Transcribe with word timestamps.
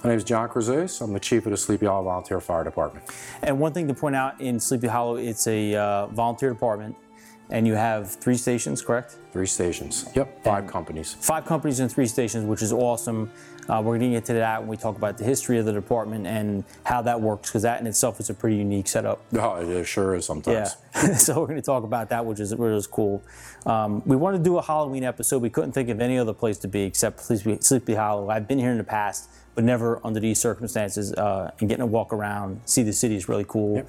My 0.03 0.09
name 0.09 0.17
is 0.17 0.25
John 0.25 0.49
Cruzes. 0.49 1.01
I'm 1.01 1.13
the 1.13 1.19
chief 1.21 1.45
of 1.45 1.51
the 1.51 1.57
Sleepy 1.57 1.85
Hollow 1.85 2.03
Volunteer 2.03 2.41
Fire 2.41 2.65
Department. 2.65 3.05
And 3.43 3.59
one 3.59 3.71
thing 3.71 3.87
to 3.87 3.93
point 3.93 4.15
out 4.15 4.41
in 4.41 4.59
Sleepy 4.59 4.87
Hollow, 4.87 5.15
it's 5.15 5.47
a 5.47 5.75
uh, 5.75 6.07
volunteer 6.07 6.49
department, 6.49 6.97
and 7.53 7.67
you 7.67 7.75
have 7.75 8.09
three 8.09 8.35
stations, 8.35 8.81
correct? 8.81 9.15
Three 9.31 9.45
stations. 9.45 10.09
Yep, 10.15 10.43
five 10.43 10.65
companies. 10.65 11.13
Five 11.13 11.45
companies 11.45 11.79
and 11.79 11.89
three 11.89 12.07
stations, 12.07 12.45
which 12.45 12.63
is 12.63 12.73
awesome. 12.73 13.31
Uh, 13.69 13.79
we're 13.81 13.97
going 13.99 14.11
to 14.11 14.17
get 14.17 14.25
to 14.25 14.33
that 14.33 14.59
when 14.59 14.67
we 14.67 14.75
talk 14.75 14.97
about 14.97 15.19
the 15.19 15.23
history 15.23 15.59
of 15.59 15.65
the 15.65 15.71
department 15.71 16.25
and 16.25 16.63
how 16.83 17.01
that 17.03 17.21
works, 17.21 17.49
because 17.49 17.61
that 17.61 17.79
in 17.79 17.85
itself 17.85 18.19
is 18.19 18.29
a 18.31 18.33
pretty 18.33 18.57
unique 18.57 18.87
setup. 18.87 19.21
Oh, 19.35 19.55
it 19.57 19.85
sure 19.85 20.15
is 20.15 20.25
sometimes. 20.25 20.75
Yeah. 20.95 21.13
so 21.13 21.39
we're 21.39 21.47
going 21.47 21.61
to 21.61 21.65
talk 21.65 21.83
about 21.83 22.09
that, 22.09 22.25
which 22.25 22.39
is 22.39 22.55
which 22.55 22.71
is 22.71 22.87
cool. 22.87 23.23
Um, 23.67 24.01
we 24.05 24.15
wanted 24.15 24.39
to 24.39 24.43
do 24.43 24.57
a 24.57 24.61
Halloween 24.61 25.03
episode. 25.03 25.41
We 25.41 25.51
couldn't 25.51 25.73
think 25.73 25.89
of 25.89 26.01
any 26.01 26.17
other 26.17 26.33
place 26.33 26.57
to 26.59 26.67
be 26.67 26.81
except 26.81 27.21
Sleepy, 27.21 27.59
Sleepy 27.61 27.93
Hollow. 27.93 28.29
I've 28.29 28.47
been 28.47 28.59
here 28.59 28.71
in 28.71 28.79
the 28.79 28.83
past, 28.83 29.29
but 29.53 29.63
never 29.63 30.01
under 30.03 30.19
these 30.19 30.41
circumstances. 30.41 31.13
Uh, 31.13 31.51
and 31.59 31.69
getting 31.69 31.83
to 31.83 31.85
walk 31.85 32.11
around, 32.11 32.61
see 32.65 32.81
the 32.81 32.91
city 32.91 33.15
is 33.15 33.29
really 33.29 33.45
cool. 33.47 33.85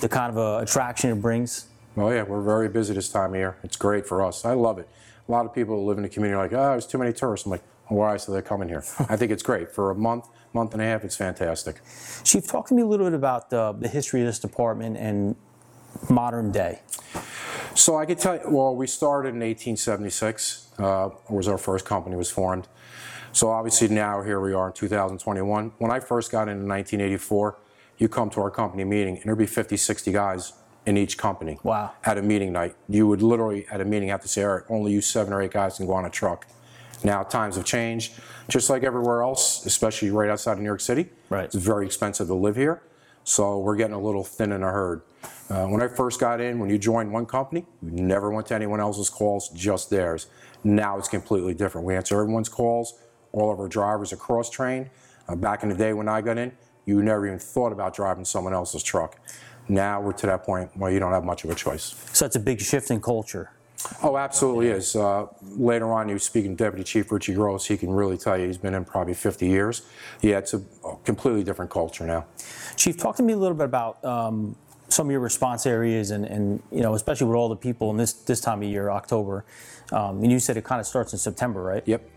The 0.00 0.08
kind 0.08 0.30
of 0.30 0.38
uh, 0.38 0.62
attraction 0.62 1.10
it 1.10 1.20
brings. 1.20 1.66
Oh, 1.96 2.10
yeah, 2.10 2.22
we're 2.22 2.40
very 2.40 2.68
busy 2.68 2.94
this 2.94 3.10
time 3.10 3.30
of 3.30 3.36
year. 3.36 3.58
It's 3.62 3.76
great 3.76 4.06
for 4.06 4.24
us. 4.24 4.46
I 4.46 4.54
love 4.54 4.78
it. 4.78 4.88
A 5.28 5.30
lot 5.30 5.44
of 5.44 5.54
people 5.54 5.76
who 5.76 5.86
live 5.86 5.98
in 5.98 6.02
the 6.02 6.08
community 6.08 6.36
are 6.36 6.42
like, 6.42 6.52
oh, 6.52 6.70
there's 6.70 6.86
too 6.86 6.96
many 6.96 7.12
tourists. 7.12 7.44
I'm 7.44 7.52
like, 7.52 7.62
why? 7.88 8.16
So 8.16 8.32
they're 8.32 8.40
coming 8.40 8.68
here. 8.68 8.82
I 9.10 9.16
think 9.16 9.30
it's 9.30 9.42
great. 9.42 9.70
For 9.70 9.90
a 9.90 9.94
month, 9.94 10.28
month 10.54 10.72
and 10.72 10.80
a 10.82 10.86
half, 10.86 11.04
it's 11.04 11.16
fantastic. 11.16 11.80
Chief, 12.24 12.46
talk 12.46 12.68
to 12.68 12.74
me 12.74 12.82
a 12.82 12.86
little 12.86 13.06
bit 13.06 13.14
about 13.14 13.52
uh, 13.52 13.72
the 13.72 13.88
history 13.88 14.20
of 14.20 14.26
this 14.26 14.38
department 14.38 14.96
and 14.96 15.36
modern 16.08 16.50
day. 16.50 16.80
So 17.74 17.98
I 17.98 18.06
could 18.06 18.18
tell 18.18 18.36
you, 18.36 18.42
well, 18.48 18.74
we 18.74 18.86
started 18.86 19.30
in 19.30 19.40
1876, 19.40 20.68
uh, 20.78 21.10
was 21.28 21.46
our 21.46 21.58
first 21.58 21.84
company 21.84 22.16
was 22.16 22.30
formed. 22.30 22.68
So 23.32 23.50
obviously 23.50 23.88
now 23.88 24.22
here 24.22 24.40
we 24.40 24.54
are 24.54 24.68
in 24.68 24.72
2021. 24.72 25.72
When 25.78 25.90
I 25.90 26.00
first 26.00 26.30
got 26.30 26.48
in 26.48 26.60
in 26.60 26.68
1984, 26.68 27.58
you 27.98 28.08
come 28.08 28.30
to 28.30 28.40
our 28.40 28.50
company 28.50 28.84
meeting 28.84 29.16
and 29.16 29.24
there'd 29.24 29.38
be 29.38 29.46
50, 29.46 29.76
60 29.76 30.12
guys 30.12 30.52
in 30.86 30.96
each 30.96 31.16
company. 31.16 31.58
Wow. 31.62 31.92
At 32.04 32.18
a 32.18 32.22
meeting 32.22 32.52
night. 32.52 32.74
You 32.88 33.06
would 33.06 33.22
literally 33.22 33.66
at 33.70 33.80
a 33.80 33.84
meeting 33.84 34.08
have 34.08 34.22
to 34.22 34.28
say, 34.28 34.42
all 34.42 34.54
right, 34.54 34.64
only 34.68 34.92
you 34.92 35.00
seven 35.00 35.32
or 35.32 35.40
eight 35.42 35.52
guys 35.52 35.76
can 35.76 35.86
go 35.86 35.92
on 35.92 36.04
a 36.04 36.10
truck. 36.10 36.46
Now 37.04 37.22
times 37.22 37.56
have 37.56 37.64
changed, 37.64 38.14
just 38.48 38.70
like 38.70 38.84
everywhere 38.84 39.22
else, 39.22 39.66
especially 39.66 40.10
right 40.10 40.30
outside 40.30 40.52
of 40.52 40.58
New 40.60 40.64
York 40.64 40.80
City. 40.80 41.08
Right. 41.30 41.44
It's 41.44 41.54
very 41.54 41.86
expensive 41.86 42.28
to 42.28 42.34
live 42.34 42.56
here. 42.56 42.82
So 43.24 43.58
we're 43.58 43.76
getting 43.76 43.94
a 43.94 44.00
little 44.00 44.24
thin 44.24 44.52
in 44.52 44.62
a 44.62 44.70
herd. 44.70 45.02
Uh, 45.48 45.66
when 45.66 45.82
I 45.82 45.88
first 45.88 46.18
got 46.18 46.40
in, 46.40 46.58
when 46.58 46.70
you 46.70 46.78
joined 46.78 47.12
one 47.12 47.26
company, 47.26 47.66
you 47.82 48.02
never 48.02 48.30
went 48.30 48.46
to 48.48 48.54
anyone 48.54 48.80
else's 48.80 49.10
calls, 49.10 49.48
just 49.50 49.90
theirs. 49.90 50.26
Now 50.64 50.98
it's 50.98 51.08
completely 51.08 51.54
different. 51.54 51.86
We 51.86 51.94
answer 51.94 52.20
everyone's 52.20 52.48
calls. 52.48 52.98
All 53.32 53.52
of 53.52 53.60
our 53.60 53.68
drivers 53.68 54.12
are 54.12 54.16
cross 54.16 54.50
trained. 54.50 54.90
Uh, 55.28 55.36
back 55.36 55.62
in 55.62 55.68
the 55.68 55.74
day 55.74 55.92
when 55.92 56.08
I 56.08 56.20
got 56.20 56.38
in, 56.38 56.52
you 56.84 57.02
never 57.02 57.26
even 57.26 57.38
thought 57.38 57.72
about 57.72 57.94
driving 57.94 58.24
someone 58.24 58.52
else's 58.54 58.82
truck. 58.82 59.18
Now 59.72 60.00
we're 60.00 60.12
to 60.12 60.26
that 60.26 60.44
point 60.44 60.70
where 60.76 60.90
you 60.90 60.98
don't 60.98 61.12
have 61.12 61.24
much 61.24 61.44
of 61.44 61.50
a 61.50 61.54
choice. 61.54 61.94
So 62.12 62.26
it's 62.26 62.36
a 62.36 62.40
big 62.40 62.60
shift 62.60 62.90
in 62.90 63.00
culture. 63.00 63.50
Oh, 64.02 64.16
absolutely 64.16 64.68
is. 64.68 64.94
Uh, 64.94 65.26
later 65.42 65.92
on, 65.92 66.08
you 66.08 66.14
were 66.14 66.20
speaking 66.20 66.56
to 66.56 66.64
Deputy 66.64 66.84
Chief 66.84 67.10
Richie 67.10 67.34
Gross, 67.34 67.66
he 67.66 67.76
can 67.76 67.90
really 67.90 68.16
tell 68.16 68.38
you 68.38 68.46
he's 68.46 68.58
been 68.58 68.74
in 68.74 68.84
probably 68.84 69.14
50 69.14 69.46
years. 69.46 69.82
Yeah, 70.20 70.38
it's 70.38 70.54
a 70.54 70.62
completely 71.04 71.42
different 71.42 71.70
culture 71.70 72.06
now. 72.06 72.26
Chief, 72.76 72.96
talk 72.96 73.16
to 73.16 73.22
me 73.22 73.32
a 73.32 73.36
little 73.36 73.56
bit 73.56 73.64
about 73.64 74.04
um, 74.04 74.54
some 74.88 75.06
of 75.06 75.10
your 75.10 75.20
response 75.20 75.66
areas 75.66 76.12
and, 76.12 76.24
and, 76.26 76.62
you 76.70 76.82
know, 76.82 76.94
especially 76.94 77.26
with 77.26 77.36
all 77.36 77.48
the 77.48 77.56
people 77.56 77.90
in 77.90 77.96
this, 77.96 78.12
this 78.12 78.40
time 78.40 78.62
of 78.62 78.68
year, 78.68 78.90
October. 78.90 79.44
Um, 79.90 80.22
and 80.22 80.30
you 80.30 80.38
said 80.38 80.56
it 80.56 80.64
kind 80.64 80.80
of 80.80 80.86
starts 80.86 81.12
in 81.12 81.18
September, 81.18 81.62
right? 81.62 81.82
Yep. 81.86 82.08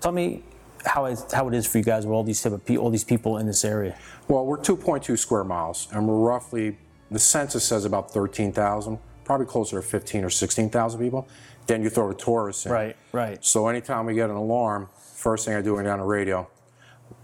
Tell 0.00 0.12
me 0.12 0.42
how 0.84 1.04
it, 1.06 1.18
how 1.32 1.48
it 1.48 1.54
is 1.54 1.66
for 1.66 1.78
you 1.78 1.84
guys 1.84 2.06
with 2.06 2.14
all 2.14 2.24
these 2.24 2.42
type 2.42 2.52
of 2.52 2.64
pe- 2.64 2.76
all 2.76 2.90
these 2.90 3.04
people 3.04 3.38
in 3.38 3.46
this 3.46 3.64
area. 3.64 3.96
Well, 4.28 4.46
we're 4.46 4.58
2.2 4.58 5.18
square 5.18 5.44
miles, 5.44 5.88
and 5.92 6.06
we're 6.06 6.16
roughly, 6.16 6.78
the 7.10 7.18
census 7.18 7.64
says 7.64 7.84
about 7.84 8.10
13,000, 8.12 8.98
probably 9.24 9.46
closer 9.46 9.80
to 9.80 9.86
15 9.86 10.24
or 10.24 10.30
16,000 10.30 11.00
people. 11.00 11.28
Then 11.66 11.82
you 11.82 11.90
throw 11.90 12.08
the 12.08 12.14
tourists 12.14 12.66
in. 12.66 12.72
Right, 12.72 12.96
right. 13.12 13.44
So 13.44 13.68
anytime 13.68 14.06
we 14.06 14.14
get 14.14 14.30
an 14.30 14.36
alarm, 14.36 14.88
first 15.14 15.44
thing 15.44 15.54
I 15.54 15.62
do 15.62 15.78
is 15.78 15.86
on 15.86 15.98
the 15.98 16.04
radio, 16.04 16.48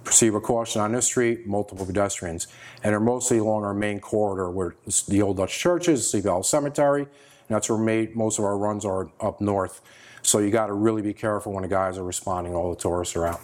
proceed 0.05 0.31
with 0.31 0.43
caution 0.43 0.81
on 0.81 0.93
this 0.93 1.07
street, 1.07 1.47
multiple 1.47 1.85
pedestrians. 1.85 2.47
And 2.83 2.93
they're 2.93 3.01
mostly 3.01 3.39
along 3.39 3.65
our 3.65 3.75
main 3.75 3.99
corridor 3.99 4.51
where 4.51 4.77
it's 4.87 5.03
the 5.03 5.23
old 5.23 5.39
Dutch 5.39 5.59
churches, 5.59 6.09
Sleepy 6.09 6.29
Hollow 6.29 6.43
Cemetery, 6.43 7.03
and 7.03 7.55
that's 7.55 7.69
where 7.69 7.79
made, 7.79 8.15
most 8.15 8.39
of 8.39 8.45
our 8.45 8.57
runs 8.57 8.85
are 8.85 9.11
up 9.21 9.41
north. 9.41 9.81
So 10.27 10.41
you 10.41 10.51
got 10.51 10.67
to 10.67 10.73
really 10.73 11.03
be 11.03 11.15
careful 11.15 11.53
when 11.53 11.63
the 11.63 11.69
guys 11.69 11.99
are 11.99 12.03
responding, 12.03 12.53
all 12.53 12.71
the 12.71 12.81
tourists 12.81 13.15
are 13.15 13.29
out. 13.29 13.41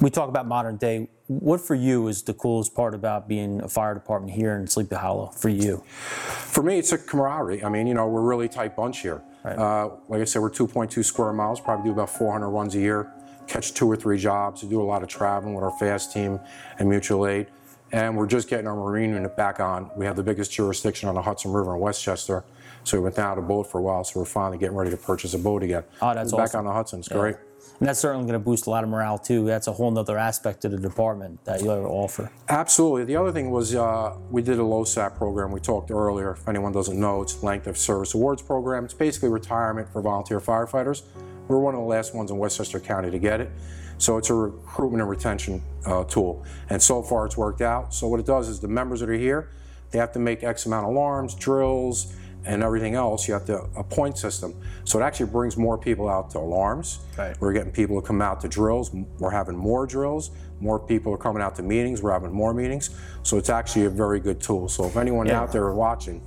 We 0.00 0.10
talk 0.10 0.28
about 0.28 0.46
modern 0.46 0.76
day. 0.76 1.08
What 1.26 1.60
for 1.60 1.74
you 1.74 2.06
is 2.06 2.22
the 2.22 2.34
coolest 2.34 2.72
part 2.72 2.94
about 2.94 3.26
being 3.26 3.60
a 3.62 3.68
fire 3.68 3.94
department 3.94 4.32
here 4.32 4.56
in 4.56 4.68
Sleepy 4.68 4.94
Hollow 4.94 5.26
for 5.26 5.48
you? 5.48 5.78
For 5.88 6.62
me, 6.62 6.78
it's 6.78 6.92
a 6.92 6.98
camaraderie. 6.98 7.64
I 7.64 7.68
mean, 7.68 7.88
you 7.88 7.94
know, 7.94 8.06
we're 8.06 8.20
a 8.20 8.24
really 8.24 8.48
tight 8.48 8.76
bunch 8.76 9.00
here. 9.00 9.22
Right. 9.42 9.58
Uh, 9.58 9.90
like 10.08 10.20
I 10.20 10.24
said, 10.24 10.40
we're 10.40 10.50
2.2 10.50 11.04
square 11.04 11.32
miles, 11.32 11.58
probably 11.58 11.86
do 11.86 11.92
about 11.92 12.10
400 12.10 12.48
runs 12.48 12.76
a 12.76 12.78
year, 12.78 13.12
catch 13.48 13.74
two 13.74 13.90
or 13.90 13.96
three 13.96 14.18
jobs, 14.18 14.62
we 14.62 14.68
do 14.68 14.80
a 14.80 14.84
lot 14.84 15.02
of 15.02 15.08
traveling 15.08 15.54
with 15.54 15.64
our 15.64 15.76
fast 15.78 16.12
team 16.12 16.38
and 16.78 16.88
mutual 16.88 17.26
aid. 17.26 17.48
And 17.90 18.16
we're 18.16 18.26
just 18.26 18.48
getting 18.48 18.68
our 18.68 18.76
marine 18.76 19.10
unit 19.10 19.36
back 19.36 19.58
on. 19.58 19.90
We 19.96 20.04
have 20.06 20.14
the 20.14 20.22
biggest 20.22 20.52
jurisdiction 20.52 21.08
on 21.08 21.16
the 21.16 21.22
Hudson 21.22 21.50
River 21.50 21.74
in 21.74 21.80
Westchester. 21.80 22.44
So 22.84 22.96
we 22.98 23.04
went 23.04 23.16
down 23.16 23.38
a 23.38 23.42
boat 23.42 23.70
for 23.70 23.78
a 23.78 23.82
while, 23.82 24.04
so 24.04 24.20
we're 24.20 24.26
finally 24.26 24.58
getting 24.58 24.76
ready 24.76 24.90
to 24.90 24.96
purchase 24.96 25.34
a 25.34 25.38
boat 25.38 25.62
again. 25.62 25.84
Oh, 26.00 26.14
that's 26.14 26.32
Back 26.32 26.40
awesome. 26.40 26.60
on 26.60 26.64
the 26.66 26.72
Hudson, 26.72 27.00
it's 27.00 27.08
great. 27.08 27.36
And 27.80 27.88
that's 27.88 28.00
certainly 28.00 28.26
going 28.26 28.38
to 28.38 28.44
boost 28.44 28.66
a 28.66 28.70
lot 28.70 28.82
of 28.82 28.90
morale 28.90 29.18
too. 29.18 29.44
That's 29.44 29.66
a 29.66 29.72
whole 29.72 29.96
other 29.96 30.18
aspect 30.18 30.64
of 30.64 30.72
the 30.72 30.78
department 30.78 31.44
that 31.44 31.62
you 31.62 31.68
have 31.68 31.82
to 31.82 31.88
offer. 31.88 32.30
Absolutely. 32.48 33.04
The 33.04 33.16
other 33.16 33.30
thing 33.30 33.50
was 33.50 33.74
uh, 33.74 34.16
we 34.30 34.42
did 34.42 34.58
a 34.58 34.62
LOSAP 34.62 35.16
program. 35.16 35.52
We 35.52 35.60
talked 35.60 35.90
earlier. 35.90 36.32
If 36.32 36.48
anyone 36.48 36.72
doesn't 36.72 36.98
know, 36.98 37.22
it's 37.22 37.40
Length 37.42 37.68
of 37.68 37.78
Service 37.78 38.14
Awards 38.14 38.42
program. 38.42 38.84
It's 38.84 38.94
basically 38.94 39.28
retirement 39.28 39.88
for 39.92 40.02
volunteer 40.02 40.40
firefighters. 40.40 41.02
We're 41.46 41.58
one 41.58 41.74
of 41.74 41.80
the 41.80 41.86
last 41.86 42.14
ones 42.14 42.30
in 42.30 42.38
Westchester 42.38 42.80
County 42.80 43.10
to 43.10 43.18
get 43.18 43.40
it. 43.40 43.50
So 43.98 44.16
it's 44.16 44.30
a 44.30 44.34
recruitment 44.34 45.00
and 45.00 45.10
retention 45.10 45.62
uh, 45.86 46.04
tool. 46.04 46.44
And 46.70 46.80
so 46.80 47.02
far 47.02 47.26
it's 47.26 47.36
worked 47.36 47.60
out. 47.60 47.94
So 47.94 48.06
what 48.08 48.20
it 48.20 48.26
does 48.26 48.48
is 48.48 48.60
the 48.60 48.68
members 48.68 49.00
that 49.00 49.08
are 49.08 49.14
here, 49.14 49.50
they 49.90 49.98
have 49.98 50.12
to 50.12 50.18
make 50.18 50.42
X 50.42 50.66
amount 50.66 50.86
of 50.86 50.92
alarms, 50.92 51.34
drills, 51.34 52.14
and 52.44 52.62
everything 52.62 52.94
else. 52.94 53.28
You 53.28 53.34
have 53.34 53.44
to 53.46 53.64
a 53.76 53.84
point 53.84 54.16
system. 54.18 54.54
So 54.84 54.98
it 54.98 55.02
actually 55.02 55.26
brings 55.26 55.56
more 55.56 55.76
people 55.76 56.08
out 56.08 56.30
to 56.30 56.38
alarms. 56.38 57.00
Right. 57.16 57.38
We're 57.40 57.52
getting 57.52 57.72
people 57.72 58.00
to 58.00 58.06
come 58.06 58.22
out 58.22 58.40
to 58.42 58.48
drills. 58.48 58.90
We're 59.18 59.30
having 59.30 59.56
more 59.56 59.86
drills. 59.86 60.30
More 60.60 60.78
people 60.78 61.12
are 61.12 61.18
coming 61.18 61.42
out 61.42 61.54
to 61.56 61.62
meetings. 61.62 62.02
We're 62.02 62.12
having 62.12 62.32
more 62.32 62.54
meetings. 62.54 62.90
So 63.22 63.36
it's 63.36 63.50
actually 63.50 63.84
a 63.84 63.90
very 63.90 64.20
good 64.20 64.40
tool. 64.40 64.68
So 64.68 64.84
if 64.86 64.96
anyone 64.96 65.26
Yeah. 65.26 65.40
out 65.40 65.52
there 65.52 65.72
watching, 65.72 66.20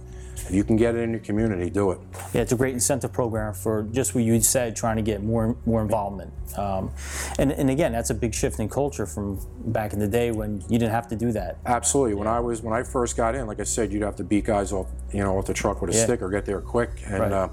If 0.47 0.51
you 0.51 0.63
can 0.63 0.75
get 0.75 0.95
it 0.95 0.99
in 0.99 1.11
your 1.11 1.19
community, 1.19 1.69
do 1.69 1.91
it. 1.91 1.99
Yeah, 2.33 2.41
it's 2.41 2.51
a 2.51 2.55
great 2.55 2.73
incentive 2.73 3.13
program 3.13 3.53
for 3.53 3.83
just 3.91 4.15
what 4.15 4.23
you 4.23 4.39
said, 4.41 4.75
trying 4.75 4.97
to 4.97 5.01
get 5.01 5.23
more 5.23 5.55
more 5.65 5.81
involvement. 5.81 6.33
Um, 6.57 6.91
and, 7.39 7.51
and 7.51 7.69
again, 7.69 7.91
that's 7.93 8.09
a 8.09 8.13
big 8.13 8.33
shift 8.33 8.59
in 8.59 8.67
culture 8.67 9.05
from 9.05 9.39
back 9.71 9.93
in 9.93 9.99
the 9.99 10.07
day 10.07 10.31
when 10.31 10.61
you 10.67 10.77
didn't 10.79 10.91
have 10.91 11.07
to 11.09 11.15
do 11.15 11.31
that. 11.31 11.57
Absolutely. 11.65 12.15
When 12.15 12.27
I 12.27 12.39
was 12.39 12.61
when 12.61 12.73
I 12.73 12.83
first 12.83 13.15
got 13.15 13.35
in, 13.35 13.47
like 13.47 13.59
I 13.59 13.63
said, 13.63 13.91
you'd 13.93 14.01
have 14.03 14.15
to 14.17 14.23
beat 14.23 14.45
guys 14.45 14.71
off 14.73 14.87
you 15.13 15.19
know 15.23 15.37
off 15.37 15.45
the 15.45 15.53
truck 15.53 15.81
with 15.81 15.91
a 15.91 15.97
Yeah. 15.97 16.03
stick 16.03 16.21
or 16.21 16.29
get 16.29 16.45
there 16.45 16.59
quick, 16.61 16.89
and 17.05 17.19
Right. 17.19 17.31
uh, 17.31 17.49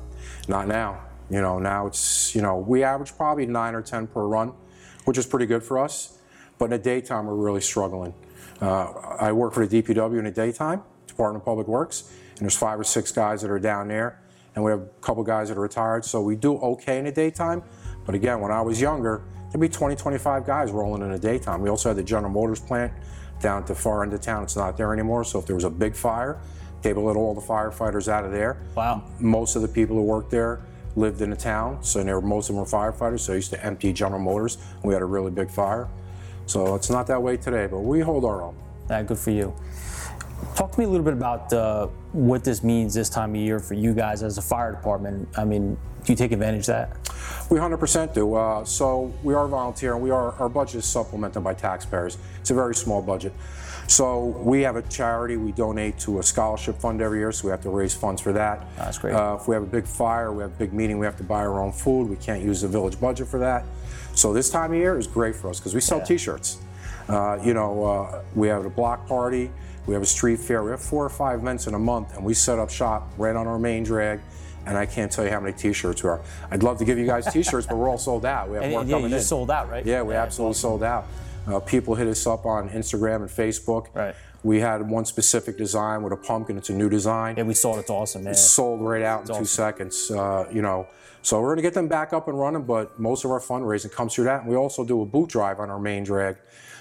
not 0.48 0.66
now. 0.66 1.00
You 1.30 1.40
know 1.42 1.58
now 1.58 1.86
it's 1.86 2.34
you 2.34 2.42
know 2.42 2.56
we 2.58 2.82
average 2.82 3.16
probably 3.16 3.46
nine 3.46 3.74
or 3.74 3.82
ten 3.82 4.06
per 4.06 4.22
run, 4.26 4.52
which 5.04 5.18
is 5.18 5.26
pretty 5.26 5.46
good 5.46 5.62
for 5.62 5.78
us. 5.78 6.18
But 6.58 6.66
in 6.66 6.70
the 6.72 6.78
daytime, 6.78 7.26
we're 7.26 7.34
really 7.34 7.60
struggling. 7.60 8.14
Uh, 8.60 8.90
I 9.20 9.30
work 9.30 9.52
for 9.52 9.64
the 9.64 9.82
DPW 9.82 10.18
in 10.18 10.24
the 10.24 10.32
daytime, 10.32 10.82
Department 11.06 11.42
of 11.42 11.44
Public 11.44 11.68
Works, 11.68 12.10
and 12.38 12.46
there's 12.46 12.56
five 12.56 12.78
or 12.78 12.84
six 12.84 13.12
guys 13.12 13.42
that 13.42 13.50
are 13.50 13.58
down 13.58 13.88
there, 13.88 14.20
and 14.54 14.64
we 14.64 14.70
have 14.70 14.80
a 14.80 14.86
couple 15.00 15.22
guys 15.22 15.48
that 15.48 15.58
are 15.58 15.62
retired, 15.62 16.04
so 16.04 16.22
we 16.22 16.36
do 16.36 16.56
okay 16.58 16.98
in 16.98 17.04
the 17.04 17.12
daytime. 17.12 17.62
But 18.06 18.14
again, 18.14 18.40
when 18.40 18.50
I 18.50 18.60
was 18.60 18.80
younger, 18.80 19.22
there'd 19.50 19.60
be 19.60 19.68
20, 19.68 19.96
25 19.96 20.46
guys 20.46 20.70
rolling 20.70 21.02
in 21.02 21.10
the 21.10 21.18
daytime. 21.18 21.60
We 21.60 21.68
also 21.68 21.90
had 21.90 21.96
the 21.96 22.02
General 22.02 22.32
Motors 22.32 22.60
plant 22.60 22.92
down 23.40 23.62
at 23.62 23.66
the 23.66 23.74
far 23.74 24.02
end 24.02 24.12
of 24.12 24.20
town. 24.20 24.42
It's 24.42 24.56
not 24.56 24.76
there 24.76 24.92
anymore, 24.92 25.24
so 25.24 25.38
if 25.38 25.46
there 25.46 25.54
was 25.54 25.64
a 25.64 25.70
big 25.70 25.94
fire, 25.94 26.38
they 26.82 26.92
would 26.92 27.02
let 27.02 27.16
all 27.16 27.34
the 27.34 27.40
firefighters 27.40 28.08
out 28.08 28.24
of 28.24 28.32
there. 28.32 28.56
Wow. 28.74 29.02
Most 29.18 29.56
of 29.56 29.62
the 29.62 29.68
people 29.68 29.96
who 29.96 30.02
worked 30.02 30.30
there 30.30 30.60
lived 30.96 31.20
in 31.20 31.30
the 31.30 31.36
town, 31.36 31.82
so 31.82 32.02
they 32.02 32.12
were, 32.12 32.20
most 32.20 32.48
of 32.48 32.56
them 32.56 32.64
were 32.64 32.70
firefighters, 32.70 33.20
so 33.20 33.32
I 33.32 33.36
used 33.36 33.50
to 33.50 33.64
empty 33.64 33.92
General 33.92 34.20
Motors 34.20 34.58
we 34.82 34.94
had 34.94 35.02
a 35.02 35.06
really 35.06 35.30
big 35.30 35.50
fire. 35.50 35.88
So 36.46 36.74
it's 36.74 36.88
not 36.88 37.06
that 37.08 37.22
way 37.22 37.36
today, 37.36 37.66
but 37.66 37.80
we 37.80 38.00
hold 38.00 38.24
our 38.24 38.42
own. 38.42 38.56
Uh, 38.88 39.02
good 39.02 39.18
for 39.18 39.30
you. 39.30 39.54
Talk 40.54 40.72
to 40.72 40.78
me 40.80 40.84
a 40.86 40.88
little 40.88 41.04
bit 41.04 41.12
about 41.14 41.52
uh, 41.52 41.86
what 42.12 42.44
this 42.44 42.62
means 42.62 42.94
this 42.94 43.08
time 43.08 43.30
of 43.30 43.36
year 43.36 43.60
for 43.60 43.74
you 43.74 43.94
guys 43.94 44.22
as 44.22 44.38
a 44.38 44.42
fire 44.42 44.72
department. 44.72 45.28
I 45.36 45.44
mean, 45.44 45.76
do 46.04 46.12
you 46.12 46.16
take 46.16 46.32
advantage 46.32 46.62
of 46.62 46.66
that? 46.66 46.96
We 47.50 47.58
100% 47.58 48.14
do. 48.14 48.34
Uh, 48.34 48.64
so 48.64 49.12
we 49.22 49.34
are 49.34 49.46
volunteer, 49.48 49.94
and 49.94 50.02
we 50.02 50.10
are 50.10 50.32
our 50.32 50.48
budget 50.48 50.76
is 50.76 50.84
supplemented 50.84 51.42
by 51.44 51.54
taxpayers. 51.54 52.18
It's 52.40 52.50
a 52.50 52.54
very 52.54 52.74
small 52.74 53.02
budget. 53.02 53.32
So 53.86 54.26
we 54.26 54.62
have 54.62 54.76
a 54.76 54.82
charity. 54.82 55.36
We 55.36 55.52
donate 55.52 55.98
to 56.00 56.18
a 56.18 56.22
scholarship 56.22 56.76
fund 56.76 57.00
every 57.00 57.20
year, 57.20 57.32
so 57.32 57.46
we 57.46 57.50
have 57.52 57.62
to 57.62 57.70
raise 57.70 57.94
funds 57.94 58.20
for 58.20 58.32
that. 58.34 58.66
That's 58.76 58.98
great. 58.98 59.14
Uh, 59.14 59.38
if 59.40 59.48
we 59.48 59.54
have 59.54 59.62
a 59.62 59.66
big 59.66 59.86
fire, 59.86 60.32
we 60.32 60.42
have 60.42 60.52
a 60.52 60.56
big 60.56 60.72
meeting, 60.72 60.98
we 60.98 61.06
have 61.06 61.16
to 61.16 61.24
buy 61.24 61.40
our 61.40 61.60
own 61.60 61.72
food. 61.72 62.08
We 62.08 62.16
can't 62.16 62.42
use 62.42 62.60
the 62.60 62.68
village 62.68 63.00
budget 63.00 63.28
for 63.28 63.38
that. 63.40 63.64
So 64.14 64.32
this 64.32 64.50
time 64.50 64.72
of 64.72 64.78
year 64.78 64.98
is 64.98 65.06
great 65.06 65.34
for 65.36 65.48
us 65.48 65.58
because 65.58 65.74
we 65.74 65.80
sell 65.80 65.98
Yeah. 65.98 66.04
T-shirts. 66.04 66.58
Uh, 67.08 67.38
you 67.42 67.54
know, 67.54 67.84
uh, 67.84 68.22
we 68.34 68.48
have 68.48 68.66
a 68.66 68.70
block 68.70 69.06
party, 69.06 69.50
we 69.88 69.94
have 69.94 70.02
a 70.02 70.06
street 70.06 70.38
fair, 70.38 70.62
we 70.62 70.70
have 70.70 70.80
four 70.82 71.04
or 71.04 71.08
five 71.08 71.40
events 71.40 71.66
in 71.66 71.74
a 71.74 71.78
month, 71.78 72.14
and 72.14 72.24
we 72.24 72.34
set 72.34 72.58
up 72.58 72.70
shop 72.70 73.10
right 73.16 73.34
on 73.34 73.46
our 73.48 73.58
main 73.58 73.82
drag. 73.82 74.20
And 74.66 74.76
I 74.76 74.84
can't 74.84 75.10
tell 75.10 75.24
you 75.24 75.30
how 75.30 75.40
many 75.40 75.54
T-shirts 75.56 76.02
we 76.02 76.10
are. 76.10 76.20
I'd 76.50 76.62
love 76.62 76.76
to 76.78 76.84
give 76.84 76.98
you 76.98 77.06
guys 77.06 77.26
T-shirts, 77.32 77.66
but 77.66 77.76
we're 77.76 77.88
all 77.88 77.96
sold 77.96 78.26
out. 78.26 78.48
We 78.50 78.56
have 78.56 78.64
And, 78.64 78.72
more 78.72 78.80
and 78.82 78.90
yeah, 78.90 78.96
you 78.96 79.00
coming 79.02 79.10
just 79.16 79.24
in. 79.24 79.28
sold 79.28 79.50
out, 79.50 79.70
right? 79.70 79.84
Yeah, 79.86 80.02
we 80.02 80.12
it's 80.12 80.18
absolutely 80.18 80.50
awesome. 80.50 80.60
sold 80.60 80.82
out. 80.82 81.06
Uh, 81.46 81.58
people 81.60 81.94
hit 81.94 82.06
us 82.06 82.26
up 82.26 82.44
on 82.44 82.68
Instagram 82.68 83.16
and 83.22 83.30
Facebook. 83.30 83.86
Right. 83.94 84.14
We 84.42 84.60
had 84.60 84.86
one 84.86 85.06
specific 85.06 85.56
design 85.56 86.02
with 86.02 86.12
a 86.12 86.16
pumpkin. 86.18 86.58
It's 86.58 86.68
a 86.68 86.74
new 86.74 86.90
design. 86.90 87.36
Yeah, 87.38 87.44
we 87.44 87.54
sold. 87.54 87.78
it. 87.78 87.80
It's 87.80 87.90
awesome, 87.90 88.24
man. 88.24 88.34
It 88.34 88.36
sold 88.36 88.82
right 88.82 89.02
out 89.02 89.28
in 89.30 89.34
two 89.38 89.46
seconds. 89.46 90.10
Uh, 90.10 90.46
you 90.52 90.60
know, 90.60 90.86
so 91.22 91.40
we're 91.40 91.52
gonna 91.52 91.62
get 91.62 91.72
them 91.74 91.88
back 91.88 92.12
up 92.12 92.28
and 92.28 92.38
running. 92.38 92.62
But 92.64 93.00
most 93.00 93.24
of 93.24 93.30
our 93.30 93.40
fundraising 93.40 93.90
comes 93.90 94.14
through 94.14 94.24
that. 94.24 94.42
And 94.42 94.50
we 94.50 94.56
also 94.56 94.84
do 94.84 95.00
a 95.00 95.06
boot 95.06 95.30
drive 95.30 95.60
on 95.60 95.70
our 95.70 95.80
main 95.80 96.04
drag, 96.04 96.36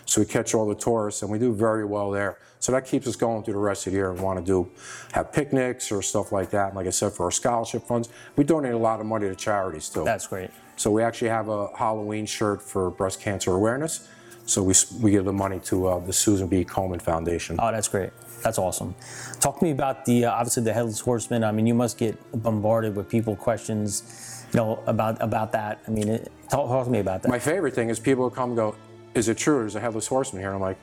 so 0.07 0.21
we 0.21 0.25
catch 0.25 0.55
all 0.55 0.67
the 0.67 0.73
tourists, 0.75 1.21
and 1.21 1.29
we 1.29 1.37
do 1.37 1.53
very 1.53 1.83
well 1.85 2.09
there. 2.11 2.39
So 2.59 2.71
that 2.71 2.85
keeps 2.85 3.07
us 3.07 3.15
going 3.15 3.43
through 3.43 3.53
the 3.53 3.59
rest 3.59 3.85
of 3.87 3.93
the 3.93 3.97
year. 3.97 4.09
and 4.09 4.19
want 4.19 4.39
to 4.39 4.45
do 4.45 4.71
have 5.11 5.31
picnics 5.31 5.91
or 5.91 6.01
stuff 6.01 6.31
like 6.31 6.49
that. 6.51 6.67
And 6.67 6.75
like 6.75 6.87
I 6.87 6.91
said, 6.91 7.11
for 7.11 7.25
our 7.25 7.31
scholarship 7.31 7.83
funds, 7.83 8.09
we 8.37 8.43
donate 8.43 8.73
a 8.73 8.77
lot 8.77 8.99
of 8.99 9.05
money 9.05 9.27
to 9.27 9.35
charities 9.35 9.89
too. 9.89 10.03
That's 10.05 10.25
great. 10.25 10.49
So 10.77 10.91
we 10.91 11.03
actually 11.03 11.29
have 11.29 11.49
a 11.49 11.75
Halloween 11.75 12.25
shirt 12.25 12.61
for 12.61 12.89
breast 12.89 13.19
cancer 13.19 13.53
awareness. 13.53 14.07
So 14.45 14.63
we, 14.63 14.73
we 15.01 15.11
give 15.11 15.25
the 15.25 15.33
money 15.33 15.59
to 15.65 15.87
uh, 15.87 15.99
the 15.99 16.13
Susan 16.13 16.47
B. 16.47 16.63
Komen 16.63 17.01
Foundation. 17.01 17.57
Oh, 17.59 17.69
that's 17.69 17.89
great. 17.89 18.11
That's 18.43 18.57
awesome. 18.57 18.95
Talk 19.41 19.59
to 19.59 19.65
me 19.65 19.71
about 19.71 20.05
the 20.05 20.25
uh, 20.25 20.31
obviously 20.31 20.63
the 20.63 20.71
headless 20.71 21.01
horseman. 21.01 21.43
I 21.43 21.51
mean, 21.51 21.67
you 21.67 21.73
must 21.73 21.97
get 21.97 22.17
bombarded 22.43 22.95
with 22.95 23.09
people 23.09 23.35
questions, 23.35 24.45
you 24.53 24.57
know, 24.57 24.81
about 24.87 25.21
about 25.21 25.51
that. 25.51 25.81
I 25.85 25.91
mean, 25.91 26.07
it, 26.07 26.31
talk, 26.49 26.69
talk 26.69 26.85
to 26.85 26.91
me 26.91 26.99
about 26.99 27.23
that. 27.23 27.29
My 27.29 27.39
favorite 27.39 27.75
thing 27.75 27.89
is 27.89 27.99
people 27.99 28.29
come 28.29 28.51
and 28.51 28.57
go, 28.57 28.75
"Is 29.17 29.27
it 29.27 29.37
true? 29.37 29.59
There's 29.59 29.75
a 29.75 29.79
headless 29.79 30.07
horseman 30.07 30.41
here." 30.41 30.49
And 30.49 30.55
I'm 30.55 30.61
like, 30.61 30.77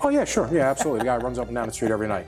"Oh 0.00 0.08
yeah, 0.10 0.24
sure, 0.24 0.48
yeah, 0.52 0.70
absolutely." 0.70 1.00
The 1.00 1.06
guy 1.06 1.16
runs 1.16 1.38
up 1.38 1.48
and 1.48 1.54
down 1.54 1.66
the 1.66 1.74
street 1.74 1.90
every 1.90 2.08
night. 2.08 2.26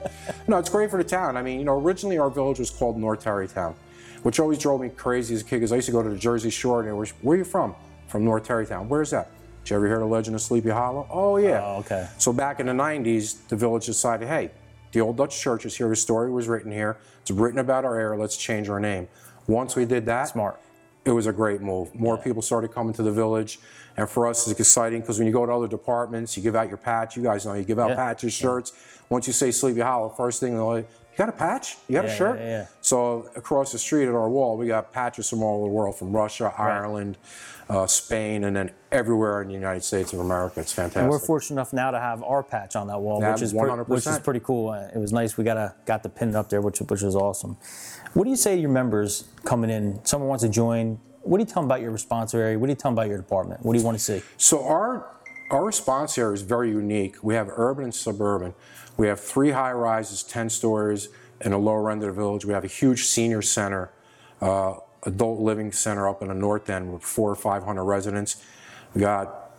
No, 0.49 0.58
it's 0.58 0.70
great 0.70 0.91
for 0.91 0.96
the 0.96 1.08
town. 1.08 1.37
I 1.37 1.43
mean, 1.43 1.58
you 1.58 1.64
know, 1.64 1.79
originally 1.79 2.19
our 2.19 2.31
village 2.31 2.58
was 2.58 2.70
called 2.70 2.99
North 2.99 3.20
Tarrytown, 3.20 3.75
which 4.23 4.41
always 4.41 4.58
drove 4.58 4.81
me 4.81 4.88
crazy 4.88 5.35
as 5.35 5.43
a 5.43 5.44
kid 5.44 5.56
because 5.56 5.73
I 5.73 5.76
used 5.76 5.87
to 5.87 5.93
go 5.93 6.02
to 6.02 6.08
the 6.08 6.17
Jersey 6.17 6.50
Shore 6.50 6.81
and 6.81 6.88
they 6.88 6.93
were, 6.93 7.06
"Where 7.23 7.35
are 7.35 7.38
you 7.38 7.44
from?" 7.44 7.75
From 8.08 8.25
North 8.25 8.44
Tarrytown. 8.44 8.88
Where's 8.88 9.11
that? 9.11 9.31
Did 9.64 9.70
you 9.70 9.76
ever 9.76 9.87
hear 9.87 9.99
the 9.99 10.05
legend 10.05 10.37
of 10.37 10.43
Sleepy 10.43 10.69
Hollow? 10.69 11.06
Oh 11.11 11.38
yeah. 11.38 11.62
Oh, 11.64 11.79
okay. 11.79 12.06
So 12.19 12.32
back 12.32 12.61
in 12.61 12.67
the 12.67 12.73
90s, 12.73 13.49
the 13.49 13.56
village 13.56 13.87
decided, 13.87 14.29
hey, 14.29 14.50
the 14.93 15.00
old 15.00 15.17
Dutch 15.17 15.40
church 15.40 15.64
is 15.64 15.75
here. 15.75 15.88
The 15.88 15.97
story 15.97 16.31
was 16.31 16.47
written 16.47 16.70
here. 16.70 16.99
It's 17.23 17.31
written 17.31 17.58
about 17.58 17.85
our 17.85 17.99
area. 17.99 18.20
Let's 18.20 18.37
change 18.37 18.69
our 18.69 18.79
name. 18.79 19.08
Once 19.47 19.75
we 19.75 19.87
did 19.87 20.05
that, 20.06 20.29
Smart. 20.29 20.61
It 21.05 21.11
was 21.11 21.27
a 21.27 21.33
great 21.33 21.61
move. 21.61 21.95
More 21.95 22.17
people 22.17 22.43
started 22.43 22.73
coming 22.73 22.95
to 22.95 23.03
the 23.03 23.12
village, 23.12 23.59
and 23.97 24.09
for 24.09 24.27
us, 24.27 24.49
it's 24.49 24.59
exciting 24.59 25.01
because 25.01 25.19
when 25.19 25.27
you 25.27 25.33
go 25.33 25.45
to 25.47 25.53
other 25.53 25.69
departments, 25.69 26.37
you 26.37 26.43
give 26.43 26.56
out 26.56 26.69
your 26.69 26.77
patch. 26.79 27.17
You 27.17 27.23
guys 27.23 27.45
know 27.45 27.55
you 27.55 27.65
give 27.65 27.79
out 27.79 27.91
Yeah. 27.91 27.97
patches, 27.97 28.33
shirts. 28.33 28.73
Once 29.11 29.27
you 29.27 29.33
say 29.33 29.51
Sleepy 29.51 29.81
Hollow, 29.81 30.09
first 30.09 30.41
thing 30.41 30.55
they're 30.55 30.62
like, 30.65 30.89
"You 31.12 31.19
got 31.19 31.29
a 31.29 31.33
patch? 31.33 31.77
You 31.89 31.95
got 31.97 32.06
Yeah, 32.06 32.11
a 32.11 32.17
shirt?" 32.17 32.39
yeah, 32.39 32.47
yeah. 32.47 32.67
So 32.81 33.29
across 33.37 33.71
the 33.73 33.79
street 33.79 34.09
at 34.09 34.15
our 34.15 34.29
wall, 34.31 34.56
we 34.56 34.67
got 34.67 34.93
patches 34.93 35.29
from 35.29 35.43
all 35.43 35.59
over 35.61 35.67
the 35.69 35.73
world, 35.75 35.97
from 35.97 36.12
Russia, 36.12 36.53
Ireland, 36.56 37.19
uh, 37.69 37.87
Spain, 37.87 38.45
and 38.45 38.57
then 38.57 38.71
everywhere 38.91 39.43
in 39.43 39.49
the 39.49 39.55
United 39.55 39.85
States 39.85 40.12
of 40.15 40.21
America. 40.21 40.61
It's 40.61 40.73
fantastic. 40.73 41.03
And 41.03 41.11
we're 41.11 41.19
fortunate 41.19 41.57
enough 41.57 41.73
now 41.73 41.91
to 41.91 42.00
have 42.00 42.23
our 42.23 42.43
patch 42.43 42.77
on 42.77 42.87
that 42.89 43.00
wall, 43.00 43.21
Yeah, 43.21 43.33
which 43.33 43.43
is 43.43 43.53
pre- 43.53 43.61
100%. 43.69 43.89
which 43.89 44.07
is 44.07 44.19
pretty 44.21 44.41
cool. 44.41 44.71
Uh, 44.71 44.89
It 44.95 44.99
was 44.99 45.12
nice. 45.12 45.37
We 45.37 45.45
got 45.45 45.57
a, 45.59 45.75
got 45.85 46.03
to 46.03 46.09
pin 46.09 46.35
up 46.35 46.49
there, 46.49 46.61
which 46.62 46.81
which 46.81 47.03
was 47.03 47.15
awesome. 47.17 47.57
What 48.14 48.25
do 48.25 48.31
you 48.31 48.37
say 48.37 48.55
to 48.55 48.61
your 48.61 48.70
members 48.70 49.25
coming 49.44 49.70
in? 49.70 49.99
Someone 50.05 50.28
wants 50.28 50.44
to 50.44 50.49
join. 50.49 51.00
What 51.22 51.38
do 51.38 51.43
you 51.43 51.46
tell 51.46 51.62
them 51.62 51.69
about 51.69 51.81
your 51.81 51.90
responsive 51.90 52.38
area? 52.38 52.56
What 52.56 52.69
do 52.69 52.70
you 52.70 52.76
tell 52.76 52.93
them 52.93 52.99
about 52.99 53.08
your 53.08 53.19
department? 53.19 53.64
What 53.64 53.72
do 53.72 53.78
you 53.81 53.84
want 53.84 53.99
to 53.99 54.02
see? 54.02 54.22
So 54.37 54.64
our 54.64 55.11
our 55.50 55.64
response 55.64 56.16
area 56.16 56.32
is 56.32 56.43
very 56.43 56.70
unique. 56.70 57.16
We 57.25 57.34
have 57.34 57.50
urban 57.50 57.84
and 57.84 57.94
suburban. 57.94 58.55
We 58.96 59.08
have 59.08 59.19
three 59.19 59.50
high 59.50 59.72
rises, 59.72 60.22
10 60.22 60.49
stories, 60.49 61.08
in 61.40 61.50
the 61.50 61.58
lower 61.58 61.90
end 61.90 62.02
of 62.02 62.14
the 62.14 62.20
village. 62.20 62.44
We 62.44 62.52
have 62.55 62.64
a 62.64 62.69
huge 62.69 63.05
senior 63.05 63.43
center, 63.43 63.90
uh, 64.40 64.76
adult 65.02 65.40
living 65.40 65.72
center 65.72 66.08
up 66.08 66.22
in 66.22 66.28
the 66.28 66.34
north 66.34 66.70
end 66.70 66.93
with 66.93 67.02
four 67.02 67.32
or 67.32 67.37
500 67.37 67.84
residents. 67.84 68.43
We 68.94 69.00
got 69.00 69.50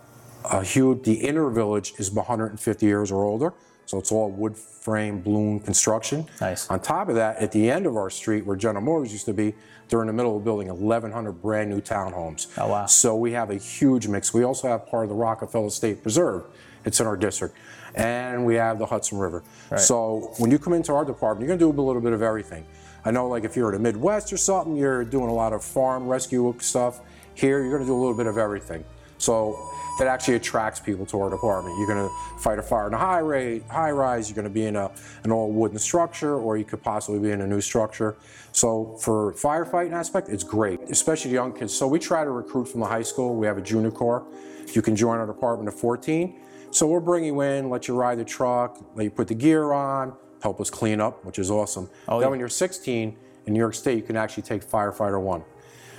a 0.46 0.64
huge, 0.64 1.04
the 1.04 1.16
inner 1.16 1.50
village 1.50 1.94
is 1.98 2.10
150 2.10 2.86
years 2.86 3.12
or 3.12 3.24
older, 3.24 3.54
so 3.86 3.98
it's 3.98 4.12
all 4.12 4.30
wood 4.30 4.58
frame 4.58 5.22
balloon 5.22 5.60
construction. 5.60 6.28
Nice. 6.42 6.70
On 6.70 6.80
top 6.80 7.10
of 7.10 7.16
that, 7.16 7.38
at 7.38 7.52
the 7.52 7.70
end 7.70 7.86
of 7.86 7.96
our 7.98 8.10
street 8.10 8.46
where 8.46 8.56
General 8.56 8.84
Motors 8.84 9.12
used 9.12 9.26
to 9.26 9.34
be, 9.34 9.54
they're 9.88 10.02
in 10.02 10.08
the 10.08 10.14
middle 10.14 10.38
of 10.38 10.44
building 10.44 10.68
1,100 10.68 11.32
brand 11.34 11.70
new 11.70 11.82
townhomes. 11.82 12.48
Oh, 12.58 12.68
wow. 12.68 12.86
So 12.88 13.16
we 13.16 13.32
have 13.34 13.52
a 13.52 13.56
huge 13.56 14.08
mix. 14.08 14.34
We 14.34 14.44
also 14.44 14.68
have 14.68 14.88
part 14.88 15.04
of 15.04 15.10
the 15.10 15.16
Rockefeller 15.16 15.70
State 15.70 16.02
Preserve. 16.02 16.44
It's 16.86 17.00
in 17.00 17.08
our 17.08 17.18
district. 17.18 17.56
And 17.96 18.46
we 18.46 18.56
have 18.56 18.78
the 18.80 18.86
Hudson 18.86 19.18
River. 19.18 19.44
Right. 19.70 19.80
So 19.80 20.34
when 20.38 20.52
you 20.52 20.60
come 20.60 20.74
into 20.74 20.92
our 20.94 21.06
department, 21.06 21.48
you're 21.48 21.58
going 21.58 21.60
to 21.60 21.76
do 21.76 21.82
a 21.82 21.86
little 21.86 22.02
bit 22.02 22.14
of 22.14 22.22
everything. 22.22 22.66
I 23.06 23.12
know, 23.12 23.28
like, 23.28 23.44
if 23.44 23.56
you're 23.56 23.74
in 23.74 23.82
the 23.82 23.92
Midwest 23.92 24.34
or 24.34 24.38
something, 24.38 24.76
you're 24.76 25.06
doing 25.06 25.30
a 25.30 25.34
lot 25.34 25.54
of 25.54 25.64
farm 25.64 26.08
rescue 26.08 26.54
stuff. 26.60 27.02
Here, 27.36 27.62
you're 27.62 27.70
going 27.70 27.84
to 27.84 27.88
do 27.88 27.96
a 27.96 28.02
little 28.02 28.18
bit 28.18 28.26
of 28.26 28.38
everything. 28.38 28.84
So 29.18 29.72
that 29.98 30.08
actually 30.08 30.36
attracts 30.36 30.80
people 30.80 31.06
to 31.08 31.22
our 31.22 31.30
department. 31.30 31.78
You're 31.78 31.88
going 31.88 32.10
to 32.10 32.14
fight 32.38 32.60
a 32.60 32.62
fire 32.62 32.88
in 32.88 32.94
a 32.94 32.98
high, 32.98 33.20
rate, 33.20 33.64
high 33.70 33.92
rise, 33.92 34.30
you're 34.30 34.36
going 34.36 34.44
to 34.44 34.50
be 34.50 34.66
in 34.66 34.76
a, 34.76 34.92
an 35.24 35.32
old 35.32 35.56
wooden 35.56 35.80
structure, 35.80 36.38
or 36.38 36.58
you 36.58 36.66
could 36.66 36.84
possibly 36.84 37.20
be 37.20 37.32
in 37.32 37.42
a 37.42 37.48
new 37.48 37.62
structure. 37.62 38.18
So 38.52 38.98
for 39.00 39.34
firefighting 39.34 39.94
aspect, 39.94 40.30
it's 40.30 40.44
great, 40.44 40.80
especially 40.90 41.32
young 41.32 41.54
kids. 41.54 41.74
So 41.74 41.88
we 41.88 42.00
try 42.00 42.24
to 42.24 42.32
recruit 42.32 42.66
from 42.66 42.82
the 42.82 42.88
high 42.88 43.04
school. 43.04 43.36
We 43.36 43.48
have 43.48 43.58
a 43.58 43.62
junior 43.62 43.92
corps. 43.92 44.26
You 44.74 44.82
can 44.82 44.96
join 44.96 45.20
our 45.20 45.28
department 45.28 45.74
at 45.74 45.80
14. 45.80 46.42
So 46.72 46.88
we'll 46.88 47.00
bring 47.00 47.24
you 47.24 47.40
in, 47.42 47.70
let 47.70 47.88
you 47.88 47.96
ride 47.96 48.18
the 48.18 48.26
truck, 48.26 48.84
let 48.96 49.04
you 49.04 49.12
put 49.12 49.30
the 49.30 49.36
gear 49.36 49.72
on, 49.72 50.14
help 50.42 50.60
us 50.60 50.70
clean 50.70 51.00
up, 51.00 51.24
which 51.24 51.40
is 51.40 51.50
awesome. 51.50 51.90
Oh, 52.08 52.20
then 52.20 52.28
yeah. 52.28 52.32
when 52.32 52.40
you're 52.40 52.50
16 52.50 53.18
in 53.46 53.54
New 53.54 53.60
York 53.60 53.74
State, 53.74 53.98
you 53.98 54.04
can 54.04 54.18
actually 54.18 54.44
take 54.44 54.66
firefighter 54.66 55.22
one. 55.22 55.44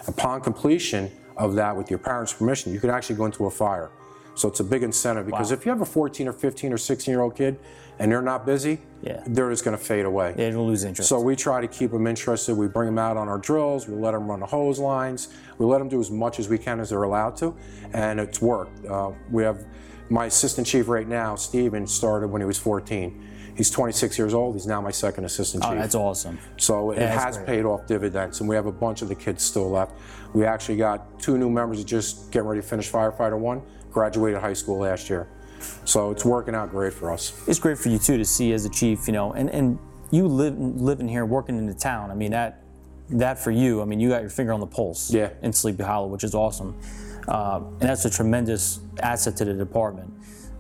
Upon 0.06 0.40
completion 0.40 1.10
of 1.36 1.54
that, 1.56 1.76
with 1.76 1.90
your 1.90 1.98
parents' 1.98 2.32
permission, 2.32 2.72
you 2.72 2.80
can 2.80 2.90
actually 2.90 3.16
go 3.16 3.26
into 3.26 3.46
a 3.46 3.50
fire. 3.50 3.90
So 4.34 4.48
it's 4.48 4.60
a 4.60 4.64
big 4.64 4.82
incentive 4.82 5.24
because 5.24 5.50
Wow. 5.50 5.56
if 5.56 5.64
you 5.64 5.70
have 5.72 5.80
a 5.80 5.86
14 5.86 6.28
or 6.28 6.32
15 6.32 6.70
or 6.72 6.76
16 6.76 7.10
year 7.10 7.22
old 7.22 7.34
kid 7.34 7.58
and 7.98 8.12
they're 8.12 8.20
not 8.20 8.44
busy, 8.44 8.80
Yeah. 9.00 9.22
they're 9.26 9.48
just 9.48 9.64
going 9.64 9.74
to 9.76 9.82
fade 9.82 10.04
away. 10.04 10.34
Yeah, 10.36 10.48
you'll 10.50 10.66
lose 10.66 10.84
interest. 10.84 11.08
So 11.08 11.18
we 11.20 11.34
try 11.36 11.62
to 11.62 11.66
keep 11.68 11.90
them 11.90 12.06
interested. 12.06 12.54
We 12.54 12.66
bring 12.68 12.86
them 12.86 12.98
out 12.98 13.16
on 13.16 13.28
our 13.28 13.38
drills. 13.38 13.88
We 13.88 13.94
let 13.94 14.10
them 14.12 14.28
run 14.28 14.40
the 14.40 14.46
hose 14.46 14.78
lines. 14.78 15.28
We 15.56 15.64
let 15.64 15.78
them 15.78 15.88
do 15.88 16.00
as 16.00 16.10
much 16.10 16.38
as 16.38 16.50
we 16.50 16.58
can 16.58 16.80
as 16.80 16.90
they're 16.90 17.02
allowed 17.04 17.36
to, 17.38 17.54
and 17.94 18.20
it's 18.20 18.42
worked. 18.42 18.84
Uh, 18.84 19.12
we 19.30 19.42
have 19.42 19.64
my 20.10 20.26
assistant 20.26 20.66
chief 20.66 20.86
right 20.86 21.08
now, 21.08 21.34
Steven, 21.36 21.86
started 21.86 22.28
when 22.28 22.42
he 22.42 22.46
was 22.46 22.58
14. 22.58 23.22
He's 23.56 23.70
26 23.70 24.18
years 24.18 24.34
old. 24.34 24.54
He's 24.54 24.66
now 24.66 24.82
my 24.82 24.90
second 24.90 25.24
assistant 25.24 25.62
chief. 25.62 25.72
Oh, 25.72 25.76
that's 25.76 25.94
awesome. 25.94 26.38
So 26.58 26.90
it 26.90 26.96
that's 26.98 27.24
has 27.24 27.36
great. 27.38 27.46
paid 27.46 27.64
off 27.64 27.86
dividends, 27.86 28.40
and 28.40 28.48
we 28.50 28.54
have 28.54 28.66
a 28.66 28.72
bunch 28.72 29.00
of 29.00 29.08
the 29.08 29.14
kids 29.14 29.42
still 29.42 29.70
left. 29.70 29.92
We 30.36 30.44
actually 30.44 30.76
got 30.76 31.18
two 31.18 31.38
new 31.38 31.48
members 31.48 31.78
that 31.78 31.86
just 31.86 32.30
getting 32.30 32.46
ready 32.46 32.60
to 32.60 32.66
finish 32.66 32.92
firefighter 32.92 33.38
one, 33.38 33.62
graduated 33.90 34.38
high 34.38 34.52
school 34.52 34.80
last 34.80 35.08
year. 35.08 35.28
So 35.86 36.10
it's 36.10 36.26
working 36.26 36.54
out 36.54 36.68
great 36.68 36.92
for 36.92 37.10
us. 37.10 37.42
It's 37.48 37.58
great 37.58 37.78
for 37.78 37.88
you 37.88 37.98
too 37.98 38.18
to 38.18 38.24
see 38.26 38.52
as 38.52 38.66
a 38.66 38.68
chief, 38.68 39.06
you 39.06 39.14
know, 39.14 39.32
and, 39.32 39.48
and 39.48 39.78
you 40.10 40.28
live 40.28 40.58
living 40.58 41.08
here, 41.08 41.24
working 41.24 41.56
in 41.56 41.64
the 41.64 41.72
town. 41.72 42.10
I 42.10 42.14
mean 42.14 42.32
that 42.32 42.62
that 43.08 43.38
for 43.38 43.50
you, 43.50 43.80
I 43.80 43.86
mean 43.86 43.98
you 43.98 44.10
got 44.10 44.20
your 44.20 44.28
finger 44.28 44.52
on 44.52 44.60
the 44.60 44.66
pulse. 44.66 45.10
Yeah. 45.10 45.30
In 45.40 45.54
Sleepy 45.54 45.84
Hollow, 45.84 46.08
which 46.08 46.22
is 46.22 46.34
awesome, 46.34 46.78
uh, 47.28 47.62
and 47.80 47.88
that's 47.88 48.04
a 48.04 48.10
tremendous 48.10 48.80
asset 49.00 49.38
to 49.38 49.46
the 49.46 49.54
department. 49.54 50.12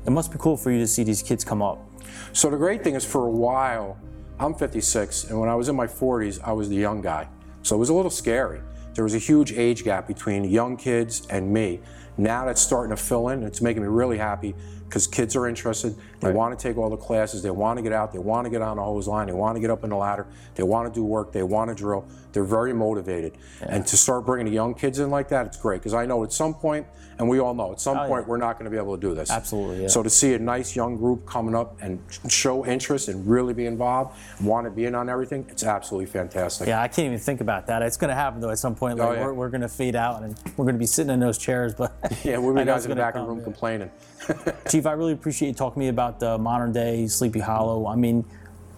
It 0.06 0.10
must 0.10 0.32
be 0.32 0.38
cool 0.38 0.56
for 0.56 0.70
you 0.70 0.78
to 0.78 0.86
see 0.86 1.04
these 1.04 1.22
kids 1.22 1.44
come 1.44 1.60
up. 1.60 1.86
So 2.32 2.48
the 2.48 2.56
great 2.56 2.82
thing 2.82 2.94
is, 2.94 3.04
for 3.04 3.26
a 3.26 3.30
while, 3.30 3.98
I'm 4.40 4.54
56, 4.54 5.24
and 5.24 5.38
when 5.38 5.50
I 5.50 5.54
was 5.54 5.68
in 5.68 5.76
my 5.76 5.86
40s, 5.86 6.40
I 6.42 6.52
was 6.52 6.70
the 6.70 6.76
young 6.76 7.02
guy. 7.02 7.28
So 7.62 7.76
it 7.76 7.78
was 7.78 7.90
a 7.90 7.94
little 7.94 8.10
scary. 8.10 8.62
There 8.96 9.04
was 9.04 9.14
a 9.14 9.18
huge 9.18 9.52
age 9.52 9.84
gap 9.84 10.08
between 10.08 10.44
young 10.44 10.78
kids 10.78 11.26
and 11.28 11.52
me. 11.52 11.80
Now 12.16 12.46
that's 12.46 12.62
starting 12.62 12.96
to 12.96 13.02
fill 13.02 13.28
in. 13.28 13.42
It's 13.42 13.60
making 13.60 13.82
me 13.82 13.88
really 13.88 14.16
happy 14.16 14.54
because 14.88 15.06
kids 15.06 15.36
are 15.36 15.46
interested. 15.46 15.94
They 16.20 16.32
want 16.32 16.58
to 16.58 16.62
take 16.62 16.76
all 16.78 16.88
the 16.90 16.96
classes. 16.96 17.42
They 17.42 17.50
want 17.50 17.76
to 17.78 17.82
get 17.82 17.92
out. 17.92 18.12
They 18.12 18.18
want 18.18 18.46
to 18.46 18.50
get 18.50 18.62
on 18.62 18.76
the 18.76 18.82
hose 18.82 19.06
line. 19.06 19.26
They 19.26 19.32
want 19.32 19.56
to 19.56 19.60
get 19.60 19.70
up 19.70 19.84
in 19.84 19.90
the 19.90 19.96
ladder. 19.96 20.26
They 20.54 20.62
want 20.62 20.92
to 20.92 20.98
do 20.98 21.04
work. 21.04 21.32
They 21.32 21.42
want 21.42 21.68
to 21.70 21.74
drill. 21.74 22.06
They're 22.32 22.44
very 22.44 22.72
motivated. 22.72 23.36
And 23.60 23.86
to 23.86 23.96
start 23.96 24.26
bringing 24.26 24.46
the 24.46 24.52
young 24.52 24.74
kids 24.74 24.98
in 24.98 25.10
like 25.10 25.28
that, 25.28 25.46
it's 25.46 25.56
great 25.56 25.80
because 25.80 25.94
I 25.94 26.04
know 26.06 26.22
at 26.24 26.32
some 26.32 26.54
point, 26.54 26.86
and 27.18 27.26
we 27.28 27.38
all 27.38 27.54
know 27.54 27.72
at 27.72 27.80
some 27.80 27.96
Oh, 27.96 28.02
yeah. 28.02 28.08
point, 28.08 28.28
we're 28.28 28.36
not 28.36 28.54
going 28.58 28.64
to 28.66 28.70
be 28.70 28.76
able 28.76 28.94
to 28.94 29.00
do 29.00 29.14
this. 29.14 29.30
Absolutely, 29.30 29.82
yeah. 29.82 29.88
So 29.88 30.02
to 30.02 30.10
see 30.10 30.34
a 30.34 30.38
nice 30.38 30.76
young 30.76 30.96
group 30.98 31.24
coming 31.26 31.54
up 31.54 31.76
and 31.80 31.98
show 32.28 32.66
interest 32.66 33.08
and 33.08 33.26
really 33.26 33.54
be 33.54 33.64
involved, 33.64 34.14
want 34.42 34.66
to 34.66 34.70
be 34.70 34.84
in 34.84 34.94
on 34.94 35.08
everything, 35.08 35.46
it's 35.48 35.64
absolutely 35.64 36.06
fantastic. 36.06 36.68
Yeah, 36.68 36.82
I 36.82 36.88
can't 36.88 37.06
even 37.06 37.18
think 37.18 37.40
about 37.40 37.66
that. 37.68 37.80
It's 37.80 37.96
going 37.96 38.10
to 38.10 38.14
happen 38.14 38.40
though 38.40 38.50
at 38.50 38.58
some 38.58 38.74
point. 38.74 38.98
Like 38.98 39.08
Oh, 39.08 39.12
yeah. 39.12 39.24
we're, 39.24 39.32
we're 39.32 39.48
going 39.48 39.62
to 39.62 39.68
fade 39.68 39.96
out 39.96 40.22
and 40.22 40.38
we're 40.58 40.66
going 40.66 40.74
to 40.74 40.78
be 40.78 40.84
sitting 40.86 41.10
in 41.12 41.20
those 41.20 41.38
chairs. 41.38 41.74
But 41.74 41.94
Yeah, 42.24 42.36
we'll 42.36 42.54
be 42.54 42.64
guys 42.66 42.84
in 42.84 42.90
the 42.90 42.96
back 42.96 43.14
of 43.14 43.20
the 43.22 43.26
come, 43.26 43.28
room 43.28 43.38
yeah. 43.38 43.44
complaining. 43.44 43.90
Chief, 44.68 44.84
I 44.86 44.92
really 44.92 45.12
appreciate 45.14 45.48
you 45.48 45.54
talking 45.54 45.74
to 45.80 45.84
me 45.84 45.88
about 45.88 46.05
the 46.20 46.38
modern 46.38 46.72
day 46.72 47.06
Sleepy 47.06 47.40
Hollow. 47.40 47.86
I 47.86 47.96
mean, 47.96 48.24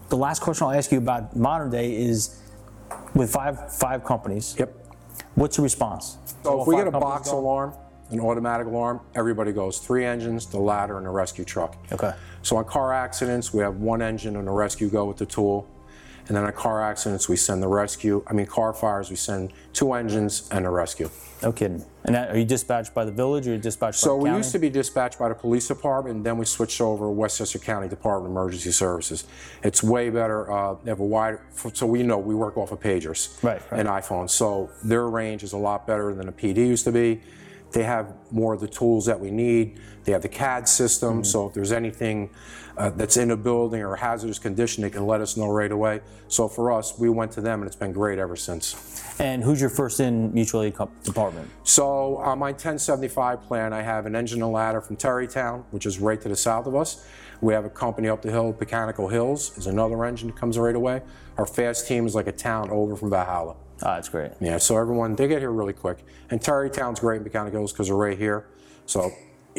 the 0.09 0.17
last 0.17 0.41
question 0.41 0.67
I'll 0.67 0.73
ask 0.73 0.91
you 0.91 0.99
about 0.99 1.37
modern 1.37 1.71
day 1.71 1.95
is 1.95 2.41
with 3.15 3.31
five 3.31 3.73
five 3.73 4.05
companies. 4.05 4.57
Yep. 4.59 4.75
What's 5.35 5.57
the 5.57 5.63
response? 5.63 6.19
So 6.43 6.63
if 6.63 6.67
we 6.67 6.77
get 6.77 6.89
a 6.89 6.91
box 6.91 7.31
go? 7.31 7.39
alarm, 7.39 7.75
an 8.11 8.21
automatic 8.21 8.67
alarm, 8.67 9.01
everybody 9.15 9.53
goes. 9.53 9.79
Three 9.79 10.05
engines, 10.05 10.47
the 10.47 10.59
ladder, 10.59 10.99
and 10.99 11.07
a 11.07 11.11
rescue 11.11 11.45
truck. 11.45 11.77
Okay. 11.93 12.13
So 12.43 12.57
on 12.57 12.65
car 12.65 12.93
accidents, 12.93 13.53
we 13.53 13.63
have 13.63 13.77
one 13.77 14.03
engine 14.03 14.37
and 14.37 14.49
a 14.49 14.53
rescue 14.53 14.89
go 14.89 15.05
with 15.05 15.19
the 15.19 15.27
tool. 15.27 15.69
And 16.29 16.37
then 16.37 16.45
on 16.45 16.53
car 16.53 16.83
accidents, 16.83 17.29
we 17.29 17.37
send 17.37 17.63
the 17.63 17.69
rescue. 17.69 18.23
I 18.27 18.35
mean, 18.35 18.47
car 18.47 18.73
fires, 18.73 19.11
we 19.11 19.17
send 19.17 19.53
two 19.73 19.93
engines 19.95 20.49
and 20.51 20.67
a 20.67 20.71
rescue. 20.71 21.11
No 21.43 21.53
kidding. 21.53 21.85
And 22.05 22.15
that, 22.15 22.31
are 22.31 22.39
you 22.39 22.45
dispatched 22.45 22.95
by 22.95 23.05
the 23.05 23.13
village 23.13 23.47
or 23.47 23.51
are 23.51 23.55
you 23.55 23.61
dispatched 23.61 23.99
So 23.99 24.09
by 24.11 24.15
the 24.15 24.19
So 24.21 24.23
we 24.25 24.29
county? 24.31 24.39
used 24.39 24.53
to 24.53 24.59
be 24.59 24.71
dispatched 24.71 25.19
by 25.19 25.29
the 25.29 25.35
police 25.35 25.69
department, 25.69 26.17
and 26.17 26.27
then 26.27 26.37
we 26.39 26.45
switched 26.45 26.81
over 26.81 27.05
to 27.07 27.11
Westchester 27.11 27.59
County 27.59 27.89
Department 27.89 28.27
of 28.33 28.37
Emergency 28.37 28.73
Services. 28.73 29.25
It's 29.63 29.83
way 29.83 30.11
better. 30.11 30.51
Uh, 30.51 30.75
they 30.83 30.91
have 30.91 31.01
a 31.01 31.05
wide, 31.05 31.39
so 31.75 31.87
we 31.87 32.03
know 32.03 32.19
we 32.19 32.35
work 32.35 32.57
off 32.57 32.73
of 32.73 32.81
pagers 32.81 33.41
Right, 33.43 33.61
right. 33.71 33.81
and 33.81 33.89
iPhones. 33.89 34.31
So 34.31 34.71
their 34.83 35.07
range 35.09 35.43
is 35.45 35.53
a 35.53 35.59
lot 35.59 35.87
better 35.87 36.13
than 36.15 36.29
a 36.29 36.33
PD 36.33 36.57
used 36.59 36.85
to 36.87 36.93
be. 36.93 37.21
They 37.73 37.83
have 37.85 38.15
more 38.31 38.55
of 38.55 38.61
the 38.61 38.69
tools 38.69 39.05
that 39.07 39.21
we 39.21 39.31
need. 39.31 39.79
They 40.05 40.13
have 40.13 40.23
the 40.23 40.29
CAD 40.29 40.67
system, 40.67 41.17
Mm-hmm. 41.17 41.23
so 41.25 41.47
if 41.49 41.55
there's 41.55 41.73
anything 41.73 42.31
uh, 42.79 42.91
that's 42.91 43.17
in 43.17 43.33
a 43.33 43.37
building 43.37 43.83
or 43.83 43.97
hazardous 43.97 44.39
condition, 44.39 44.83
they 44.83 44.91
can 44.91 45.07
let 45.07 45.21
us 45.21 45.37
know 45.37 45.51
right 45.51 45.73
away. 45.73 46.01
So 46.29 46.47
for 46.47 46.71
us, 46.73 46.99
we 46.99 47.09
went 47.09 47.33
to 47.33 47.41
them, 47.41 47.61
and 47.61 47.67
it's 47.67 47.77
been 47.77 47.93
great 47.93 48.19
ever 48.19 48.37
since. 48.37 49.03
And 49.19 49.43
who's 49.43 49.61
your 49.61 49.71
first 49.71 49.99
in 49.99 50.33
mutual 50.33 50.63
aid 50.63 50.77
co- 50.77 50.91
department? 51.03 51.51
So 51.65 52.19
on 52.19 52.39
my 52.39 52.51
1075 52.51 53.43
plan, 53.43 53.73
I 53.73 53.83
have 53.83 54.07
an 54.07 54.15
engine 54.15 54.43
and 54.43 54.53
ladder 54.53 54.81
from 54.81 54.97
Tarrytown, 54.97 55.65
which 55.73 55.87
is 55.87 55.99
right 55.99 56.21
to 56.21 56.29
the 56.29 56.37
south 56.37 56.67
of 56.67 56.77
us. 56.77 57.05
We 57.41 57.53
have 57.53 57.65
a 57.65 57.71
company 57.71 58.09
up 58.09 58.23
the 58.23 58.31
hill, 58.31 58.53
Pocantico 58.53 59.11
Hills, 59.11 59.57
is 59.59 59.67
another 59.67 60.05
engine 60.05 60.29
that 60.29 60.37
comes 60.37 60.57
right 60.57 60.75
away. 60.75 61.03
Our 61.37 61.47
fast 61.47 61.89
team 61.89 62.07
is 62.07 62.15
like 62.15 62.27
a 62.29 62.33
town 62.33 62.71
over 62.71 62.95
from 62.97 63.11
Valhalla. 63.11 63.57
Ah, 63.83 63.95
that's 63.95 64.09
great. 64.09 64.33
Yeah, 64.41 64.59
so 64.59 64.77
everyone, 64.77 65.15
they 65.15 65.29
get 65.29 65.39
here 65.41 65.53
really 65.53 65.73
quick. 65.73 65.99
And 66.31 66.41
Tarrytown's 66.41 66.99
great, 67.01 67.23
Pocantico 67.23 67.53
Hills, 67.53 67.73
because 67.73 67.89
they're 67.89 67.97
right 67.97 68.19
here. 68.19 68.47
So, 68.87 69.13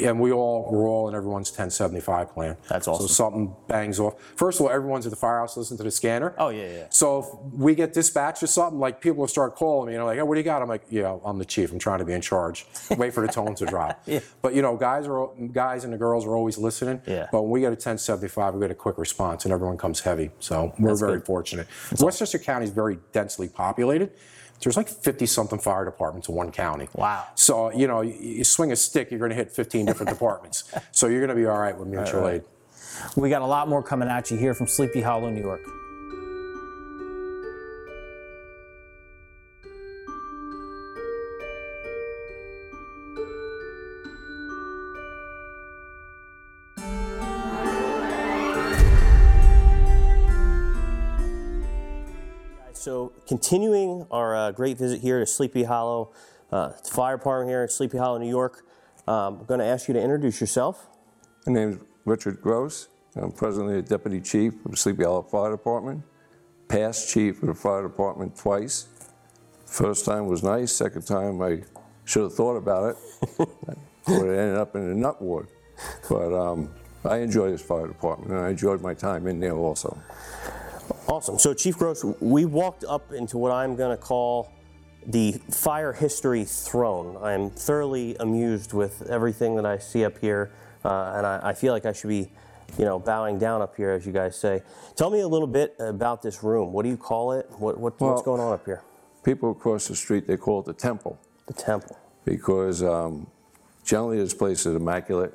and 0.05 0.19
we 0.19 0.31
all, 0.31 0.67
we're 0.71 0.87
all 0.87 1.07
in 1.09 1.15
everyone's 1.15 1.49
1075 1.49 2.33
plan. 2.33 2.57
That's 2.69 2.87
awesome. 2.87 3.07
So 3.07 3.13
something 3.13 3.55
bangs 3.67 3.99
off. 3.99 4.19
First 4.35 4.59
of 4.59 4.65
all, 4.65 4.71
everyone's 4.71 5.05
at 5.05 5.09
the 5.11 5.15
firehouse 5.15 5.57
listening 5.57 5.77
to 5.79 5.83
the 5.83 5.91
scanner. 5.91 6.33
Oh, 6.37 6.49
yeah, 6.49 6.71
yeah. 6.71 6.87
So 6.89 7.19
if 7.19 7.53
we 7.53 7.75
get 7.75 7.93
dispatched 7.93 8.41
or 8.43 8.47
something, 8.47 8.79
like 8.79 9.01
people 9.01 9.17
will 9.21 9.27
start 9.27 9.55
calling 9.55 9.87
me, 9.87 9.93
you 9.93 9.99
know, 9.99 10.05
like, 10.05 10.19
oh, 10.19 10.25
what 10.25 10.35
do 10.35 10.39
you 10.39 10.45
got? 10.45 10.61
I'm 10.61 10.67
like, 10.69 10.83
yeah, 10.89 11.17
I'm 11.25 11.37
the 11.37 11.45
chief. 11.45 11.71
I'm 11.71 11.79
trying 11.79 11.99
to 11.99 12.05
be 12.05 12.13
in 12.13 12.21
charge. 12.21 12.65
Wait 12.97 13.13
for 13.13 13.25
the 13.25 13.31
tone 13.31 13.55
to 13.55 13.65
drop. 13.65 14.03
Yeah. 14.09 14.19
But 14.41 14.55
you 14.55 14.61
know, 14.61 14.75
guys 14.75 15.07
are 15.07 15.29
guys 15.51 15.83
and 15.83 15.93
the 15.93 15.97
girls 15.97 16.25
are 16.25 16.35
always 16.35 16.57
listening. 16.57 17.01
Yeah. 17.05 17.27
But 17.31 17.43
when 17.43 17.51
we 17.51 17.59
get 17.59 17.67
a 17.67 17.71
1075, 17.71 18.55
we 18.55 18.61
get 18.61 18.71
a 18.71 18.75
quick 18.75 18.97
response, 18.97 19.45
and 19.45 19.53
everyone 19.53 19.77
comes 19.77 19.99
heavy. 19.99 20.31
So 20.39 20.73
we're 20.79 20.95
very 20.95 21.17
good. 21.17 21.25
fortunate. 21.25 21.67
Westchester 21.99 22.39
County 22.39 22.65
is 22.65 22.71
very 22.71 22.97
densely 23.11 23.47
populated. 23.47 24.11
There's 24.61 24.77
like 24.77 24.89
50 24.89 25.25
something 25.25 25.59
fire 25.59 25.85
departments 25.85 26.27
in 26.27 26.35
one 26.35 26.51
county. 26.51 26.89
Wow. 26.93 27.25
So 27.35 27.71
you 27.71 27.87
know, 27.87 28.01
you, 28.01 28.13
you 28.19 28.43
swing 28.43 28.71
a 28.71 28.75
stick, 28.75 29.09
you're 29.11 29.19
going 29.19 29.31
to 29.31 29.35
hit 29.35 29.51
15 29.51 29.85
different 29.85 30.09
departments. 30.17 30.71
So 30.91 31.07
you're 31.07 31.25
going 31.25 31.29
to 31.29 31.35
be 31.35 31.45
all 31.45 31.57
right 31.57 31.77
with 31.77 31.87
mutual 31.87 32.27
aid. 32.27 32.43
We 33.15 33.29
got 33.29 33.41
a 33.41 33.45
lot 33.45 33.69
more 33.69 33.81
coming 33.81 34.09
at 34.09 34.29
you 34.29 34.37
here 34.37 34.53
from 34.53 34.67
Sleepy 34.67 35.01
Hollow, 35.01 35.29
New 35.29 35.41
York. 35.41 35.61
Continuing 53.29 54.07
our 54.09 54.35
uh, 54.35 54.51
great 54.51 54.75
visit 54.75 55.01
here 55.01 55.19
to 55.19 55.25
Sleepy 55.25 55.63
Hollow, 55.63 56.11
uh, 56.51 56.71
fire 56.71 57.15
department 57.15 57.51
here 57.51 57.61
in 57.61 57.69
Sleepy 57.69 57.99
Hollow, 57.99 58.17
New 58.17 58.27
York. 58.27 58.65
Um, 59.07 59.41
I'm 59.41 59.45
going 59.45 59.59
to 59.59 59.67
ask 59.67 59.87
you 59.87 59.93
to 59.93 60.01
introduce 60.01 60.41
yourself. 60.41 60.87
My 61.45 61.53
name 61.53 61.69
is 61.69 61.77
Richard 62.05 62.41
Gross. 62.41 62.87
I'm 63.15 63.31
presently 63.31 63.77
a 63.77 63.81
deputy 63.83 64.19
chief 64.19 64.65
of 64.65 64.79
Sleepy 64.79 65.03
Hollow 65.03 65.21
Fire 65.21 65.51
Department. 65.51 66.03
Past 66.69 67.13
chief 67.13 67.43
of 67.43 67.49
the 67.49 67.53
fire 67.53 67.83
department 67.83 68.35
twice. 68.35 68.87
First 69.63 70.05
time 70.05 70.25
was 70.25 70.41
nice. 70.41 70.71
Second 70.71 71.03
time 71.03 71.39
I 71.39 71.59
should 72.05 72.23
have 72.23 72.33
thought 72.33 72.55
about 72.55 72.95
it. 72.95 73.47
I 74.07 74.11
would 74.11 74.27
have 74.27 74.39
ended 74.39 74.57
up 74.57 74.75
in 74.75 74.81
a 74.81 74.95
nut 74.95 75.21
ward. 75.21 75.49
But 76.09 76.33
um, 76.33 76.73
I 77.05 77.17
enjoy 77.17 77.51
this 77.51 77.61
fire 77.61 77.87
department, 77.87 78.31
and 78.31 78.39
I 78.39 78.49
enjoyed 78.49 78.81
my 78.81 78.95
time 78.95 79.27
in 79.27 79.39
there 79.39 79.55
also. 79.55 79.95
Awesome. 81.09 81.39
So, 81.39 81.55
Chief 81.55 81.75
Gross, 81.75 82.03
we 82.19 82.45
walked 82.45 82.83
up 82.83 83.11
into 83.11 83.39
what 83.39 83.51
I'm 83.51 83.75
going 83.75 83.89
to 83.89 83.97
call 83.97 84.53
the 85.07 85.31
fire 85.49 85.91
history 85.91 86.45
throne. 86.45 87.17
I'm 87.23 87.49
thoroughly 87.49 88.15
amused 88.19 88.73
with 88.73 89.09
everything 89.09 89.55
that 89.55 89.65
I 89.65 89.79
see 89.79 90.05
up 90.05 90.19
here, 90.19 90.51
uh, 90.85 91.13
and 91.15 91.25
I, 91.25 91.39
I 91.45 91.53
feel 91.53 91.73
like 91.73 91.87
I 91.87 91.93
should 91.93 92.09
be, 92.09 92.29
you 92.77 92.85
know, 92.85 92.99
bowing 92.99 93.39
down 93.39 93.63
up 93.63 93.75
here, 93.75 93.89
as 93.89 94.05
you 94.05 94.11
guys 94.11 94.39
say. 94.39 94.61
Tell 94.95 95.09
me 95.09 95.21
a 95.21 95.27
little 95.27 95.47
bit 95.47 95.75
about 95.79 96.21
this 96.21 96.43
room. 96.43 96.71
What 96.71 96.83
do 96.83 96.89
you 96.89 96.97
call 96.97 97.31
it? 97.31 97.49
What, 97.57 97.79
what, 97.79 97.99
what's 97.99 98.21
going 98.21 98.39
on 98.39 98.53
up 98.53 98.65
here? 98.65 98.83
People 99.23 99.49
across 99.49 99.87
the 99.87 99.95
street, 99.95 100.27
they 100.27 100.37
call 100.37 100.59
it 100.59 100.67
the 100.67 100.73
temple. 100.73 101.19
The 101.47 101.53
temple. 101.53 101.97
because 102.23 102.83
um, 102.83 103.25
generally 103.83 104.17
this 104.17 104.35
place 104.35 104.67
is 104.67 104.75
immaculate. 104.75 105.33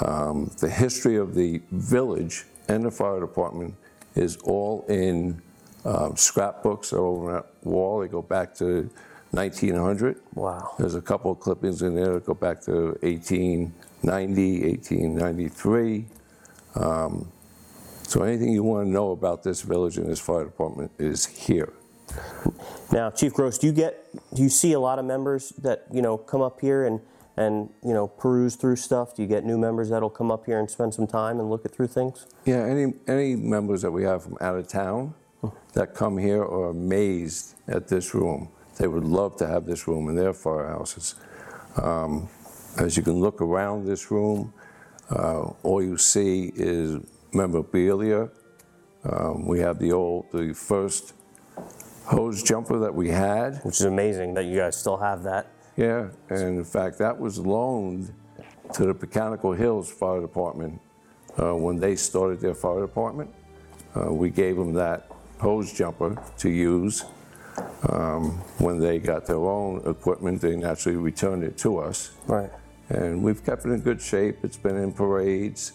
Um, 0.00 0.50
the 0.58 0.70
history 0.70 1.16
of 1.16 1.34
the 1.34 1.60
village 1.70 2.46
and 2.68 2.82
the 2.82 2.90
fire 2.90 3.20
department 3.20 3.74
is 4.20 4.36
all 4.38 4.84
in 4.88 5.40
um, 5.84 6.16
scrapbooks 6.16 6.92
over 6.92 7.32
that 7.32 7.46
wall. 7.64 8.00
They 8.00 8.08
go 8.08 8.22
back 8.22 8.54
to 8.56 8.90
1900. 9.30 10.20
Wow. 10.34 10.74
There's 10.78 10.94
a 10.94 11.00
couple 11.00 11.30
of 11.30 11.40
clippings 11.40 11.82
in 11.82 11.94
there 11.94 12.14
that 12.14 12.26
go 12.26 12.34
back 12.34 12.60
to 12.62 12.98
1890, 13.02 13.72
1893. 14.02 16.06
Um, 16.74 17.30
so 18.02 18.22
anything 18.22 18.52
you 18.52 18.62
want 18.62 18.86
to 18.86 18.90
know 18.90 19.12
about 19.12 19.42
this 19.42 19.62
village 19.62 19.96
and 19.96 20.06
this 20.06 20.20
fire 20.20 20.44
department 20.44 20.90
is 20.98 21.26
here. 21.26 21.72
Now, 22.92 23.10
Chief 23.10 23.32
Gross, 23.32 23.56
do 23.56 23.68
you 23.68 23.72
get 23.72 24.04
do 24.34 24.42
you 24.42 24.48
see 24.48 24.72
a 24.72 24.80
lot 24.80 24.98
of 24.98 25.04
members 25.04 25.50
that 25.58 25.86
you 25.92 26.02
know 26.02 26.18
come 26.18 26.40
up 26.40 26.60
here 26.60 26.84
and 26.84 27.00
and 27.40 27.70
you 27.82 27.94
know 27.94 28.06
peruse 28.06 28.54
through 28.54 28.76
stuff? 28.76 29.16
Do 29.16 29.22
you 29.22 29.28
get 29.28 29.44
new 29.44 29.56
members 29.56 29.88
that'll 29.88 30.10
come 30.10 30.30
up 30.30 30.44
here 30.44 30.58
and 30.58 30.70
spend 30.70 30.92
some 30.92 31.06
time 31.06 31.40
and 31.40 31.48
look 31.48 31.64
at 31.64 31.72
through 31.72 31.86
things? 31.88 32.26
Yeah, 32.44 32.64
any, 32.64 32.92
any 33.08 33.34
members 33.34 33.80
that 33.82 33.90
we 33.90 34.04
have 34.04 34.22
from 34.22 34.36
out 34.42 34.56
of 34.56 34.68
town 34.68 35.14
that 35.72 35.94
come 35.94 36.18
here 36.18 36.42
are 36.42 36.68
amazed 36.68 37.54
at 37.66 37.88
this 37.88 38.14
room. 38.14 38.50
They 38.76 38.88
would 38.88 39.04
love 39.04 39.36
to 39.36 39.46
have 39.46 39.64
this 39.64 39.88
room 39.88 40.08
in 40.10 40.16
their 40.16 40.32
firehouses. 40.32 41.14
Um, 41.82 42.28
as 42.76 42.96
you 42.96 43.02
can 43.02 43.20
look 43.20 43.40
around 43.40 43.86
this 43.86 44.10
room, 44.10 44.52
uh, 45.10 45.50
all 45.62 45.82
you 45.82 45.96
see 45.96 46.52
is 46.54 46.98
memorabilia. 47.32 48.28
Um, 49.04 49.46
we 49.46 49.60
have 49.60 49.78
the 49.78 49.92
old, 49.92 50.26
the 50.30 50.52
first 50.52 51.14
hose 52.04 52.42
jumper 52.42 52.78
that 52.80 52.94
we 52.94 53.08
had. 53.08 53.60
Which 53.62 53.80
is 53.80 53.86
amazing 53.86 54.34
that 54.34 54.44
you 54.44 54.58
guys 54.58 54.76
still 54.76 54.98
have 54.98 55.22
that. 55.22 55.46
Yeah, 55.80 56.10
and 56.28 56.58
in 56.58 56.64
fact, 56.64 56.98
that 56.98 57.18
was 57.18 57.38
loaned 57.38 58.12
to 58.74 58.84
the 58.84 58.94
Pocantico 58.94 59.56
Hills 59.56 59.90
Fire 59.90 60.20
Department 60.20 60.78
uh, 61.40 61.56
when 61.56 61.80
they 61.80 61.96
started 61.96 62.38
their 62.38 62.54
fire 62.54 62.82
department. 62.82 63.32
Uh, 63.96 64.12
we 64.12 64.28
gave 64.28 64.56
them 64.56 64.74
that 64.74 65.10
hose 65.38 65.72
jumper 65.72 66.22
to 66.36 66.50
use. 66.50 67.06
Um, 67.88 68.32
when 68.58 68.78
they 68.78 68.98
got 68.98 69.24
their 69.24 69.38
own 69.38 69.80
equipment, 69.88 70.42
they 70.42 70.54
naturally 70.54 70.98
returned 70.98 71.44
it 71.44 71.56
to 71.58 71.78
us. 71.78 72.10
Right. 72.26 72.50
And 72.90 73.22
we've 73.22 73.42
kept 73.42 73.64
it 73.64 73.70
in 73.70 73.80
good 73.80 74.02
shape. 74.02 74.44
It's 74.44 74.58
been 74.58 74.76
in 74.76 74.92
parades. 74.92 75.72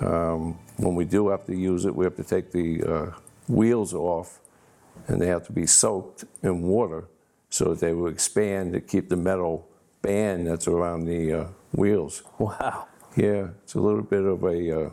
Um, 0.00 0.58
when 0.78 0.96
we 0.96 1.04
do 1.04 1.28
have 1.28 1.46
to 1.46 1.54
use 1.54 1.84
it, 1.84 1.94
we 1.94 2.04
have 2.04 2.16
to 2.16 2.24
take 2.24 2.50
the 2.50 2.82
uh, 2.82 3.10
wheels 3.46 3.94
off, 3.94 4.40
and 5.06 5.22
they 5.22 5.28
have 5.28 5.46
to 5.46 5.52
be 5.52 5.66
soaked 5.66 6.24
in 6.42 6.62
water 6.62 7.04
so 7.50 7.70
that 7.70 7.80
they 7.80 7.92
will 7.92 8.08
expand 8.08 8.72
to 8.72 8.80
keep 8.80 9.08
the 9.08 9.16
metal 9.16 9.68
band 10.02 10.46
that's 10.46 10.68
around 10.68 11.04
the 11.04 11.32
uh, 11.32 11.46
wheels. 11.72 12.22
Wow. 12.38 12.88
Yeah, 13.16 13.48
it's 13.62 13.74
a 13.74 13.80
little 13.80 14.02
bit 14.02 14.24
of 14.24 14.44
a, 14.44 14.86
uh, 14.86 14.90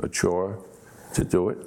a 0.00 0.08
chore 0.08 0.58
to 1.14 1.24
do 1.24 1.50
it. 1.50 1.58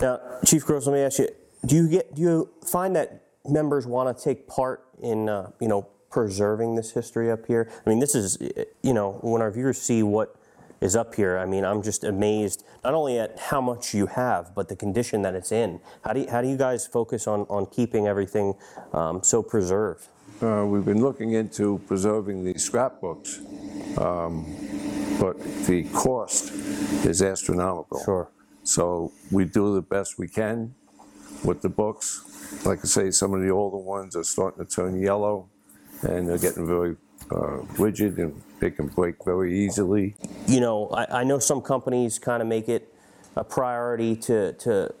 Now, 0.00 0.20
Chief 0.44 0.64
Gross, 0.64 0.86
let 0.86 0.92
me 0.92 1.00
ask 1.00 1.18
you: 1.18 1.28
Do 1.64 1.76
you 1.76 1.88
get 1.88 2.14
do 2.14 2.22
you 2.22 2.50
find 2.66 2.94
that 2.96 3.22
members 3.48 3.86
want 3.86 4.14
to 4.14 4.22
take 4.22 4.46
part 4.46 4.84
in 5.00 5.28
uh, 5.28 5.50
you 5.60 5.68
know 5.68 5.88
preserving 6.10 6.74
this 6.74 6.92
history 6.92 7.30
up 7.30 7.46
here? 7.46 7.70
I 7.86 7.88
mean, 7.88 8.00
this 8.00 8.14
is 8.14 8.36
you 8.82 8.92
know 8.92 9.18
when 9.22 9.40
our 9.40 9.50
viewers 9.50 9.80
see 9.80 10.02
what 10.02 10.35
is 10.80 10.94
up 10.94 11.14
here, 11.14 11.38
I 11.38 11.46
mean, 11.46 11.64
I'm 11.64 11.82
just 11.82 12.04
amazed 12.04 12.64
not 12.84 12.94
only 12.94 13.18
at 13.18 13.38
how 13.38 13.60
much 13.60 13.94
you 13.94 14.06
have, 14.06 14.54
but 14.54 14.68
the 14.68 14.76
condition 14.76 15.22
that 15.22 15.34
it's 15.34 15.52
in. 15.52 15.80
How 16.04 16.12
do 16.12 16.20
you, 16.20 16.26
how 16.30 16.42
do 16.42 16.48
you 16.48 16.56
guys 16.56 16.86
focus 16.86 17.26
on 17.26 17.40
on 17.48 17.66
keeping 17.66 18.06
everything 18.06 18.54
um, 18.92 19.22
so 19.22 19.42
preserved? 19.42 20.08
Uh, 20.42 20.66
we've 20.66 20.84
been 20.84 21.00
looking 21.00 21.32
into 21.32 21.78
preserving 21.86 22.44
the 22.44 22.58
scrapbooks, 22.58 23.40
um, 23.96 24.44
but 25.18 25.40
the 25.66 25.84
cost 25.94 26.52
is 27.06 27.22
astronomical. 27.22 28.02
Sure. 28.04 28.28
So 28.62 29.12
we 29.30 29.44
do 29.44 29.74
the 29.74 29.80
best 29.80 30.18
we 30.18 30.28
can 30.28 30.74
with 31.42 31.62
the 31.62 31.70
books. 31.70 32.62
Like 32.66 32.80
I 32.80 32.86
say, 32.86 33.10
some 33.12 33.32
of 33.32 33.40
the 33.40 33.48
older 33.50 33.78
ones 33.78 34.14
are 34.14 34.24
starting 34.24 34.64
to 34.64 34.70
turn 34.70 35.00
yellow, 35.00 35.48
and 36.02 36.28
they're 36.28 36.38
getting 36.38 36.66
very 36.66 36.96
uh, 37.30 37.58
rigid, 37.78 38.18
and 38.18 38.40
they 38.60 38.70
can 38.70 38.86
break 38.88 39.24
very 39.24 39.58
easily. 39.58 40.14
you 40.46 40.60
know, 40.60 40.88
I, 40.88 41.20
I 41.20 41.24
know 41.24 41.38
some 41.38 41.60
companies 41.60 42.18
kind 42.18 42.42
of 42.42 42.48
make 42.48 42.68
it 42.68 42.92
a 43.36 43.44
priority 43.44 44.16
to, 44.16 44.52
to 44.54 44.94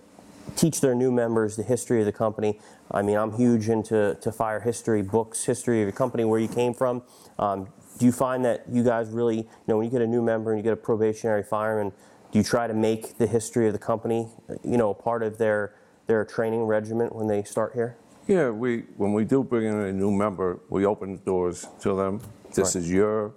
teach 0.56 0.80
their 0.80 0.94
new 0.94 1.10
members 1.10 1.56
the 1.56 1.62
history 1.62 2.00
of 2.00 2.06
the 2.06 2.12
company. 2.12 2.60
I 2.90 3.02
mean, 3.02 3.16
I'm 3.16 3.32
huge 3.32 3.68
into 3.68 4.16
to 4.20 4.30
fire 4.32 4.60
history 4.60 5.02
books, 5.02 5.44
history 5.44 5.80
of 5.82 5.86
your 5.86 5.92
company, 5.92 6.24
where 6.24 6.38
you 6.38 6.48
came 6.48 6.72
from. 6.74 7.02
Um, 7.38 7.68
do 7.98 8.04
you 8.06 8.12
find 8.12 8.44
that 8.44 8.64
you 8.70 8.84
guys 8.84 9.08
really, 9.10 9.38
you 9.38 9.48
know, 9.66 9.78
when 9.78 9.86
you 9.86 9.90
get 9.90 10.02
a 10.02 10.06
new 10.06 10.22
member 10.22 10.52
and 10.52 10.58
you 10.58 10.62
get 10.62 10.72
a 10.74 10.76
probationary 10.76 11.42
fireman, 11.42 11.92
do 12.30 12.38
you 12.38 12.44
try 12.44 12.66
to 12.66 12.74
make 12.74 13.16
the 13.18 13.26
history 13.26 13.66
of 13.66 13.72
the 13.72 13.78
company, 13.78 14.28
you 14.62 14.76
know, 14.76 14.90
a 14.90 14.94
part 14.94 15.22
of 15.22 15.38
their 15.38 15.74
their 16.06 16.24
training 16.24 16.62
regiment 16.64 17.14
when 17.16 17.26
they 17.26 17.42
start 17.42 17.72
here? 17.74 17.96
Yeah, 18.28 18.50
we 18.50 18.80
when 18.96 19.12
we 19.14 19.24
do 19.24 19.42
bring 19.42 19.64
in 19.64 19.74
a 19.74 19.92
new 19.92 20.10
member, 20.12 20.60
we 20.68 20.84
open 20.84 21.12
the 21.16 21.22
doors 21.22 21.66
to 21.80 21.94
them. 21.96 22.20
This 22.54 22.74
Right. 22.74 22.76
is 22.76 22.92
your 22.92 23.32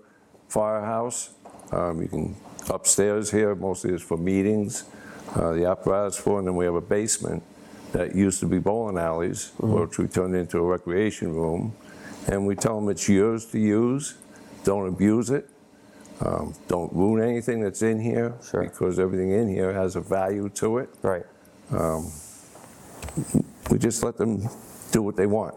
firehouse. 0.50 1.32
Um, 1.72 2.01
you 2.01 2.08
can 2.10 2.36
upstairs 2.70 3.32
here. 3.32 3.56
Mostly 3.56 3.94
is 3.94 4.01
for 4.01 4.18
meetings. 4.18 4.86
Uh, 5.36 5.53
the 5.53 5.65
apparatus 5.65 6.18
for, 6.18 6.39
and 6.39 6.48
then 6.48 6.56
we 6.56 6.65
have 6.65 6.75
a 6.75 6.82
basement 6.82 7.44
that 7.94 8.15
used 8.15 8.39
to 8.41 8.48
be 8.48 8.60
bowling 8.60 8.98
alleys, 8.98 9.51
which 9.60 9.98
we 9.98 10.08
turned 10.08 10.36
into 10.36 10.58
a 10.58 10.62
recreation 10.63 11.34
room. 11.34 11.74
And 12.27 12.46
we 12.46 12.56
tell 12.56 12.79
them 12.79 12.89
it's 12.89 13.08
yours 13.08 13.46
to 13.48 13.60
use. 13.60 14.15
Don't 14.63 14.88
abuse 14.88 15.29
it. 15.29 15.50
Um, 16.22 16.53
don't 16.68 16.91
ruin 16.94 17.24
anything 17.24 17.62
that's 17.62 17.82
in 17.82 18.00
here 18.00 18.36
Sure. 18.44 18.63
because 18.63 19.00
everything 19.00 19.32
in 19.32 19.48
here 19.48 19.72
has 19.74 19.96
a 19.96 20.01
value 20.01 20.50
to 20.50 20.79
it. 20.79 20.89
Right. 21.01 21.25
We 23.71 23.78
just 23.80 24.04
let 24.04 24.17
them 24.17 24.50
do 24.91 25.02
what 25.02 25.15
they 25.15 25.28
want 25.28 25.56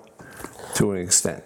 to 0.76 0.92
an 0.92 0.98
extent. 1.00 1.42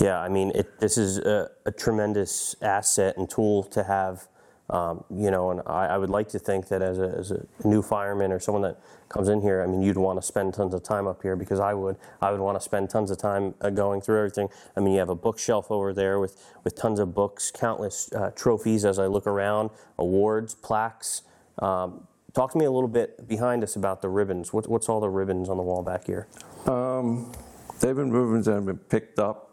Yeah, 0.00 0.20
I 0.20 0.28
mean, 0.28 0.52
it, 0.54 0.78
this 0.78 0.96
is 0.96 1.18
a, 1.18 1.50
a 1.66 1.72
tremendous 1.72 2.54
asset 2.62 3.16
and 3.16 3.28
tool 3.28 3.64
to 3.64 3.82
have. 3.84 4.28
Um, 4.70 5.04
you 5.08 5.30
know, 5.30 5.50
and 5.50 5.62
I, 5.66 5.86
I 5.86 5.96
would 5.96 6.10
like 6.10 6.28
to 6.28 6.38
think 6.38 6.68
that 6.68 6.82
as 6.82 6.98
a, 6.98 7.14
as 7.18 7.30
a 7.30 7.46
new 7.64 7.80
fireman 7.80 8.32
or 8.32 8.38
someone 8.38 8.60
that 8.64 8.78
comes 9.08 9.28
in 9.28 9.40
here, 9.40 9.62
I 9.62 9.66
mean, 9.66 9.80
you'd 9.80 9.96
want 9.96 10.20
to 10.20 10.26
spend 10.26 10.52
tons 10.52 10.74
of 10.74 10.82
time 10.82 11.06
up 11.06 11.22
here 11.22 11.36
because 11.36 11.58
I 11.58 11.72
would. 11.72 11.96
I 12.20 12.30
would 12.30 12.40
want 12.40 12.58
to 12.58 12.60
spend 12.60 12.90
tons 12.90 13.10
of 13.10 13.16
time 13.16 13.54
uh, 13.62 13.70
going 13.70 14.02
through 14.02 14.18
everything. 14.18 14.50
I 14.76 14.80
mean, 14.80 14.92
you 14.92 14.98
have 14.98 15.08
a 15.08 15.14
bookshelf 15.14 15.70
over 15.70 15.94
there 15.94 16.20
with, 16.20 16.36
with 16.64 16.76
tons 16.76 16.98
of 17.00 17.14
books, 17.14 17.50
countless 17.50 18.12
uh, 18.12 18.30
trophies 18.36 18.84
as 18.84 18.98
I 18.98 19.06
look 19.06 19.26
around, 19.26 19.70
awards, 19.98 20.54
plaques. 20.54 21.22
Um, 21.60 22.06
talk 22.34 22.52
to 22.52 22.58
me 22.58 22.66
a 22.66 22.70
little 22.70 22.90
bit 22.90 23.26
behind 23.26 23.62
us 23.64 23.74
about 23.74 24.02
the 24.02 24.10
ribbons. 24.10 24.52
What, 24.52 24.68
what's 24.68 24.90
all 24.90 25.00
the 25.00 25.08
ribbons 25.08 25.48
on 25.48 25.56
the 25.56 25.62
wall 25.62 25.82
back 25.82 26.04
here? 26.06 26.28
They've 27.80 27.96
been 27.96 28.12
ribbons 28.12 28.44
that 28.46 28.52
have 28.52 28.66
been 28.66 28.76
picked 28.78 29.18
up 29.18 29.47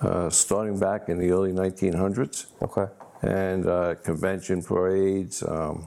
uh, 0.00 0.30
starting 0.30 0.78
back 0.78 1.08
in 1.08 1.18
the 1.18 1.30
early 1.30 1.52
1900s, 1.52 2.46
Okay. 2.62 2.86
and 3.22 3.66
uh, 3.66 3.94
convention 3.96 4.62
parades, 4.62 5.42
um, 5.42 5.86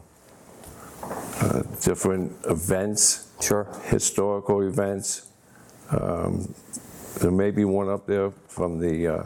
uh, 1.41 1.63
different 1.81 2.31
events, 2.45 3.29
Sure. 3.41 3.67
historical 3.85 4.61
events. 4.61 5.27
Um, 5.89 6.53
there 7.19 7.31
may 7.31 7.51
be 7.51 7.65
one 7.65 7.89
up 7.89 8.05
there 8.07 8.31
from 8.47 8.79
the 8.79 9.07
uh, 9.07 9.23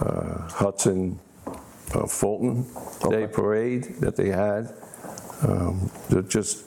uh, 0.00 0.48
Hudson 0.50 1.18
uh, 1.94 2.06
Fulton 2.06 2.62
Day 3.08 3.24
Okay. 3.24 3.26
Parade 3.32 3.84
that 4.00 4.16
they 4.16 4.28
had. 4.28 4.74
Um, 5.42 5.90
they're 6.10 6.22
just 6.22 6.64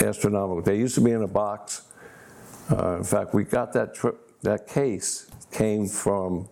astronomical. 0.00 0.62
They 0.62 0.78
used 0.78 0.94
to 0.96 1.00
be 1.00 1.12
in 1.12 1.22
a 1.22 1.28
box. 1.28 1.82
Uh, 2.70 2.96
in 2.96 3.04
fact, 3.04 3.34
we 3.34 3.44
got 3.44 3.72
that 3.74 3.94
trip, 3.94 4.16
that 4.42 4.66
case 4.66 5.30
came 5.52 5.86
from, 5.86 6.48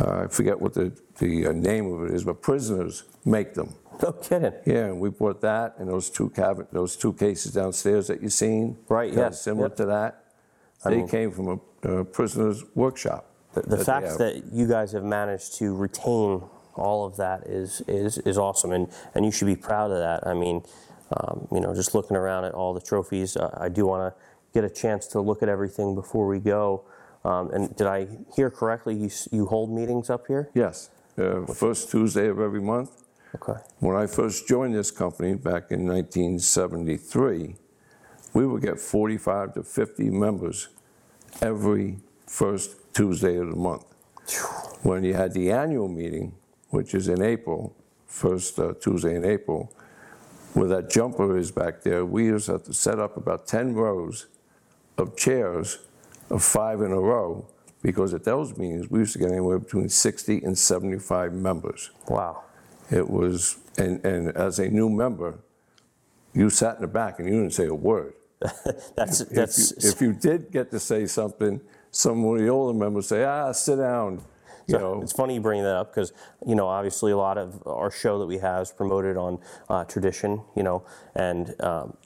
uh, 0.00 0.24
I 0.24 0.26
forget 0.28 0.60
what 0.60 0.74
the, 0.74 0.92
the 1.18 1.48
uh, 1.48 1.52
name 1.52 1.92
of 1.92 2.04
it 2.06 2.14
is, 2.14 2.24
but 2.24 2.42
prisoners 2.42 3.04
make 3.24 3.54
them. 3.54 3.74
No 4.02 4.12
kidding. 4.12 4.52
Yeah, 4.66 4.86
and 4.86 5.00
we 5.00 5.10
bought 5.10 5.40
that 5.42 5.76
and 5.78 5.88
those 5.88 6.10
two 6.10 6.30
cabinet, 6.30 6.72
those 6.72 6.96
two 6.96 7.12
cases 7.12 7.52
downstairs 7.52 8.08
that 8.08 8.20
you've 8.22 8.32
seen. 8.32 8.76
Right, 8.88 9.12
are 9.12 9.16
yes, 9.16 9.42
Similar 9.42 9.68
yep. 9.68 9.76
to 9.76 9.86
that. 9.86 10.24
I 10.84 10.90
They 10.90 10.96
mean- 10.96 11.08
came 11.08 11.30
from 11.30 11.48
a 11.48 12.00
uh, 12.00 12.04
prisoner's 12.04 12.64
workshop. 12.74 13.30
The, 13.54 13.62
the 13.62 13.76
they 13.76 13.84
fact 13.84 14.06
have. 14.06 14.18
that 14.18 14.52
you 14.52 14.66
guys 14.66 14.90
have 14.92 15.04
managed 15.04 15.54
to 15.58 15.76
retain 15.76 16.42
all 16.74 17.06
of 17.06 17.16
that 17.18 17.46
is 17.46 17.82
is 17.86 18.18
is 18.18 18.36
awesome, 18.36 18.72
and 18.72 18.88
and 19.14 19.24
you 19.24 19.30
should 19.30 19.46
be 19.46 19.54
proud 19.54 19.92
of 19.92 19.98
that. 19.98 20.26
I 20.26 20.34
mean, 20.34 20.64
um, 21.16 21.46
you 21.52 21.60
know, 21.60 21.72
just 21.72 21.94
looking 21.94 22.16
around 22.16 22.46
at 22.46 22.52
all 22.52 22.74
the 22.74 22.80
trophies, 22.80 23.36
uh, 23.36 23.56
I 23.56 23.68
do 23.68 23.86
want 23.86 24.12
to 24.12 24.20
get 24.52 24.64
a 24.64 24.68
chance 24.70 25.06
to 25.08 25.20
look 25.20 25.40
at 25.40 25.48
everything 25.48 25.94
before 25.94 26.26
we 26.26 26.40
go. 26.40 26.82
Um, 27.24 27.50
and 27.52 27.74
did 27.76 27.86
I 27.86 28.06
hear 28.36 28.50
correctly? 28.50 28.94
You 28.94 29.06
s- 29.06 29.28
you 29.32 29.46
hold 29.46 29.70
meetings 29.70 30.10
up 30.10 30.26
here? 30.26 30.50
Yes, 30.54 30.90
uh, 31.18 31.46
first 31.46 31.90
Tuesday 31.90 32.28
of 32.28 32.38
every 32.38 32.60
month. 32.60 32.90
Okay. 33.34 33.58
When 33.80 33.96
I 33.96 34.06
first 34.06 34.46
joined 34.46 34.74
this 34.74 34.90
company 34.90 35.34
back 35.34 35.72
in 35.72 35.86
1973, 35.86 37.56
we 38.32 38.46
would 38.46 38.62
get 38.62 38.78
45 38.78 39.54
to 39.54 39.62
50 39.62 40.10
members 40.10 40.68
every 41.40 41.98
first 42.26 42.76
Tuesday 42.92 43.36
of 43.36 43.50
the 43.50 43.56
month. 43.56 43.84
When 44.82 45.02
you 45.04 45.14
had 45.14 45.32
the 45.34 45.50
annual 45.50 45.88
meeting, 45.88 46.34
which 46.70 46.94
is 46.94 47.08
in 47.08 47.22
April, 47.22 47.74
first 48.06 48.58
uh, 48.58 48.74
Tuesday 48.80 49.16
in 49.16 49.24
April, 49.24 49.72
where 50.52 50.68
that 50.68 50.88
jumper 50.90 51.36
is 51.36 51.50
back 51.50 51.82
there, 51.82 52.04
we 52.04 52.26
used 52.26 52.46
to 52.46 52.52
have 52.52 52.64
to 52.64 52.74
set 52.74 52.98
up 53.00 53.16
about 53.16 53.46
10 53.46 53.74
rows 53.74 54.26
of 54.96 55.16
chairs 55.16 55.78
of 56.30 56.42
five 56.42 56.80
in 56.82 56.92
a 56.92 57.00
row 57.00 57.46
because 57.82 58.14
at 58.14 58.24
those 58.24 58.56
meetings, 58.56 58.90
we 58.90 59.00
used 59.00 59.12
to 59.12 59.18
get 59.18 59.30
anywhere 59.30 59.58
between 59.58 59.88
60 59.88 60.42
and 60.42 60.56
75 60.58 61.32
members. 61.34 61.90
Wow. 62.08 62.44
It 62.90 63.08
was, 63.08 63.58
and, 63.78 64.04
and 64.04 64.28
as 64.36 64.58
a 64.58 64.68
new 64.68 64.88
member, 64.88 65.38
you 66.32 66.50
sat 66.50 66.76
in 66.76 66.82
the 66.82 66.88
back 66.88 67.18
and 67.18 67.28
you 67.28 67.34
didn't 67.34 67.52
say 67.52 67.66
a 67.66 67.74
word. 67.74 68.14
That's 68.96 69.20
If 69.20 69.28
that's 69.30 69.72
you, 69.80 69.90
if 69.90 70.00
you 70.00 70.12
did 70.12 70.50
get 70.50 70.70
to 70.72 70.80
say 70.80 71.06
something, 71.06 71.60
some 71.90 72.24
of 72.24 72.38
the 72.38 72.48
older 72.48 72.78
members 72.78 73.08
say, 73.08 73.24
ah, 73.24 73.52
sit 73.52 73.76
down. 73.76 74.22
You 74.66 74.74
So 74.74 74.78
know, 74.78 75.02
it's 75.02 75.12
funny 75.12 75.34
you 75.34 75.40
bring 75.40 75.62
that 75.62 75.76
up 75.76 75.94
because 75.94 76.12
you 76.46 76.54
know 76.54 76.66
obviously 76.66 77.12
a 77.12 77.16
lot 77.16 77.38
of 77.38 77.62
our 77.66 77.90
show 77.90 78.18
that 78.18 78.26
we 78.26 78.38
have 78.38 78.62
is 78.62 78.72
promoted 78.72 79.16
on 79.16 79.38
uh, 79.68 79.84
tradition, 79.84 80.42
you 80.56 80.62
know, 80.62 80.84
and 81.14 81.54
um, 81.62 81.96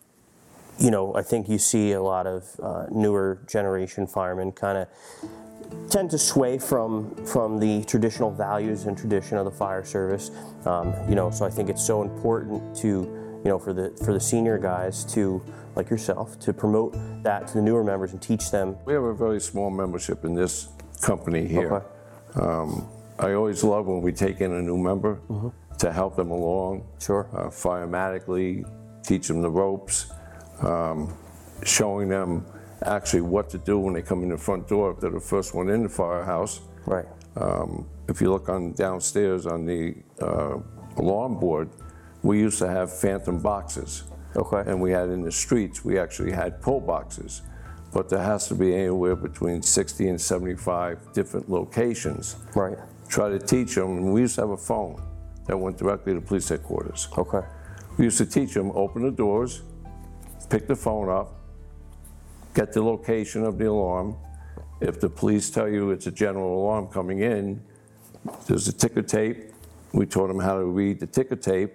you 0.79 0.91
know 0.91 1.15
I 1.15 1.23
think 1.23 1.49
you 1.49 1.59
see 1.59 1.93
a 1.93 2.03
lot 2.03 2.27
of 2.27 2.45
uh, 2.63 2.87
newer 2.91 3.41
generation 3.47 4.07
firemen 4.07 4.53
kind 4.53 4.79
of 4.79 4.89
tend 5.91 6.11
to 6.11 6.19
sway 6.19 6.59
from 6.59 7.15
from 7.27 7.59
the 7.59 7.85
traditional 7.85 8.31
values 8.31 8.87
and 8.87 8.97
tradition 8.97 9.39
of 9.39 9.45
the 9.45 9.51
fire 9.51 9.85
service. 9.85 10.31
Um, 10.65 10.95
you 11.09 11.15
know, 11.15 11.31
so 11.31 11.45
I 11.45 11.51
think 11.51 11.69
it's 11.69 11.85
so 11.85 12.03
important 12.03 12.77
to 12.79 13.19
you 13.45 13.51
know, 13.51 13.59
for 13.59 13.73
the 13.73 13.91
for 14.05 14.13
the 14.13 14.21
senior 14.21 14.59
guys 14.59 15.05
to 15.15 15.43
like 15.77 15.91
yourself 15.91 16.39
to 16.41 16.53
promote 16.53 16.97
that 17.23 17.47
to 17.49 17.55
the 17.55 17.63
newer 17.63 17.85
members 17.85 18.13
and 18.13 18.21
teach 18.21 18.51
them. 18.51 18.77
We 18.85 18.93
have 18.95 19.05
a 19.05 19.15
very 19.15 19.41
small 19.41 19.71
membership 19.71 20.25
in 20.25 20.35
this 20.35 20.69
company 21.01 21.47
here. 21.47 21.73
Okay. 21.73 21.87
Um, 22.41 22.89
I 23.19 23.33
always 23.33 23.63
love 23.65 23.87
when 23.87 24.03
we 24.03 24.13
take 24.13 24.41
in 24.41 24.53
a 24.53 24.63
new 24.63 24.77
member 24.77 25.21
to 25.79 25.93
help 25.93 26.17
them 26.17 26.31
along. 26.31 26.81
Mm-hmm. 26.81 27.05
Sure. 27.05 27.29
Uh, 27.33 27.49
firematically, 27.49 28.69
teach 29.03 29.29
them 29.29 29.41
the 29.41 29.51
ropes, 29.51 30.13
um, 30.63 31.17
showing 31.63 32.09
them 32.09 32.45
actually 32.83 33.23
what 33.23 33.51
to 33.51 33.59
do 33.59 33.79
when 33.79 33.95
they 33.95 34.03
come 34.03 34.23
in 34.23 34.29
the 34.29 34.39
front 34.39 34.69
door 34.69 34.93
if 34.93 35.01
they're 35.01 35.11
the 35.11 35.21
first 35.21 35.55
one 35.55 35.69
in 35.69 35.83
the 35.83 35.89
firehouse. 35.89 36.61
Right. 36.87 37.07
Um, 37.37 37.89
if 38.09 38.21
you 38.21 38.31
look 38.31 38.49
on 38.49 38.73
downstairs 38.73 39.47
on 39.47 39.65
the 39.67 39.95
uh, 40.21 40.59
alarm 40.97 41.39
board, 41.39 41.69
we 42.23 42.39
used 42.39 42.59
to 42.59 42.69
have 42.69 42.93
phantom 42.93 43.41
boxes. 43.41 44.05
Okay. 44.37 44.69
And 44.71 44.81
we 44.81 44.91
had 44.91 45.09
in 45.09 45.23
the 45.23 45.33
streets, 45.33 45.85
we 45.85 45.99
actually 45.99 46.33
had 46.33 46.61
pull 46.61 46.81
boxes. 46.81 47.43
But 47.93 48.09
there 48.09 48.23
has 48.23 48.49
to 48.49 48.55
be 48.55 48.75
anywhere 48.75 49.17
between 49.17 49.63
60 49.63 50.09
and 50.09 50.21
75 50.21 51.13
different 51.13 51.49
locations. 51.49 52.37
Right. 52.55 52.77
Try 53.09 53.31
to 53.31 53.39
teach 53.39 53.75
them, 53.75 53.99
and 53.99 54.13
we 54.13 54.21
used 54.23 54.35
to 54.35 54.43
have 54.43 54.51
a 54.51 54.57
phone 54.57 55.03
that 55.47 55.57
went 55.57 55.79
directly 55.79 56.13
to 56.13 56.21
police 56.21 56.49
headquarters. 56.49 57.09
Okay. 57.17 57.41
We 57.97 58.05
used 58.05 58.19
to 58.19 58.27
teach 58.27 58.53
them, 58.55 58.71
open 58.75 59.03
the 59.03 59.11
doors, 59.11 59.63
pick 60.47 60.67
the 60.67 60.77
phone 60.77 61.09
up, 61.09 61.35
get 62.55 62.73
the 62.73 62.83
location 62.83 63.45
of 63.45 63.59
the 63.59 63.67
alarm. 63.71 64.17
If 64.81 65.01
the 65.01 65.09
police 65.11 65.51
tell 65.51 65.69
you 65.69 65.91
it's 65.91 66.07
a 66.07 66.11
general 66.13 66.63
alarm 66.63 66.89
coming 66.89 67.21
in, 67.21 67.63
there's 68.47 68.69
a 68.69 68.73
ticker 68.73 69.03
tape. 69.03 69.53
We 69.93 70.07
taught 70.07 70.29
them 70.29 70.39
how 70.39 70.59
to 70.59 70.65
read 70.65 71.01
the 71.01 71.07
ticker 71.07 71.37
tape 71.37 71.73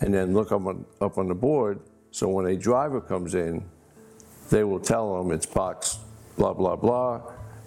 and 0.00 0.12
then 0.12 0.34
look 0.34 0.52
up 0.52 0.64
on, 0.66 0.84
up 1.00 1.18
on 1.18 1.28
the 1.28 1.34
board. 1.34 1.80
So 2.10 2.28
when 2.28 2.46
a 2.46 2.56
driver 2.56 3.00
comes 3.00 3.34
in, 3.34 3.64
they 4.50 4.64
will 4.64 4.80
tell 4.80 5.16
them 5.18 5.32
it's 5.32 5.46
box 5.46 5.98
blah, 6.36 6.54
blah, 6.54 6.74
blah, 6.76 7.20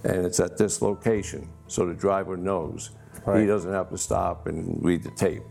and 0.04 0.26
it's 0.26 0.40
at 0.40 0.58
this 0.58 0.82
location. 0.82 1.48
So 1.68 1.86
the 1.86 1.94
driver 1.94 2.36
knows. 2.38 2.92
He 3.14 3.32
Right. 3.32 3.46
doesn't 3.46 3.72
have 3.72 3.90
to 3.92 3.98
stop 3.98 4.48
and 4.48 4.84
read 4.84 5.04
the 5.04 5.12
tape. 5.12 5.44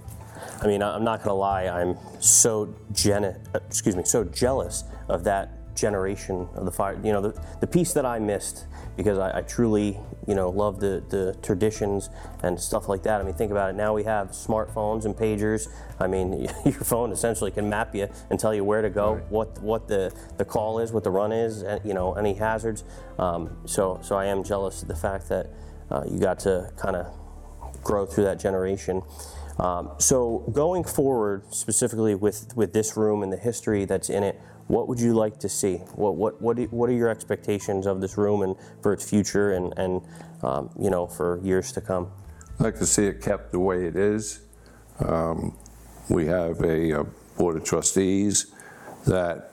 I 0.62 0.66
mean, 0.66 0.82
I'm 0.82 1.04
not 1.04 1.22
gonna 1.22 1.36
lie. 1.36 1.64
I'm 1.64 1.96
so 2.20 2.74
gen- 2.92 3.36
excuse 3.54 3.96
me, 3.96 4.04
so 4.04 4.24
jealous 4.24 4.84
of 5.08 5.24
that 5.24 5.74
generation 5.74 6.48
of 6.54 6.64
the 6.64 6.70
fire. 6.70 6.98
You 7.02 7.12
know, 7.12 7.20
the, 7.20 7.42
the 7.60 7.66
piece 7.66 7.92
that 7.94 8.06
I 8.06 8.18
missed 8.18 8.66
because 8.96 9.18
I, 9.18 9.38
I 9.38 9.42
truly, 9.42 9.98
you 10.26 10.34
know, 10.34 10.50
love 10.50 10.80
the 10.80 11.02
the 11.08 11.36
traditions 11.42 12.10
and 12.42 12.60
stuff 12.60 12.88
like 12.88 13.02
that. 13.04 13.20
I 13.20 13.24
mean, 13.24 13.34
think 13.34 13.50
about 13.50 13.70
it. 13.70 13.76
Now 13.76 13.94
we 13.94 14.04
have 14.04 14.28
smartphones 14.28 15.04
and 15.04 15.14
pagers. 15.14 15.68
I 15.98 16.06
mean, 16.06 16.48
your 16.64 16.72
phone 16.72 17.12
essentially 17.12 17.50
can 17.50 17.68
map 17.68 17.94
you 17.94 18.08
and 18.30 18.38
tell 18.38 18.54
you 18.54 18.64
where 18.64 18.82
to 18.82 18.90
go, 18.90 19.16
what 19.28 19.60
what 19.62 19.88
the 19.88 20.14
the 20.36 20.44
call 20.44 20.78
is, 20.78 20.92
what 20.92 21.04
the 21.04 21.10
run 21.10 21.32
is, 21.32 21.62
and 21.62 21.84
you 21.84 21.94
know, 21.94 22.14
any 22.14 22.34
hazards. 22.34 22.84
Um, 23.18 23.56
so 23.64 23.98
so 24.02 24.16
I 24.16 24.26
am 24.26 24.44
jealous 24.44 24.82
of 24.82 24.88
the 24.88 24.96
fact 24.96 25.28
that 25.28 25.50
uh, 25.90 26.04
you 26.08 26.18
got 26.18 26.38
to 26.40 26.70
kind 26.76 26.96
of 26.96 27.06
grow 27.82 28.06
through 28.06 28.24
that 28.24 28.38
generation. 28.38 29.02
Um, 29.58 29.90
so 29.98 30.48
going 30.52 30.84
forward, 30.84 31.52
specifically 31.54 32.14
with, 32.14 32.52
with 32.56 32.72
this 32.72 32.96
room 32.96 33.22
and 33.22 33.32
the 33.32 33.36
history 33.36 33.84
that's 33.84 34.08
in 34.10 34.22
it, 34.22 34.40
what 34.68 34.88
would 34.88 35.00
you 35.00 35.12
like 35.12 35.38
to 35.40 35.48
see? 35.48 35.76
What 35.96 36.14
what 36.16 36.40
what, 36.40 36.56
do- 36.56 36.68
what 36.70 36.88
are 36.88 36.94
your 36.94 37.08
expectations 37.08 37.86
of 37.86 38.00
this 38.00 38.16
room 38.16 38.42
and 38.42 38.56
for 38.80 38.92
its 38.92 39.08
future 39.08 39.52
and 39.52 39.74
and 39.76 40.00
um, 40.42 40.70
you 40.80 40.88
know 40.88 41.06
for 41.06 41.40
years 41.42 41.72
to 41.72 41.80
come? 41.80 42.10
I'd 42.58 42.64
like 42.64 42.78
to 42.78 42.86
see 42.86 43.06
it 43.06 43.20
kept 43.20 43.52
the 43.52 43.58
way 43.58 43.86
it 43.86 43.96
is. 43.96 44.40
Um, 45.00 45.56
We 46.08 46.26
have 46.26 46.60
a 46.62 47.00
uh, 47.00 47.04
Board 47.36 47.56
of 47.56 47.64
Trustees 47.64 48.52
that 49.06 49.50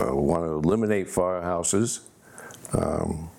want 0.00 0.44
to 0.44 0.52
eliminate 0.68 1.06
firehouses. 1.08 2.00
Um, 2.72 3.30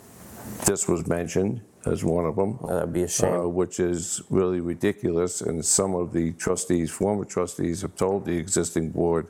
This 0.66 0.88
was 0.88 1.08
mentioned 1.08 1.62
as 1.86 2.04
one 2.04 2.26
of 2.26 2.36
them. 2.36 2.60
That'd 2.68 2.94
be 2.94 3.04
a 3.04 3.08
shame. 3.08 3.34
uh, 3.34 3.48
Which 3.48 3.80
is 3.80 4.22
really 4.30 4.60
ridiculous, 4.60 5.42
and 5.42 5.64
some 5.66 5.96
of 5.96 6.14
the 6.14 6.34
trustees, 6.34 6.92
former 6.92 7.26
trustees, 7.26 7.82
have 7.82 7.96
told 7.96 8.26
the 8.26 8.38
existing 8.38 8.92
board, 8.92 9.28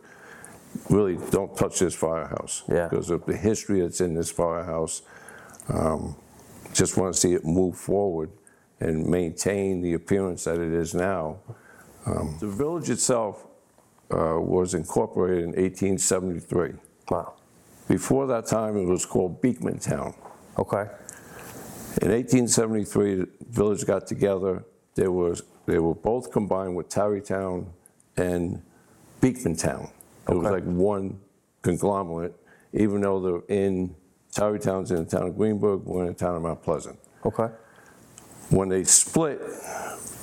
really, 0.90 1.18
don't 1.32 1.56
touch 1.56 1.80
this 1.80 1.94
firehouse. 1.96 2.64
Yeah. 2.70 2.88
Because 2.90 3.10
of 3.10 3.26
the 3.26 3.36
history 3.36 3.82
that's 3.82 4.02
in 4.02 4.14
this 4.14 4.32
firehouse. 4.32 5.02
Um, 5.70 6.16
Just 6.74 6.98
want 6.98 7.14
to 7.14 7.20
see 7.20 7.34
it 7.34 7.44
move 7.46 7.76
forward 7.78 8.30
and 8.80 9.06
maintain 9.06 9.82
the 9.82 9.94
appearance 9.94 10.46
that 10.46 10.60
it 10.60 10.74
is 10.74 10.94
now. 10.94 11.38
Um, 12.06 12.38
The 12.40 12.48
village 12.48 12.90
itself 12.90 13.46
uh, 14.10 14.38
was 14.40 14.74
incorporated 14.74 15.44
in 15.44 15.50
1873. 15.52 16.74
Wow. 17.10 17.34
Before 17.88 18.26
that 18.28 18.46
time, 18.48 18.78
it 18.78 18.86
was 18.86 19.06
called 19.06 19.42
Beekman 19.42 19.80
Town. 19.80 20.14
Okay. 20.58 20.86
In 22.00 22.10
1873, 22.10 23.16
the 23.16 23.28
village 23.50 23.86
got 23.86 24.08
together. 24.08 24.64
They 24.96 25.08
were, 25.08 25.36
they 25.66 25.78
were 25.80 25.94
both 25.96 26.32
combined 26.32 26.76
with 26.76 26.88
Tarrytown 26.90 27.68
and 28.18 28.62
Beekman 29.20 29.56
Town. 29.58 29.90
It 30.30 30.34
was 30.36 30.46
Okay. 30.48 30.56
like 30.56 30.64
one 30.64 31.20
conglomerate, 31.62 32.34
even 32.74 33.02
though 33.02 33.20
they're 33.20 33.58
in, 33.58 33.94
Tarrytown's 34.32 34.92
in 34.92 34.98
the 35.04 35.06
town 35.06 35.28
of 35.28 35.38
Greenburgh, 35.38 35.84
we're 35.84 36.04
in 36.04 36.08
the 36.10 36.14
town 36.14 36.36
of 36.38 36.42
Mount 36.44 36.64
Pleasant. 36.64 36.98
Okay. 37.26 37.50
When 38.50 38.70
they 38.70 38.84
split, 38.86 39.42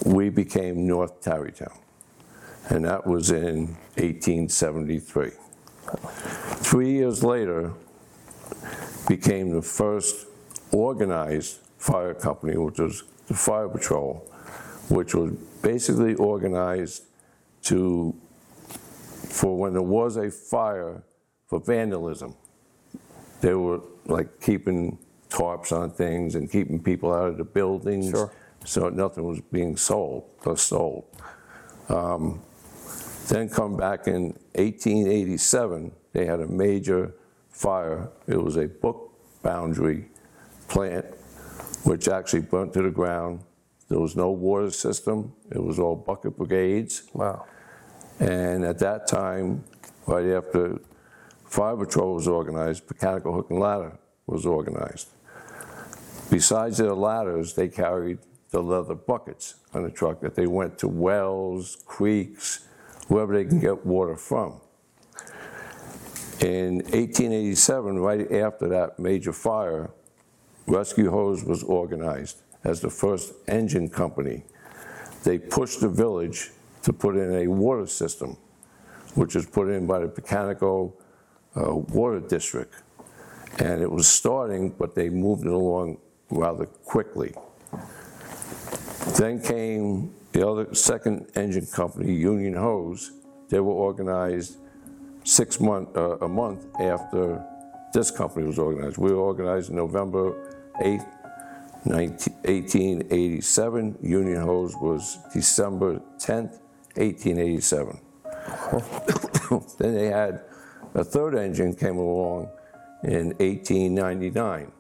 we 0.06 0.30
became 0.30 0.86
North 0.86 1.20
Tarrytown, 1.20 1.76
and 2.70 2.84
that 2.86 3.06
was 3.06 3.30
in 3.30 3.76
1873. 3.96 5.30
Three 6.60 6.92
years 6.92 7.22
later, 7.22 7.72
became 9.06 9.50
the 9.50 9.62
first 9.62 10.26
organized 10.72 11.58
fire 11.78 12.14
company, 12.14 12.56
which 12.56 12.78
was 12.78 13.04
the 13.26 13.34
Fire 13.34 13.68
Patrol, 13.68 14.24
which 14.88 15.14
was 15.14 15.32
basically 15.62 16.14
organized 16.14 17.04
to, 17.62 18.14
for 18.68 19.56
when 19.56 19.72
there 19.72 19.82
was 19.82 20.16
a 20.16 20.30
fire, 20.30 21.02
for 21.46 21.60
vandalism. 21.60 22.34
They 23.40 23.54
were 23.54 23.80
like 24.06 24.40
keeping 24.40 24.98
tarps 25.30 25.72
on 25.72 25.90
things 25.90 26.34
and 26.34 26.50
keeping 26.50 26.82
people 26.82 27.12
out 27.12 27.28
of 27.28 27.38
the 27.38 27.44
buildings. 27.44 28.10
Sure. 28.10 28.32
So 28.64 28.88
nothing 28.88 29.24
was 29.24 29.40
being 29.52 29.76
sold 29.76 30.24
or 30.44 30.56
sold. 30.56 31.04
Um, 31.88 32.42
Then 33.28 33.50
come 33.50 33.76
back 33.76 34.06
in 34.06 34.32
1887, 34.54 35.92
they 36.12 36.24
had 36.24 36.40
a 36.40 36.46
major 36.46 37.14
fire. 37.50 38.08
It 38.26 38.42
was 38.42 38.56
a 38.56 38.66
book 38.66 39.12
boundary 39.42 40.08
plant, 40.68 41.06
which 41.84 42.08
actually 42.08 42.42
burnt 42.42 42.72
to 42.74 42.82
the 42.82 42.90
ground. 42.90 43.40
There 43.88 43.98
was 43.98 44.14
no 44.16 44.30
water 44.30 44.70
system. 44.70 45.32
It 45.50 45.62
was 45.62 45.78
all 45.78 45.96
bucket 45.96 46.36
brigades. 46.36 47.04
Wow. 47.14 47.46
And 48.20 48.64
at 48.64 48.78
that 48.80 49.06
time, 49.06 49.64
right 50.06 50.26
after 50.26 50.80
Fire 51.44 51.76
Patrol 51.76 52.14
was 52.14 52.28
organized, 52.28 52.84
Mechanical 52.88 53.32
Hook 53.32 53.50
and 53.50 53.58
Ladder 53.58 53.98
was 54.26 54.44
organized. 54.44 55.08
Besides 56.30 56.76
their 56.76 56.94
ladders, 56.94 57.54
they 57.54 57.68
carried 57.68 58.18
the 58.50 58.62
leather 58.62 58.94
buckets 58.94 59.54
on 59.72 59.82
the 59.82 59.90
truck 59.90 60.20
that 60.20 60.34
they 60.34 60.46
went 60.46 60.78
to 60.78 60.88
wells, 60.88 61.82
creeks, 61.86 62.66
wherever 63.08 63.32
they 63.32 63.44
can 63.44 63.60
get 63.60 63.86
water 63.86 64.16
from. 64.16 64.60
In 66.40 66.76
1887, 66.76 67.98
right 67.98 68.30
after 68.32 68.68
that 68.68 68.98
major 68.98 69.32
fire, 69.32 69.90
Rescue 70.68 71.10
Hose 71.10 71.44
was 71.44 71.62
organized 71.62 72.42
as 72.64 72.80
the 72.80 72.90
first 72.90 73.32
engine 73.48 73.88
company. 73.88 74.44
They 75.24 75.38
pushed 75.38 75.80
the 75.80 75.88
village 75.88 76.50
to 76.82 76.92
put 76.92 77.16
in 77.16 77.34
a 77.34 77.46
water 77.46 77.86
system, 77.86 78.36
which 79.14 79.34
was 79.34 79.46
put 79.46 79.68
in 79.68 79.86
by 79.86 80.00
the 80.00 80.08
Pocantico 80.08 80.92
uh, 81.56 81.74
Water 81.74 82.20
District. 82.20 82.74
And 83.58 83.80
it 83.80 83.90
was 83.90 84.06
starting, 84.06 84.70
but 84.70 84.94
they 84.94 85.08
moved 85.08 85.46
it 85.46 85.52
along 85.52 85.98
rather 86.30 86.66
quickly. 86.66 87.34
Then 89.18 89.40
came 89.40 90.14
the 90.32 90.46
other 90.46 90.74
second 90.74 91.30
engine 91.34 91.66
company, 91.66 92.12
Union 92.14 92.54
Hose. 92.54 93.12
They 93.48 93.60
were 93.60 93.72
organized 93.72 94.58
six 95.24 95.60
month, 95.60 95.96
uh, 95.96 96.18
a 96.20 96.28
month 96.28 96.66
after 96.78 97.42
this 97.94 98.10
company 98.10 98.46
was 98.46 98.58
organized. 98.58 98.98
We 98.98 99.10
were 99.12 99.20
organized 99.20 99.70
in 99.70 99.76
November 99.76 100.47
8th, 100.80 101.06
19 101.84 102.34
1887. 102.44 103.98
Union 104.02 104.40
Hose 104.42 104.74
was 104.76 105.18
December 105.32 106.00
10th, 106.18 106.60
1887. 106.96 108.00
then 109.78 109.94
they 109.94 110.06
had 110.06 110.42
a 110.94 111.04
third 111.04 111.34
engine 111.34 111.74
came 111.74 111.96
along 111.96 112.48
in 113.04 113.28
1899. 113.38 114.72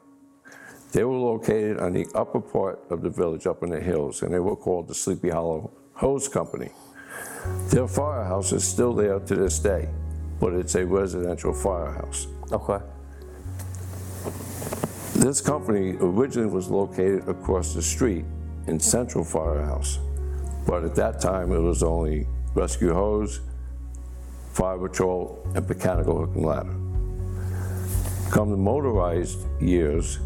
They 0.92 1.04
were 1.04 1.16
located 1.16 1.78
on 1.78 1.92
the 1.92 2.06
upper 2.14 2.40
part 2.40 2.80
of 2.90 3.02
the 3.02 3.10
village, 3.10 3.46
up 3.46 3.62
in 3.62 3.70
the 3.70 3.80
hills, 3.80 4.22
and 4.22 4.32
they 4.32 4.38
were 4.38 4.56
called 4.56 4.88
the 4.88 4.94
Sleepy 4.94 5.28
Hollow 5.28 5.70
Hose 5.92 6.28
Company. 6.28 6.70
Their 7.70 7.86
firehouse 7.86 8.52
is 8.52 8.64
still 8.64 8.94
there 8.94 9.18
to 9.18 9.34
this 9.34 9.58
day, 9.58 9.88
but 10.40 10.54
it's 10.54 10.74
a 10.74 10.86
residential 10.86 11.52
firehouse. 11.52 12.26
Okay. 12.50 12.82
This 15.18 15.40
company 15.40 15.96
originally 15.98 16.48
was 16.48 16.70
located 16.70 17.28
across 17.28 17.74
the 17.74 17.82
street 17.82 18.24
in 18.68 18.78
Central 18.78 19.24
Firehouse, 19.24 19.98
but 20.64 20.84
at 20.84 20.94
that 20.94 21.20
time 21.20 21.50
it 21.52 21.58
was 21.58 21.82
only 21.82 22.28
rescue 22.54 22.94
hose, 22.94 23.40
fire 24.52 24.78
patrol, 24.78 25.44
and 25.56 25.68
mechanical 25.68 26.20
hook 26.20 26.36
and 26.36 26.44
ladder. 26.44 26.76
Come 28.30 28.50
the 28.50 28.56
motorized 28.56 29.40
years, 29.60 30.20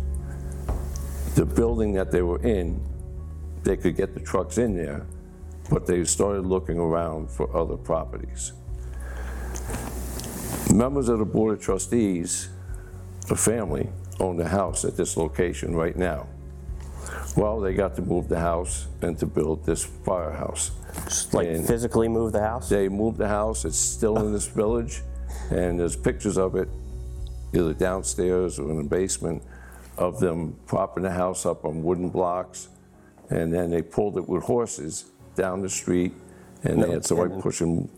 the 1.36 1.46
building 1.46 1.94
that 1.94 2.10
they 2.10 2.20
were 2.20 2.42
in, 2.42 2.78
they 3.62 3.78
could 3.78 3.96
get 3.96 4.12
the 4.12 4.20
trucks 4.20 4.58
in 4.58 4.76
there, 4.76 5.06
but 5.70 5.86
they 5.86 6.04
started 6.04 6.44
looking 6.44 6.78
around 6.78 7.30
for 7.30 7.56
other 7.56 7.78
properties. 7.78 8.52
Members 10.70 11.08
of 11.08 11.18
the 11.18 11.24
Board 11.24 11.54
of 11.54 11.64
Trustees, 11.64 12.50
the 13.26 13.36
family, 13.36 13.88
own 14.22 14.36
the 14.36 14.48
house 14.48 14.84
at 14.84 14.96
this 14.96 15.16
location 15.16 15.74
right 15.74 15.96
now. 15.96 16.26
Well, 17.36 17.60
they 17.60 17.74
got 17.74 17.96
to 17.96 18.02
move 18.02 18.28
the 18.28 18.38
house 18.38 18.86
and 19.02 19.18
to 19.18 19.26
build 19.26 19.66
this 19.66 19.84
firehouse. 19.84 20.70
Like 21.32 21.48
And- 21.48 21.66
physically 21.66 22.08
move 22.08 22.32
the 22.32 22.40
house? 22.40 22.68
they 22.68 22.88
moved 22.88 23.18
the 23.18 23.28
house, 23.28 23.64
it's 23.64 23.76
still 23.78 24.16
in 24.18 24.32
this 24.32 24.46
village, 24.46 25.02
and 25.50 25.78
there's 25.80 25.96
pictures 25.96 26.38
of 26.38 26.54
it, 26.56 26.68
either 27.52 27.74
downstairs 27.74 28.58
or 28.58 28.70
in 28.70 28.76
the 28.78 28.84
basement, 28.88 29.42
of 29.98 30.20
them 30.20 30.54
propping 30.66 31.02
the 31.02 31.10
house 31.10 31.44
up 31.44 31.64
on 31.64 31.82
wooden 31.82 32.08
blocks, 32.08 32.68
and 33.30 33.52
then 33.52 33.70
they 33.70 33.82
pulled 33.82 34.16
it 34.16 34.26
with 34.28 34.42
horses 34.44 35.06
down 35.34 35.60
the 35.62 35.68
street, 35.68 36.12
and 36.64 36.82
they 36.82 36.90
had 36.90 37.04
somebody 37.04 37.34
pushing 37.40 37.88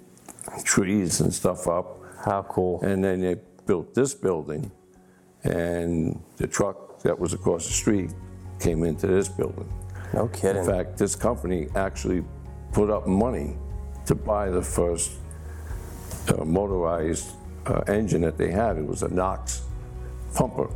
trees 0.64 1.20
and 1.20 1.32
stuff 1.34 1.66
up, 1.68 1.98
How 2.24 2.42
cool. 2.48 2.80
and 2.82 3.02
then 3.04 3.20
they 3.20 3.36
built 3.66 3.94
this 3.94 4.14
building, 4.14 4.70
and 5.44 6.20
the 6.36 6.46
truck 6.46 7.02
that 7.02 7.18
was 7.18 7.32
across 7.32 7.66
the 7.66 7.72
street 7.72 8.10
came 8.58 8.82
into 8.82 9.06
this 9.06 9.28
building. 9.28 9.68
No 10.12 10.24
In 10.24 10.28
kidding. 10.30 10.64
fact, 10.64 10.96
this 10.96 11.14
company 11.14 11.68
actually 11.74 12.24
put 12.72 12.90
up 12.90 13.06
money 13.06 13.56
to 14.06 14.14
buy 14.14 14.48
the 14.50 14.62
first 14.62 15.12
uh, 16.28 16.44
motorized 16.44 17.32
uh, 17.66 17.80
engine 17.88 18.22
that 18.22 18.38
they 18.38 18.50
had. 18.50 18.76
It 18.76 18.86
was 18.86 19.02
a 19.02 19.08
Knox 19.08 19.62
pumper. 20.34 20.68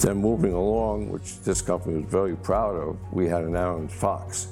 Then 0.00 0.18
moving 0.18 0.52
along, 0.52 1.10
which 1.10 1.40
this 1.40 1.62
company 1.62 1.96
was 2.02 2.10
very 2.10 2.36
proud 2.36 2.76
of, 2.76 2.96
we 3.12 3.26
had 3.28 3.44
an 3.44 3.56
Ahrens-Fox, 3.56 4.48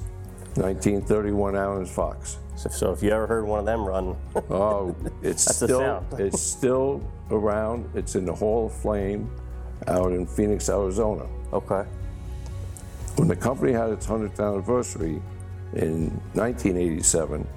1931 0.55 1.55
Ahrens-Fox. 1.55 2.37
So, 2.55 2.69
so 2.69 2.91
if 2.93 3.03
you 3.03 3.11
ever 3.11 3.27
heard 3.27 3.45
one 3.45 3.59
of 3.59 3.65
them 3.65 3.85
run, 3.85 4.15
Oh, 4.49 4.95
it's 5.21 5.45
That's 5.45 5.59
the 5.59 5.67
still 5.67 5.79
sound. 5.79 6.05
it's 6.19 6.41
still 6.41 7.01
around. 7.31 7.89
It's 7.95 8.15
in 8.15 8.25
the 8.25 8.33
Hall 8.33 8.67
of 8.67 8.73
Flame 8.73 9.29
out 9.87 10.11
in 10.13 10.25
Phoenix, 10.25 10.69
Arizona. 10.69 11.25
okay. 11.53 11.83
When 13.17 13.27
the 13.29 13.35
company 13.35 13.71
had 13.71 13.91
its 13.91 14.07
100th 14.07 14.39
anniversary 14.45 15.21
in 15.73 16.09
1987, 16.33 17.47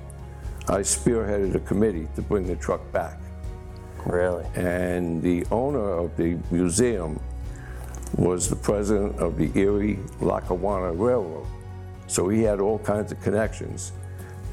I 0.68 0.80
spearheaded 0.80 1.54
a 1.56 1.60
committee 1.60 2.06
to 2.14 2.22
bring 2.22 2.46
the 2.46 2.54
truck 2.56 2.80
back. 2.92 3.18
Really? 4.06 4.44
And 4.54 5.20
the 5.22 5.44
owner 5.50 5.80
of 5.98 6.16
the 6.16 6.38
museum 6.52 7.18
was 8.16 8.48
the 8.48 8.56
president 8.56 9.18
of 9.18 9.36
the 9.36 9.50
Erie 9.58 9.98
Lackawanna 10.20 10.92
Railroad. 10.92 11.46
So 12.06 12.28
he 12.28 12.42
had 12.42 12.60
all 12.60 12.78
kinds 12.78 13.10
of 13.12 13.20
connections. 13.20 13.92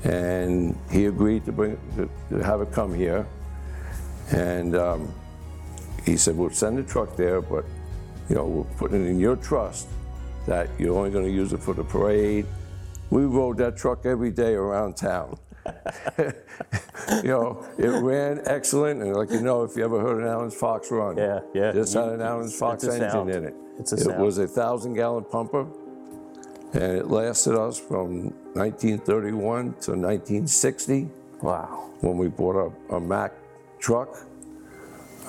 And 0.04 0.78
he 0.92 1.06
agreed 1.06 1.46
to 1.46 1.52
bring 1.52 1.78
to, 1.96 2.10
to 2.30 2.44
have 2.44 2.62
it 2.62 2.72
come 2.72 2.94
here. 2.94 3.26
And 4.32 4.76
um, 4.76 5.14
he 6.06 6.18
said, 6.18 6.38
"We'll 6.38 6.50
send 6.52 6.78
the 6.78 6.84
truck 6.84 7.16
there, 7.16 7.42
but 7.42 7.66
you 8.30 8.36
know, 8.36 8.46
we're 8.46 8.78
putting 8.78 9.06
it 9.06 9.10
in 9.10 9.20
your 9.20 9.36
trust 9.36 9.88
that 10.48 10.70
you're 10.78 10.96
only 10.96 11.10
going 11.12 11.26
to 11.26 11.32
use 11.32 11.54
it 11.54 11.62
for 11.62 11.74
the 11.74 11.84
parade." 11.84 12.46
We 13.12 13.24
rode 13.24 13.58
that 13.58 13.78
truck 13.78 14.06
every 14.06 14.32
day 14.32 14.54
around 14.56 14.98
town. 14.98 15.38
you 16.18 16.34
know, 17.24 17.66
it 17.78 17.88
ran 17.88 18.42
excellent, 18.46 19.02
and 19.02 19.16
like 19.16 19.32
you 19.32 19.42
know, 19.42 19.64
if 19.64 19.76
you 19.76 19.84
ever 19.86 20.00
heard 20.02 20.22
an 20.22 20.28
Ahrens-Fox 20.28 20.92
run, 20.92 21.18
Yeah, 21.18 21.40
yeah. 21.54 21.72
this 21.72 21.94
had 21.94 22.10
an 22.10 22.22
Ahrens-Fox 22.22 22.84
engine 22.84 23.10
sound. 23.10 23.30
in 23.30 23.46
it. 23.46 23.56
It's 23.80 23.92
a 23.92 23.96
it 23.96 24.02
sound. 24.02 24.24
was 24.24 24.38
a 24.38 24.48
thousand 24.48 24.94
gallon 24.94 25.24
pumper, 25.24 25.66
and 26.76 26.98
it 26.98 27.08
lasted 27.10 27.56
us 27.56 27.80
from 27.80 28.32
1931 28.54 29.74
to 29.82 29.92
1960 29.92 31.10
Wow. 31.42 31.90
when 32.02 32.18
we 32.18 32.28
bought 32.28 32.56
a, 32.90 32.96
a 32.96 33.00
Mack 33.00 33.34
truck. 33.80 34.10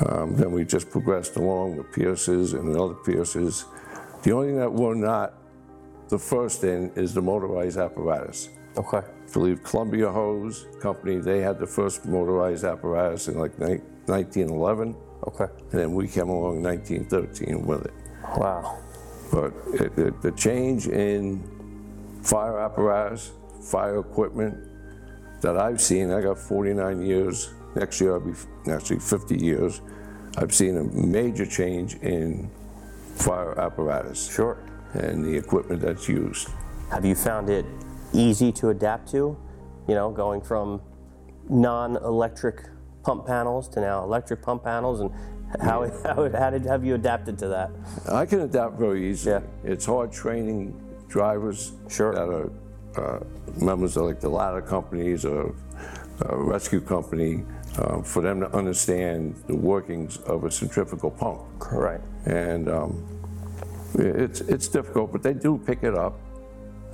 Um, 0.06 0.36
then 0.36 0.52
we 0.52 0.64
just 0.64 0.90
progressed 0.90 1.36
along 1.36 1.76
with 1.76 1.92
Pierces 1.92 2.52
and 2.52 2.76
other 2.76 2.94
Pierces. 2.94 3.64
The 4.22 4.32
only 4.32 4.48
thing 4.48 4.58
that 4.58 4.72
we're 4.72 4.94
not 4.94 5.34
the 6.08 6.18
first 6.18 6.64
in 6.64 6.90
is 6.94 7.14
the 7.14 7.22
motorized 7.22 7.78
apparatus. 7.78 8.48
Okay. 8.76 8.98
I 8.98 9.32
believe 9.32 9.62
Columbia 9.64 10.10
Hose 10.10 10.66
Company, 10.80 11.16
they 11.18 11.40
had 11.40 11.58
the 11.58 11.66
first 11.66 12.04
motorized 12.06 12.64
apparatus 12.64 13.28
in 13.28 13.38
like 13.38 13.58
ni- 13.58 13.80
1911, 14.06 14.94
Okay. 15.26 15.46
and 15.72 15.80
then 15.80 15.94
we 15.94 16.06
came 16.06 16.28
along 16.28 16.56
in 16.58 16.62
1913 16.62 17.66
with 17.66 17.86
it. 17.86 17.94
Wow. 18.36 18.78
But 19.32 19.52
it, 19.74 19.98
it, 19.98 20.22
the 20.22 20.32
change 20.32 20.86
in 20.86 21.42
fire 22.22 22.58
apparatus, 22.58 23.32
fire 23.62 23.98
equipment 23.98 24.56
that 25.40 25.56
I've 25.56 25.80
seen, 25.80 26.10
I 26.10 26.20
got 26.22 26.38
49 26.38 27.02
years. 27.02 27.52
Next 27.74 28.00
year 28.00 28.14
I'll 28.14 28.20
be 28.20 28.32
actually 28.70 29.00
50 29.00 29.36
years. 29.36 29.80
I've 30.38 30.54
seen 30.54 30.76
a 30.76 30.84
major 30.84 31.46
change 31.46 31.94
in 31.96 32.50
fire 33.16 33.58
apparatus 33.58 34.30
Sure. 34.30 34.58
and 34.94 35.24
the 35.24 35.34
equipment 35.36 35.82
that's 35.82 36.08
used. 36.08 36.48
Have 36.90 37.04
you 37.04 37.14
found 37.14 37.50
it 37.50 37.64
easy 38.12 38.52
to 38.52 38.68
adapt 38.70 39.10
to? 39.10 39.36
You 39.88 39.94
know, 39.94 40.10
going 40.10 40.40
from 40.40 40.80
non-electric 41.48 42.62
pump 43.02 43.26
panels 43.26 43.68
to 43.70 43.80
now 43.80 44.02
electric 44.02 44.42
pump 44.42 44.64
panels, 44.64 45.00
and 45.00 45.10
how 45.60 45.90
how, 46.04 46.30
how 46.30 46.50
did 46.50 46.64
have 46.64 46.84
you 46.84 46.94
adapted 46.94 47.38
to 47.38 47.48
that? 47.48 47.70
I 48.10 48.26
can 48.26 48.40
adapt 48.40 48.78
very 48.78 49.10
easily. 49.10 49.42
Yeah. 49.42 49.72
It's 49.72 49.86
hard 49.86 50.12
training 50.12 50.74
drivers 51.08 51.72
Sure. 51.88 52.14
that 52.14 52.28
are 52.28 52.50
uh, 52.96 53.20
members 53.62 53.96
of 53.96 54.06
like 54.06 54.20
the 54.20 54.28
ladder 54.28 54.62
companies 54.62 55.24
or 55.24 55.54
a 56.20 56.36
rescue 56.36 56.80
company 56.80 57.44
uh, 57.78 58.00
for 58.02 58.22
them 58.22 58.40
to 58.40 58.56
understand 58.56 59.34
the 59.46 59.54
workings 59.54 60.16
of 60.18 60.44
a 60.44 60.50
centrifugal 60.50 61.10
pump. 61.10 61.42
Right. 61.70 62.00
And 62.24 62.68
um, 62.68 63.06
it's 63.94 64.40
it's 64.40 64.68
difficult, 64.68 65.12
but 65.12 65.22
they 65.22 65.34
do 65.34 65.58
pick 65.58 65.82
it 65.82 65.94
up. 65.94 66.18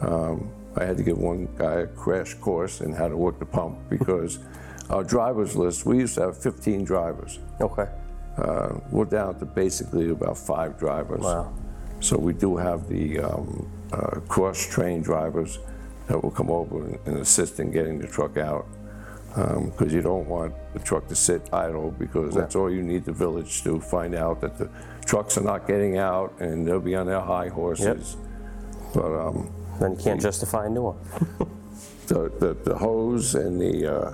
Um, 0.00 0.50
I 0.76 0.84
had 0.84 0.96
to 0.96 1.02
give 1.02 1.18
one 1.18 1.48
guy 1.58 1.74
a 1.80 1.86
crash 1.86 2.34
course 2.34 2.80
in 2.80 2.92
how 2.92 3.08
to 3.08 3.16
work 3.16 3.38
the 3.38 3.46
pump 3.46 3.78
because 3.88 4.38
our 4.90 5.04
drivers 5.04 5.54
list, 5.54 5.86
we 5.86 5.98
used 5.98 6.14
to 6.16 6.22
have 6.22 6.42
15 6.42 6.84
drivers. 6.84 7.38
Okay. 7.60 7.88
Uh, 8.36 8.78
we're 8.90 9.04
down 9.04 9.38
to 9.38 9.44
basically 9.44 10.10
about 10.10 10.38
five 10.38 10.78
drivers. 10.78 11.20
Wow. 11.20 11.52
So 12.00 12.16
we 12.18 12.32
do 12.32 12.56
have 12.56 12.88
the 12.88 13.20
um, 13.20 13.70
uh, 13.92 14.20
cross-trained 14.28 15.04
drivers 15.04 15.58
that 16.08 16.22
will 16.22 16.30
come 16.30 16.50
over 16.50 16.84
and, 16.84 16.98
and 17.06 17.18
assist 17.18 17.60
in 17.60 17.70
getting 17.70 17.98
the 17.98 18.06
truck 18.08 18.36
out. 18.36 18.66
Because 19.34 19.94
you 19.94 20.02
don't 20.02 20.28
want 20.28 20.54
the 20.74 20.78
truck 20.78 21.08
to 21.08 21.14
sit 21.14 21.48
idle 21.54 21.90
because 21.90 22.34
that's 22.34 22.54
all 22.54 22.70
you 22.70 22.82
need 22.82 23.06
the 23.06 23.12
village 23.12 23.62
to 23.62 23.80
find 23.80 24.14
out 24.14 24.42
that 24.42 24.58
the 24.58 24.68
trucks 25.06 25.38
are 25.38 25.42
not 25.42 25.66
getting 25.66 25.96
out 25.96 26.38
and 26.40 26.66
they'll 26.66 26.80
be 26.80 26.94
on 26.94 27.06
their 27.06 27.20
high 27.20 27.48
horses. 27.48 28.16
But 28.92 29.10
um, 29.28 29.50
Then 29.80 29.92
you 29.92 29.96
can't 29.96 30.20
justify 30.20 30.66
a 30.66 30.68
new 30.68 30.82
one. 30.82 30.98
the, 32.08 32.30
the, 32.40 32.54
the 32.62 32.76
hose 32.76 33.34
and 33.34 33.58
the, 33.58 33.86
uh, 33.90 34.12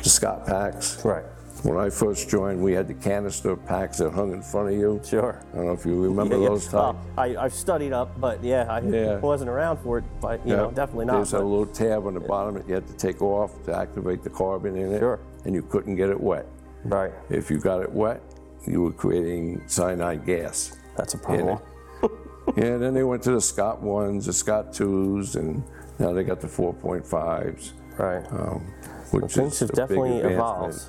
the 0.00 0.08
Scott 0.08 0.46
packs. 0.46 1.04
Right. 1.04 1.24
When 1.62 1.78
I 1.78 1.88
first 1.88 2.28
joined, 2.28 2.62
we 2.62 2.72
had 2.72 2.88
the 2.88 2.94
canister 2.94 3.56
packs 3.56 3.98
that 3.98 4.10
hung 4.12 4.32
in 4.32 4.42
front 4.42 4.68
of 4.68 4.74
you. 4.74 5.00
Sure. 5.04 5.40
I 5.52 5.56
don't 5.56 5.66
know 5.66 5.72
if 5.72 5.86
you 5.86 6.02
remember 6.02 6.36
Yeah, 6.36 6.42
yeah. 6.42 6.48
those 6.48 6.74
Uh. 6.74 6.94
I, 7.16 7.36
I've 7.36 7.54
studied 7.54 7.92
up, 7.92 8.20
but 8.20 8.42
yeah, 8.44 8.66
I 8.68 8.80
Yeah. 8.80 9.18
wasn't 9.20 9.48
around 9.48 9.78
for 9.78 9.98
it. 9.98 10.04
But 10.20 10.46
you 10.46 10.54
know, 10.56 10.70
definitely 10.70 11.06
not. 11.06 11.14
There's 11.14 11.32
a 11.32 11.38
little 11.38 11.64
tab 11.66 12.06
on 12.06 12.14
the 12.14 12.20
bottom 12.20 12.54
that 12.56 12.68
you 12.68 12.74
had 12.74 12.86
to 12.88 12.92
take 12.94 13.22
off 13.22 13.62
to 13.64 13.74
activate 13.74 14.22
the 14.22 14.30
carbon 14.30 14.76
in 14.76 14.92
it. 14.92 14.98
Sure. 14.98 15.20
And 15.46 15.54
you 15.54 15.62
couldn't 15.62 15.96
get 15.96 16.10
it 16.10 16.20
wet. 16.20 16.46
right. 16.84 17.12
If 17.30 17.50
you 17.50 17.58
got 17.58 17.80
it 17.82 17.90
wet, 17.90 18.20
you 18.66 18.82
were 18.82 18.92
creating 18.92 19.62
cyanide 19.66 20.26
gas. 20.26 20.76
That's 20.96 21.14
a 21.14 21.18
problem. 21.18 21.58
yeah, 22.56 22.76
then 22.76 22.92
they 22.94 23.04
went 23.04 23.22
to 23.22 23.30
the 23.32 23.40
Scott 23.40 23.80
ones, 23.80 24.26
the 24.26 24.32
Scott 24.34 24.72
twos, 24.74 25.36
and 25.36 25.62
now 25.98 26.12
they 26.12 26.24
got 26.24 26.40
the 26.40 26.46
4.5s. 26.48 27.72
Right. 27.96 28.24
Um, 28.32 28.66
which 29.12 29.32
Things 29.34 29.52
is 29.54 29.60
have 29.60 29.72
definitely 29.72 30.18
evolved. 30.18 30.80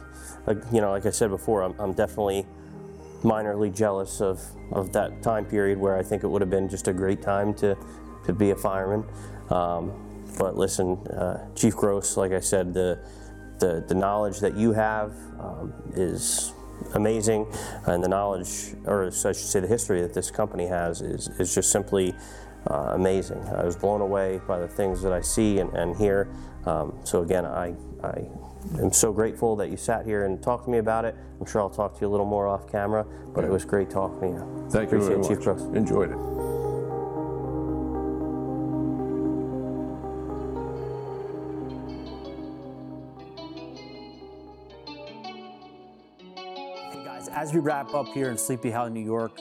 Like 0.48 0.58
you 0.72 0.82
know, 0.82 0.92
like 0.92 1.06
I 1.06 1.10
said 1.10 1.30
before, 1.30 1.64
I'm, 1.64 1.76
I'm 1.80 1.94
definitely 1.94 2.46
minorly 3.24 3.76
jealous 3.76 4.22
of, 4.22 4.42
of 4.72 4.94
that 4.94 5.24
time 5.24 5.46
period 5.46 5.80
where 5.80 5.98
I 5.98 6.04
think 6.04 6.24
it 6.24 6.28
would 6.28 6.42
have 6.42 6.50
been 6.50 6.70
just 6.70 6.88
a 6.88 6.94
great 6.94 7.22
time 7.22 7.54
to, 7.56 7.76
to 8.26 8.34
be 8.34 8.52
a 8.52 8.56
fireman. 8.56 9.04
Um, 9.50 9.92
but 10.38 10.58
listen, 10.58 10.98
uh, 11.08 11.48
Chief 11.56 11.76
Gross, 11.76 12.18
like 12.18 12.32
I 12.32 12.40
said, 12.40 12.74
the 12.74 13.00
the, 13.60 13.86
the 13.88 13.96
knowledge 13.96 14.42
that 14.42 14.58
you 14.58 14.74
have 14.74 15.12
um, 15.40 15.74
is 15.94 16.52
amazing, 16.94 17.48
and 17.86 18.04
the 18.04 18.08
knowledge, 18.10 18.76
or 18.84 19.06
I 19.06 19.10
should 19.10 19.36
say, 19.36 19.62
the 19.62 19.68
history 19.68 20.02
that 20.02 20.14
this 20.14 20.30
company 20.30 20.68
has 20.68 21.02
is 21.02 21.28
is 21.40 21.54
just 21.54 21.72
simply. 21.72 22.16
Uh, 22.68 22.94
amazing. 22.96 23.38
I 23.50 23.64
was 23.64 23.76
blown 23.76 24.02
away 24.02 24.42
by 24.48 24.58
the 24.58 24.68
things 24.68 25.04
that 25.04 25.14
I 25.14 25.22
see 25.22 25.60
and, 25.60 25.72
and 25.76 25.96
hear. 25.96 26.28
Um, 26.66 26.98
so 27.04 27.22
again, 27.22 27.46
I, 27.46 27.76
I 28.04 28.28
am 28.80 28.92
so 28.92 29.12
grateful 29.14 29.56
that 29.56 29.70
you 29.70 29.78
sat 29.78 30.06
here 30.06 30.26
and 30.26 30.42
talked 30.42 30.66
to 30.66 30.72
me 30.72 30.80
about 30.80 31.06
it. 31.06 31.16
I'm 31.40 31.46
sure 31.46 31.62
I'll 31.62 31.70
talk 31.70 31.96
to 31.96 32.02
you 32.02 32.08
a 32.08 32.10
little 32.10 32.26
more 32.26 32.48
off 32.48 32.70
camera, 32.70 33.06
but 33.34 33.44
it 33.44 33.50
was 33.50 33.66
great 33.66 33.90
talking 33.90 34.20
to 34.20 34.28
you. 34.28 34.68
Thank 34.70 34.92
you 34.92 35.00
very 35.00 35.14
Appreciate 35.14 35.14
it, 35.14 35.18
much. 35.18 35.28
Chief 35.28 35.40
Gross. 35.40 35.62
Enjoyed 35.76 36.12
it. 36.12 36.18
Hey 46.92 47.04
guys, 47.04 47.28
as 47.30 47.54
we 47.54 47.60
wrap 47.60 47.94
up 47.94 48.08
here 48.08 48.30
in 48.30 48.38
Sleepy 48.38 48.72
Hollow, 48.72 48.90
New 48.90 49.04
York, 49.04 49.40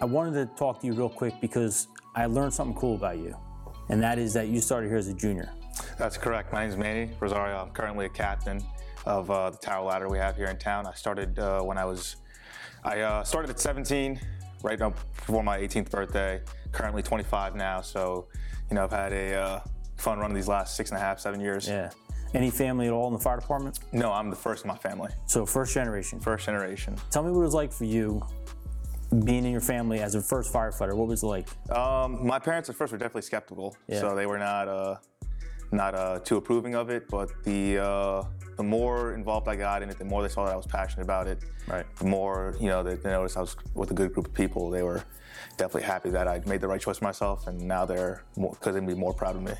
I 0.00 0.04
wanted 0.04 0.32
to 0.32 0.46
talk 0.56 0.80
to 0.80 0.86
you 0.86 0.94
real 0.94 1.10
quick 1.10 1.34
because 1.40 1.88
I 2.14 2.26
learned 2.26 2.54
something 2.54 2.76
cool 2.76 2.96
about 2.96 3.18
you, 3.18 3.36
and 3.88 4.02
that 4.02 4.18
is 4.18 4.32
that 4.34 4.48
you 4.48 4.60
started 4.60 4.88
here 4.88 4.96
as 4.96 5.08
a 5.08 5.14
junior. 5.14 5.50
That's 6.00 6.16
correct. 6.16 6.50
My 6.50 6.60
name 6.62 6.70
is 6.70 6.78
Manny 6.78 7.10
Rosario. 7.20 7.58
I'm 7.58 7.72
currently 7.72 8.06
a 8.06 8.08
captain 8.08 8.64
of 9.04 9.30
uh, 9.30 9.50
the 9.50 9.58
tower 9.58 9.84
ladder 9.84 10.08
we 10.08 10.16
have 10.16 10.34
here 10.34 10.46
in 10.46 10.56
town. 10.56 10.86
I 10.86 10.94
started 10.94 11.38
uh, 11.38 11.60
when 11.60 11.76
I 11.76 11.84
was, 11.84 12.16
I 12.82 13.00
uh, 13.00 13.22
started 13.22 13.50
at 13.50 13.60
17, 13.60 14.18
right 14.62 14.80
up 14.80 14.96
before 15.14 15.42
my 15.42 15.58
18th 15.58 15.90
birthday. 15.90 16.40
Currently 16.72 17.02
25 17.02 17.54
now, 17.54 17.82
so 17.82 18.28
you 18.70 18.76
know 18.76 18.84
I've 18.84 18.90
had 18.92 19.12
a 19.12 19.34
uh, 19.34 19.60
fun 19.98 20.18
run 20.20 20.30
of 20.30 20.34
these 20.34 20.48
last 20.48 20.74
six 20.74 20.88
and 20.90 20.96
a 20.96 21.00
half, 21.02 21.20
seven 21.20 21.38
years. 21.38 21.68
Yeah. 21.68 21.90
Any 22.32 22.48
family 22.48 22.86
at 22.86 22.94
all 22.94 23.06
in 23.08 23.12
the 23.12 23.18
fire 23.18 23.38
department? 23.38 23.80
No, 23.92 24.10
I'm 24.10 24.30
the 24.30 24.36
first 24.36 24.64
in 24.64 24.68
my 24.68 24.78
family, 24.78 25.10
So 25.26 25.44
first 25.44 25.74
generation. 25.74 26.18
first 26.18 26.46
generation. 26.46 26.96
Tell 27.10 27.22
me 27.22 27.30
what 27.30 27.40
it 27.40 27.44
was 27.44 27.52
like 27.54 27.72
for 27.74 27.84
you 27.84 28.22
being 29.26 29.44
in 29.44 29.52
your 29.52 29.60
family 29.60 30.00
as 30.00 30.14
a 30.14 30.22
first 30.22 30.50
firefighter. 30.50 30.94
What 30.94 31.08
was 31.08 31.22
it 31.22 31.26
like? 31.26 31.46
Um, 31.70 32.26
my 32.26 32.38
parents 32.38 32.70
at 32.70 32.76
first 32.76 32.90
were 32.90 32.98
definitely 32.98 33.22
skeptical, 33.22 33.76
Yeah. 33.86 34.00
so 34.00 34.14
they 34.14 34.24
were 34.24 34.38
not 34.38 34.66
uh, 34.66 34.96
not 35.72 35.94
uh, 35.94 36.18
too 36.20 36.36
approving 36.36 36.74
of 36.74 36.90
it. 36.90 37.08
But 37.08 37.30
the 37.44 37.78
uh, 37.78 38.24
the 38.56 38.62
more 38.62 39.14
involved 39.14 39.48
I 39.48 39.56
got 39.56 39.82
in 39.82 39.90
it, 39.90 39.98
the 39.98 40.04
more 40.04 40.22
they 40.22 40.28
saw 40.28 40.44
that 40.44 40.52
I 40.52 40.56
was 40.56 40.66
passionate 40.66 41.04
about 41.04 41.26
it. 41.26 41.42
Right. 41.66 41.86
The 41.96 42.04
more 42.06 42.56
you 42.60 42.68
know, 42.68 42.82
they, 42.82 42.94
they 42.94 43.10
noticed 43.10 43.36
I 43.36 43.40
was 43.40 43.56
with 43.74 43.90
a 43.90 43.94
good 43.94 44.12
group 44.12 44.26
of 44.26 44.34
people. 44.34 44.70
They 44.70 44.82
were 44.82 45.02
definitely 45.56 45.86
happy 45.86 46.10
that 46.10 46.26
I 46.26 46.40
made 46.46 46.60
the 46.60 46.68
right 46.68 46.80
choice 46.80 46.98
for 46.98 47.04
myself, 47.04 47.46
and 47.46 47.60
now 47.60 47.84
they're 47.84 48.24
more, 48.36 48.54
couldn't 48.60 48.86
be 48.86 48.94
more 48.94 49.12
proud 49.12 49.36
of 49.36 49.42
me. 49.42 49.52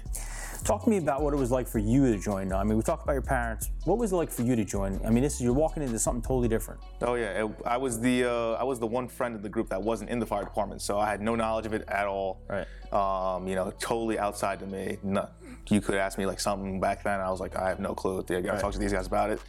Talk 0.64 0.84
to 0.84 0.90
me 0.90 0.98
about 0.98 1.22
what 1.22 1.32
it 1.32 1.38
was 1.38 1.50
like 1.50 1.66
for 1.66 1.78
you 1.78 2.12
to 2.12 2.18
join. 2.18 2.52
I 2.52 2.64
mean, 2.64 2.76
we 2.76 2.82
talked 2.82 3.02
about 3.02 3.14
your 3.14 3.22
parents. 3.22 3.70
What 3.84 3.96
was 3.96 4.12
it 4.12 4.16
like 4.16 4.30
for 4.30 4.42
you 4.42 4.54
to 4.56 4.64
join? 4.64 5.00
I 5.06 5.10
mean, 5.10 5.22
this 5.22 5.36
is 5.36 5.40
you're 5.40 5.54
walking 5.54 5.82
into 5.82 5.98
something 5.98 6.22
totally 6.22 6.48
different. 6.48 6.80
Oh 7.00 7.14
yeah, 7.14 7.44
it, 7.44 7.50
I 7.64 7.78
was 7.78 7.98
the 7.98 8.24
uh, 8.24 8.52
I 8.52 8.64
was 8.64 8.78
the 8.78 8.86
one 8.86 9.08
friend 9.08 9.34
in 9.34 9.42
the 9.42 9.48
group 9.48 9.70
that 9.70 9.82
wasn't 9.82 10.10
in 10.10 10.18
the 10.18 10.26
fire 10.26 10.44
department, 10.44 10.82
so 10.82 10.98
I 10.98 11.08
had 11.08 11.22
no 11.22 11.34
knowledge 11.34 11.64
of 11.64 11.72
it 11.72 11.88
at 11.88 12.06
all. 12.06 12.42
Right. 12.48 12.66
Um, 12.92 13.48
you 13.48 13.54
know, 13.54 13.72
totally 13.78 14.18
outside 14.18 14.58
to 14.60 14.66
me. 14.66 14.98
No, 15.02 15.28
you 15.68 15.80
could 15.80 15.94
ask 15.94 16.18
me 16.18 16.26
like 16.26 16.40
something 16.40 16.80
back 16.80 17.02
then, 17.02 17.20
I 17.20 17.30
was 17.30 17.40
like, 17.40 17.56
I 17.56 17.68
have 17.68 17.80
no 17.80 17.94
clue. 17.94 18.24
I 18.28 18.40
gotta 18.40 18.60
talk 18.60 18.72
to 18.72 18.78
these 18.78 18.92
guys 18.92 19.06
about 19.06 19.30
it. 19.30 19.40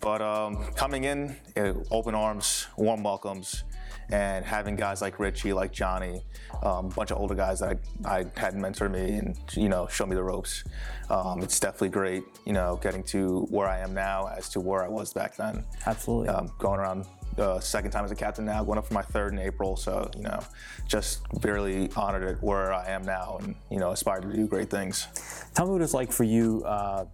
But 0.00 0.22
um, 0.22 0.64
coming 0.74 1.04
in, 1.04 1.36
eh, 1.56 1.72
open 1.90 2.14
arms, 2.14 2.66
warm 2.76 3.02
welcomes, 3.02 3.64
and 4.10 4.44
having 4.44 4.76
guys 4.76 5.00
like 5.00 5.18
Richie, 5.18 5.52
like 5.52 5.72
Johnny, 5.72 6.22
um, 6.62 6.86
a 6.86 6.88
bunch 6.90 7.10
of 7.10 7.18
older 7.18 7.34
guys 7.34 7.60
that 7.60 7.78
I, 8.04 8.18
I 8.18 8.26
had 8.36 8.54
mentor 8.54 8.88
me 8.88 9.14
and 9.14 9.36
you 9.56 9.68
know 9.68 9.86
show 9.88 10.06
me 10.06 10.14
the 10.14 10.22
ropes. 10.22 10.64
Um, 11.10 11.42
it's 11.42 11.60
definitely 11.60 11.90
great, 11.90 12.24
you 12.44 12.52
know, 12.52 12.78
getting 12.82 13.02
to 13.04 13.46
where 13.50 13.68
I 13.68 13.80
am 13.80 13.94
now 13.94 14.26
as 14.26 14.48
to 14.50 14.60
where 14.60 14.84
I 14.84 14.88
was 14.88 15.12
back 15.12 15.36
then 15.36 15.64
Absolutely. 15.86 16.28
um, 16.28 16.50
going 16.58 16.80
around 16.80 17.06
uh, 17.38 17.60
second 17.60 17.90
time 17.90 18.04
as 18.04 18.10
a 18.10 18.14
captain 18.14 18.44
now, 18.44 18.62
going 18.64 18.78
up 18.78 18.86
for 18.86 18.94
my 18.94 19.02
third 19.02 19.32
in 19.32 19.38
April. 19.38 19.76
So 19.76 20.10
you 20.16 20.22
know, 20.22 20.40
just 20.86 21.22
really 21.42 21.90
honored 21.96 22.24
at 22.24 22.42
where 22.42 22.72
I 22.72 22.88
am 22.88 23.02
now, 23.02 23.38
and 23.40 23.54
you 23.70 23.78
know, 23.78 23.90
aspire 23.90 24.20
to 24.20 24.32
do 24.32 24.46
great 24.46 24.70
things. 24.70 25.08
Tell 25.54 25.66
me 25.66 25.72
what 25.72 25.82
it's 25.82 25.94
like 25.94 26.12
for 26.12 26.24
you 26.24 26.62
uh, 26.64 27.06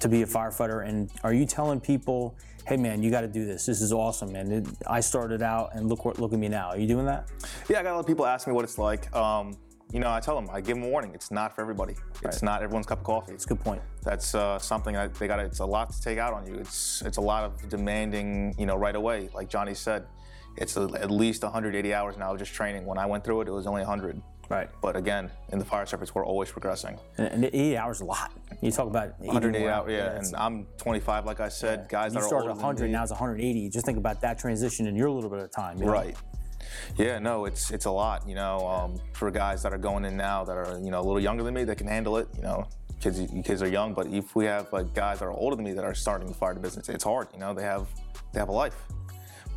to 0.00 0.08
be 0.08 0.22
a 0.22 0.26
firefighter, 0.26 0.86
and 0.86 1.10
are 1.22 1.32
you 1.32 1.46
telling 1.46 1.80
people, 1.80 2.36
"Hey, 2.66 2.76
man, 2.76 3.02
you 3.02 3.10
got 3.10 3.22
to 3.22 3.28
do 3.28 3.44
this. 3.44 3.66
This 3.66 3.80
is 3.80 3.92
awesome, 3.92 4.32
man. 4.32 4.50
It, 4.52 4.66
I 4.86 5.00
started 5.00 5.42
out, 5.42 5.74
and 5.74 5.88
look 5.88 6.04
look 6.04 6.32
at 6.32 6.38
me 6.38 6.48
now." 6.48 6.68
Are 6.70 6.78
you 6.78 6.86
doing 6.86 7.06
that? 7.06 7.28
Yeah, 7.68 7.80
I 7.80 7.82
got 7.82 7.92
a 7.92 7.94
lot 7.94 8.00
of 8.00 8.06
people 8.06 8.26
ask 8.26 8.46
me 8.46 8.52
what 8.52 8.64
it's 8.64 8.78
like. 8.78 9.14
Um, 9.14 9.56
you 9.92 10.00
know, 10.00 10.10
I 10.10 10.20
tell 10.20 10.34
them, 10.40 10.48
I 10.52 10.60
give 10.60 10.76
them 10.76 10.84
a 10.84 10.88
warning. 10.88 11.12
It's 11.14 11.30
not 11.30 11.54
for 11.54 11.62
everybody. 11.62 11.94
It's 12.22 12.42
not 12.42 12.62
everyone's 12.62 12.86
cup 12.86 12.98
of 12.98 13.04
coffee. 13.04 13.32
It's 13.32 13.44
a 13.46 13.48
good 13.48 13.60
point. 13.60 13.80
That's 14.02 14.34
uh, 14.34 14.58
something 14.58 14.94
that 14.94 15.14
they 15.14 15.26
got. 15.26 15.40
It's 15.40 15.60
a 15.60 15.66
lot 15.66 15.90
to 15.92 16.00
take 16.00 16.18
out 16.18 16.34
on 16.34 16.46
you. 16.46 16.54
It's 16.54 17.02
it's 17.02 17.16
a 17.16 17.22
lot 17.22 17.44
of 17.44 17.68
demanding. 17.68 18.54
You 18.58 18.66
know, 18.66 18.76
right 18.76 18.94
away. 18.96 19.30
Like 19.34 19.48
Johnny 19.48 19.74
said, 19.74 20.06
it's 20.56 20.76
a, 20.76 20.82
at 21.00 21.10
least 21.10 21.42
180 21.42 21.94
hours 21.94 22.16
now 22.16 22.32
of 22.32 22.38
just 22.38 22.52
training. 22.52 22.84
When 22.84 22.98
I 22.98 23.06
went 23.06 23.24
through 23.24 23.42
it, 23.42 23.48
it 23.48 23.52
was 23.52 23.66
only 23.66 23.80
100. 23.82 24.20
Right. 24.50 24.70
But 24.80 24.96
again, 24.96 25.30
in 25.52 25.58
the 25.58 25.64
fire 25.64 25.84
service, 25.84 26.14
we're 26.14 26.24
always 26.24 26.50
progressing. 26.50 26.98
And, 27.18 27.28
and 27.28 27.44
80 27.44 27.76
hours 27.76 27.96
is 27.98 28.00
a 28.00 28.06
lot. 28.06 28.32
You 28.62 28.70
talk 28.70 28.86
about 28.86 29.20
180 29.20 29.68
hours, 29.68 29.92
yeah. 29.92 30.06
it's- 30.06 30.28
And 30.28 30.36
I'm 30.36 30.66
25, 30.78 31.26
like 31.26 31.40
I 31.40 31.50
said. 31.50 31.86
Guys 31.90 32.14
you 32.14 32.20
that 32.20 32.24
are 32.24 32.28
started 32.28 32.48
older 32.48 32.54
100, 32.60 32.78
than 32.78 32.86
me, 32.86 32.92
now 32.92 33.02
it's 33.02 33.12
180. 33.12 33.68
Just 33.68 33.84
think 33.84 33.98
about 33.98 34.22
that 34.22 34.38
transition 34.38 34.86
in 34.86 34.96
your 34.96 35.10
little 35.10 35.28
bit 35.28 35.40
of 35.40 35.50
time. 35.50 35.78
you 35.78 35.84
know? 35.84 35.92
Right. 35.92 36.16
Yeah, 36.96 37.18
no, 37.18 37.44
it's 37.44 37.70
it's 37.70 37.84
a 37.86 37.90
lot, 37.90 38.28
you 38.28 38.34
know, 38.34 38.66
um, 38.66 39.00
for 39.12 39.30
guys 39.30 39.62
that 39.62 39.72
are 39.72 39.78
going 39.78 40.04
in 40.04 40.16
now 40.16 40.44
that 40.44 40.56
are 40.56 40.78
you 40.78 40.90
know 40.90 41.00
a 41.00 41.06
little 41.06 41.20
younger 41.20 41.42
than 41.42 41.54
me 41.54 41.64
that 41.64 41.78
can 41.78 41.86
handle 41.86 42.16
it. 42.16 42.28
You 42.36 42.42
know, 42.42 42.68
kids 43.00 43.20
kids 43.44 43.62
are 43.62 43.68
young, 43.68 43.94
but 43.94 44.06
if 44.08 44.34
we 44.34 44.44
have 44.46 44.72
like 44.72 44.94
guys 44.94 45.20
that 45.20 45.26
are 45.26 45.32
older 45.32 45.56
than 45.56 45.64
me 45.64 45.72
that 45.72 45.84
are 45.84 45.94
starting 45.94 46.28
the 46.28 46.34
fire 46.34 46.54
business, 46.54 46.88
it's 46.88 47.04
hard. 47.04 47.28
You 47.32 47.40
know, 47.40 47.54
they 47.54 47.62
have 47.62 47.86
they 48.32 48.40
have 48.40 48.48
a 48.48 48.52
life. 48.52 48.76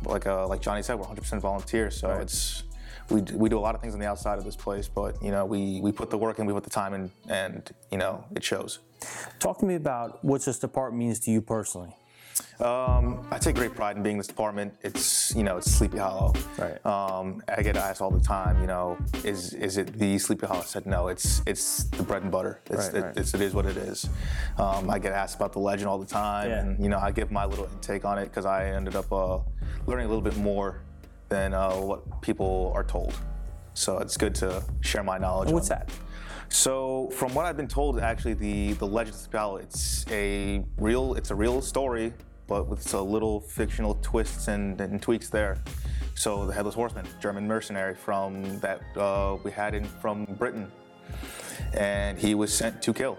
Like 0.04 0.26
uh, 0.26 0.46
like 0.48 0.60
Johnny 0.60 0.82
said, 0.82 0.98
we're 0.98 1.06
100% 1.06 1.40
volunteers, 1.40 1.96
so 1.96 2.10
it's 2.10 2.64
we, 3.08 3.20
we 3.34 3.48
do 3.48 3.58
a 3.58 3.60
lot 3.60 3.74
of 3.74 3.80
things 3.80 3.94
on 3.94 4.00
the 4.00 4.06
outside 4.06 4.38
of 4.38 4.44
this 4.44 4.56
place, 4.56 4.88
but 4.88 5.22
you 5.22 5.30
know 5.30 5.44
we 5.44 5.80
we 5.80 5.92
put 5.92 6.10
the 6.10 6.18
work 6.18 6.38
in, 6.38 6.46
we 6.46 6.52
put 6.52 6.64
the 6.64 6.70
time 6.70 6.94
in, 6.94 7.10
and 7.28 7.70
you 7.90 7.98
know 7.98 8.24
it 8.34 8.42
shows. 8.42 8.80
Talk 9.38 9.58
to 9.58 9.66
me 9.66 9.74
about 9.74 10.24
what 10.24 10.44
this 10.44 10.58
department 10.58 10.98
means 10.98 11.18
to 11.20 11.30
you 11.30 11.40
personally. 11.40 11.94
Um, 12.60 13.26
I 13.30 13.38
take 13.38 13.56
great 13.56 13.74
pride 13.74 13.96
in 13.96 14.02
being 14.02 14.14
in 14.14 14.18
this 14.18 14.26
department. 14.28 14.74
It's 14.82 15.34
you 15.34 15.42
know 15.42 15.56
it's 15.56 15.70
Sleepy 15.70 15.98
Hollow. 15.98 16.32
Right. 16.58 16.84
Um, 16.86 17.42
I 17.48 17.62
get 17.62 17.76
asked 17.76 18.00
all 18.00 18.10
the 18.10 18.20
time, 18.20 18.60
you 18.60 18.66
know, 18.66 18.96
is 19.24 19.52
is 19.54 19.76
it 19.78 19.98
the 19.98 20.18
Sleepy 20.18 20.46
Hollow? 20.46 20.60
I 20.60 20.64
said 20.64 20.86
no. 20.86 21.08
It's 21.08 21.42
it's 21.46 21.84
the 21.84 22.02
bread 22.02 22.22
and 22.22 22.30
butter. 22.30 22.60
It's, 22.70 22.86
Right, 22.86 22.94
it, 22.94 23.00
right. 23.04 23.16
It's, 23.16 23.34
it 23.34 23.40
is 23.40 23.54
what 23.54 23.66
it 23.66 23.76
is. 23.76 24.08
Um, 24.58 24.88
I 24.90 24.98
get 24.98 25.12
asked 25.12 25.36
about 25.36 25.52
the 25.52 25.58
legend 25.58 25.88
all 25.88 25.98
the 25.98 26.06
time, 26.06 26.50
Yeah. 26.50 26.60
and 26.60 26.82
you 26.82 26.88
know 26.88 26.98
I 26.98 27.10
give 27.10 27.30
my 27.32 27.44
little 27.44 27.66
intake 27.72 28.04
on 28.04 28.18
it 28.18 28.26
because 28.26 28.46
I 28.46 28.66
ended 28.66 28.96
up 28.96 29.10
uh, 29.12 29.38
learning 29.86 30.06
a 30.06 30.08
little 30.08 30.22
bit 30.22 30.36
more 30.36 30.82
than 31.30 31.54
uh, 31.54 31.72
what 31.74 32.22
people 32.22 32.72
are 32.74 32.84
told. 32.84 33.14
So 33.74 33.98
it's 33.98 34.16
good 34.18 34.34
to 34.36 34.62
share 34.82 35.02
my 35.02 35.16
knowledge. 35.18 35.50
What's 35.50 35.68
that? 35.70 35.88
So, 36.52 37.08
from 37.12 37.32
what 37.34 37.46
I've 37.46 37.56
been 37.56 37.66
told, 37.66 37.98
actually, 37.98 38.34
the 38.34 38.74
the 38.74 38.86
Legend 38.86 39.16
of 39.16 39.32
Hollow, 39.32 39.56
it's 39.56 40.04
a 40.10 40.62
real 40.76 41.14
it's 41.14 41.30
a 41.30 41.34
real 41.34 41.62
story, 41.62 42.12
but 42.46 42.68
with 42.68 42.92
a 42.92 43.00
little 43.00 43.40
fictional 43.40 43.98
twists 44.02 44.48
and, 44.48 44.78
and 44.78 45.00
tweaks 45.00 45.30
there. 45.30 45.56
So, 46.14 46.44
the 46.44 46.52
Headless 46.52 46.74
Horseman, 46.74 47.06
German 47.20 47.48
mercenary 47.48 47.94
from 47.94 48.60
that 48.60 48.82
uh, 48.98 49.38
we 49.42 49.50
had 49.50 49.74
in 49.74 49.84
from 49.84 50.26
Britain, 50.38 50.70
and 51.72 52.18
he 52.18 52.34
was 52.34 52.52
sent 52.52 52.82
to 52.82 52.92
kill 52.92 53.16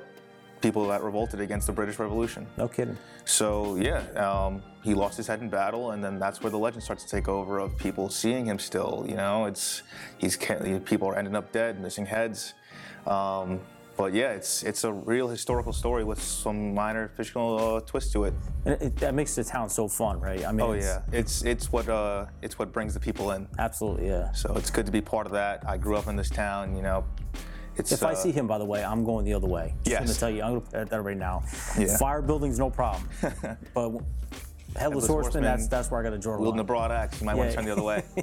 people 0.62 0.88
that 0.88 1.04
revolted 1.04 1.42
against 1.42 1.68
the 1.68 1.74
British 1.74 2.00
Revolution. 2.00 2.48
No 2.56 2.68
kidding. 2.68 2.98
So 3.26 3.76
yeah, 3.76 4.02
um, 4.12 4.64
he 4.82 4.94
lost 4.94 5.18
his 5.18 5.28
head 5.28 5.42
in 5.42 5.50
battle, 5.50 5.92
and 5.92 6.04
then 6.04 6.20
that's 6.20 6.42
where 6.42 6.52
the 6.52 6.58
legend 6.58 6.84
starts 6.84 7.04
to 7.04 7.10
take 7.10 7.28
over 7.28 7.60
of 7.60 7.78
people 7.78 8.10
seeing 8.10 8.46
him 8.46 8.60
still. 8.60 9.06
You 9.08 9.16
know, 9.16 9.46
it's 9.46 9.84
he's 10.18 10.38
people 10.86 11.08
are 11.10 11.18
ending 11.18 11.36
up 11.36 11.52
dead, 11.52 11.82
missing 11.82 12.06
heads. 12.06 12.54
Um, 13.08 13.60
but 13.96 14.14
yeah, 14.14 14.32
it's 14.32 14.64
it's 14.64 14.84
a 14.86 14.92
real 14.92 15.28
historical 15.28 15.72
story 15.72 16.04
with 16.04 16.20
some 16.22 16.74
minor 16.74 17.10
fictional 17.16 17.76
uh, 17.76 17.80
twist 17.82 18.12
to 18.14 18.24
it. 18.24 18.34
And 18.66 18.82
it, 18.82 18.96
that 18.98 19.14
makes 19.14 19.36
the 19.36 19.44
town 19.44 19.70
so 19.70 19.88
fun, 19.88 20.20
right? 20.20 20.44
I 20.46 20.52
mean, 20.52 20.62
Oh 20.62 20.74
it's- 20.74 20.84
yeah, 21.12 21.18
it's 21.20 21.44
it's 21.44 21.72
what 21.72 21.88
uh, 21.88 22.26
it's 22.42 22.58
what 22.58 22.72
brings 22.72 22.96
the 22.96 23.00
people 23.00 23.32
in. 23.32 23.48
Absolutely, 23.60 24.08
yeah. 24.08 24.32
So 24.32 24.54
it's 24.56 24.72
good 24.72 24.88
to 24.88 24.92
be 24.92 25.02
part 25.02 25.28
of 25.28 25.32
that. 25.34 25.64
I 25.68 25.78
grew 25.78 25.96
up 25.96 26.08
in 26.08 26.16
this 26.16 26.30
town. 26.32 26.76
You 26.76 26.82
know, 26.82 27.06
it's 27.78 27.92
If 27.92 28.02
I 28.04 28.14
uh, 28.14 28.16
see 28.16 28.32
him, 28.32 28.48
by 28.48 28.58
the 28.58 28.66
way, 28.66 28.84
I'm 28.84 29.04
going 29.06 29.26
the 29.26 29.34
other 29.36 29.48
way. 29.48 29.76
Just 29.84 29.92
Yes. 29.92 30.00
going 30.00 30.14
to 30.14 30.20
tell 30.20 30.30
you, 30.32 30.42
I'm 30.42 30.50
going 30.54 30.62
to 30.62 30.72
put 30.80 30.90
that 30.90 31.02
right 31.04 31.18
now. 31.18 31.44
Yeah. 31.78 31.96
Fire 31.98 32.22
buildings, 32.24 32.58
no 32.58 32.72
problem. 32.72 33.08
but 33.76 33.92
Headless, 34.76 35.06
Horseman, 35.06 35.08
Horseman, 35.08 35.44
that's 35.44 35.68
that's 35.68 35.92
where 35.92 36.00
I 36.00 36.04
got 36.04 36.10
to 36.12 36.18
draw 36.18 36.36
the 36.36 36.42
wielding 36.42 36.58
line. 36.58 36.66
broad 36.66 36.92
axe, 36.92 37.20
you 37.22 37.28
might 37.28 37.36
want 37.36 37.52
to 37.52 37.56
turn 37.56 37.66
the 37.66 37.72
other 37.74 37.84
way. 37.84 38.04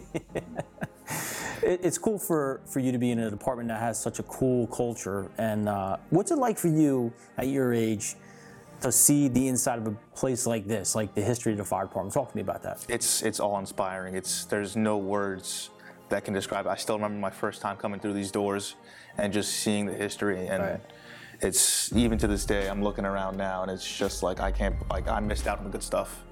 It, 1.62 1.80
it's 1.82 1.98
cool 1.98 2.18
for, 2.18 2.60
for 2.66 2.80
you 2.80 2.92
to 2.92 2.98
be 2.98 3.10
in 3.10 3.18
a 3.18 3.30
department 3.30 3.68
that 3.68 3.80
has 3.80 4.00
such 4.00 4.18
a 4.18 4.22
cool 4.24 4.66
culture. 4.68 5.30
And 5.38 5.68
uh, 5.68 5.96
what's 6.10 6.30
it 6.30 6.38
like 6.38 6.58
for 6.58 6.68
you 6.68 7.12
at 7.36 7.48
your 7.48 7.72
age 7.74 8.14
to 8.80 8.90
see 8.90 9.28
the 9.28 9.48
inside 9.48 9.78
of 9.78 9.86
a 9.86 9.92
place 10.14 10.46
like 10.46 10.66
this, 10.66 10.94
like 10.94 11.14
the 11.14 11.20
history 11.22 11.52
of 11.52 11.58
the 11.58 11.64
fire 11.64 11.84
department? 11.84 12.14
Talk 12.14 12.30
to 12.30 12.36
me 12.36 12.42
about 12.42 12.62
that. 12.62 12.84
it's 12.88 13.22
it's 13.22 13.40
all 13.40 13.58
inspiring. 13.58 14.14
It's 14.14 14.44
there's 14.46 14.76
no 14.76 14.96
words 14.96 15.70
that 16.08 16.24
can 16.24 16.34
describe 16.34 16.66
it. 16.66 16.70
I 16.70 16.76
still 16.76 16.96
remember 16.96 17.18
my 17.18 17.30
first 17.30 17.60
time 17.60 17.76
coming 17.76 18.00
through 18.00 18.14
these 18.14 18.30
doors 18.32 18.74
and 19.18 19.32
just 19.32 19.52
seeing 19.52 19.86
the 19.86 19.92
history 19.92 20.46
and 20.48 20.62
Right. 20.62 20.80
it's 21.40 21.92
even 21.92 22.18
to 22.18 22.26
this 22.26 22.44
day, 22.44 22.68
I'm 22.68 22.82
looking 22.82 23.04
around 23.04 23.36
now, 23.36 23.62
and 23.62 23.70
it's 23.70 23.86
just 23.98 24.22
like 24.22 24.40
I 24.40 24.50
can't, 24.50 24.74
like 24.90 25.06
I 25.08 25.20
missed 25.20 25.46
out 25.46 25.58
on 25.58 25.64
the 25.64 25.70
good 25.70 25.82
stuff. 25.82 26.22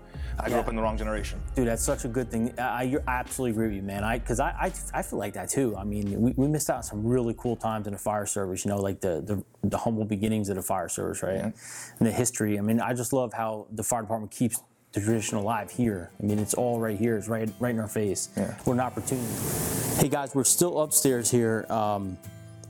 I 0.41 0.49
grew 0.49 0.59
up 0.59 0.69
in 0.69 0.77
the 0.77 0.83
wrong 0.83 0.97
generation. 0.97 1.41
Dude, 1.57 1.67
that's 1.67 1.83
such 1.83 2.05
a 2.05 2.09
good 2.09 2.31
thing. 2.31 2.55
I, 2.59 2.97
I 3.09 3.21
absolutely 3.21 3.53
agree 3.53 3.67
with 3.69 3.77
you, 3.77 3.83
man. 3.83 4.05
I 4.05 4.19
because 4.19 4.41
I, 4.41 4.51
I 4.51 4.73
I 4.95 5.03
feel 5.03 5.19
like 5.19 5.35
that 5.35 5.49
too. 5.49 5.77
I 5.77 5.85
mean, 5.85 6.21
we, 6.21 6.33
we 6.37 6.47
missed 6.47 6.71
out 6.71 6.77
on 6.77 6.83
some 6.85 7.05
really 7.05 7.35
cool 7.37 7.57
times 7.57 7.87
in 7.87 7.93
the 7.93 7.99
fire 7.99 8.27
service. 8.27 8.65
You 8.65 8.71
know, 8.71 8.81
like 8.81 9.01
the 9.01 9.21
the, 9.21 9.45
the 9.69 9.79
humble 9.79 10.05
beginnings 10.05 10.49
of 10.49 10.57
the 10.57 10.63
fire 10.63 10.89
service, 10.89 11.23
right? 11.23 11.43
And 11.43 11.55
the 11.99 12.13
history. 12.13 12.59
I 12.59 12.63
mean, 12.63 12.81
I 12.81 12.95
just 12.95 13.13
love 13.13 13.33
how 13.33 13.67
the 13.73 13.83
fire 13.83 14.03
department 14.03 14.31
keeps 14.31 14.63
the 14.93 15.01
tradition 15.01 15.39
alive 15.39 15.71
here. 15.71 16.11
I 16.21 16.27
mean, 16.27 16.39
it's 16.39 16.55
all 16.55 16.79
right 16.81 16.99
here. 16.99 17.17
It's 17.17 17.29
right 17.29 17.51
right 17.59 17.75
in 17.75 17.81
our 17.81 17.89
face. 17.89 18.29
Yeah. 18.37 18.55
What 18.65 18.75
an 18.75 18.81
opportunity. 18.81 19.29
Hey 19.97 20.09
guys, 20.09 20.35
we're 20.35 20.45
still 20.45 20.81
upstairs 20.81 21.31
here, 21.31 21.67
um, 21.69 22.17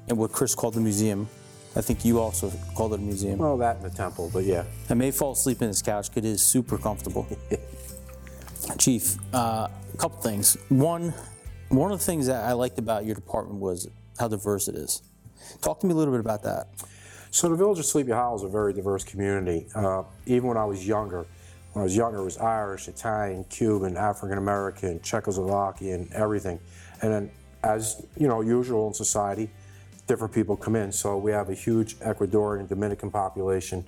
in 0.09 0.17
what 0.17 0.33
Chris 0.33 0.55
called 0.55 0.75
the 0.75 0.81
museum. 0.81 1.29
I 1.79 1.81
think 1.81 2.05
you 2.05 2.19
also 2.19 2.53
called 2.75 2.93
it 2.93 2.99
a 2.99 3.03
museum. 3.03 3.39
Well, 3.39 3.57
that 3.59 3.77
in 3.77 3.85
the 3.85 3.91
temple, 3.91 4.31
but 4.33 4.43
yeah. 4.43 4.65
I 4.91 4.95
may 4.95 5.13
fall 5.13 5.33
asleep 5.33 5.63
in 5.63 5.69
this 5.69 5.81
couch 5.81 6.11
because 6.11 6.29
it 6.29 6.33
is 6.33 6.43
super 6.43 6.77
comfortable. 6.77 7.25
Chief, 8.79 9.15
uh, 9.33 9.69
a 9.95 9.97
couple 9.97 10.21
things. 10.21 10.57
One, 10.71 11.15
one 11.69 11.93
of 11.93 12.01
the 12.01 12.05
things 12.05 12.27
that 12.27 12.45
I 12.45 12.53
liked 12.53 12.81
about 12.81 13.07
your 13.07 13.15
department 13.15 13.61
was 13.61 13.89
how 14.19 14.27
diverse 14.27 14.67
it 14.67 14.75
is. 14.75 15.03
Talk 15.63 15.79
to 15.81 15.87
me 15.87 15.93
a 15.93 15.97
little 15.97 16.13
bit 16.13 16.21
about 16.21 16.43
that. 16.43 16.67
So 17.31 17.49
the 17.49 17.55
village 17.55 17.79
of 17.79 17.85
Sleepy 17.85 18.11
Hollow 18.11 18.35
is 18.35 18.43
a 18.43 18.49
very 18.49 18.73
diverse 18.73 19.05
community. 19.05 19.69
Uh, 19.73 20.03
even 20.27 20.49
when 20.49 20.57
I 20.57 20.65
was 20.65 20.85
younger, 20.85 21.27
when 21.75 21.83
I 21.83 21.85
was 21.85 21.95
younger, 21.95 22.19
it 22.19 22.25
was 22.25 22.39
Irish, 22.39 22.89
Italian, 22.89 23.45
Cuban, 23.45 23.97
African 23.97 24.39
American, 24.39 24.99
Czechoslovakian, 24.99 26.11
everything. 26.13 26.59
And 27.03 27.13
then, 27.13 27.31
as 27.63 28.05
you 28.17 28.27
know, 28.27 28.41
usual 28.41 28.89
in 28.89 28.95
society, 28.95 29.49
different 30.09 30.35
people 30.35 30.57
come 30.57 30.75
in. 30.75 30.91
So 30.91 31.17
we 31.17 31.31
have 31.31 31.51
a 31.51 31.55
huge 31.55 31.97
Ecuadorian 32.01 32.69
Dominican 32.69 33.11
population. 33.11 33.85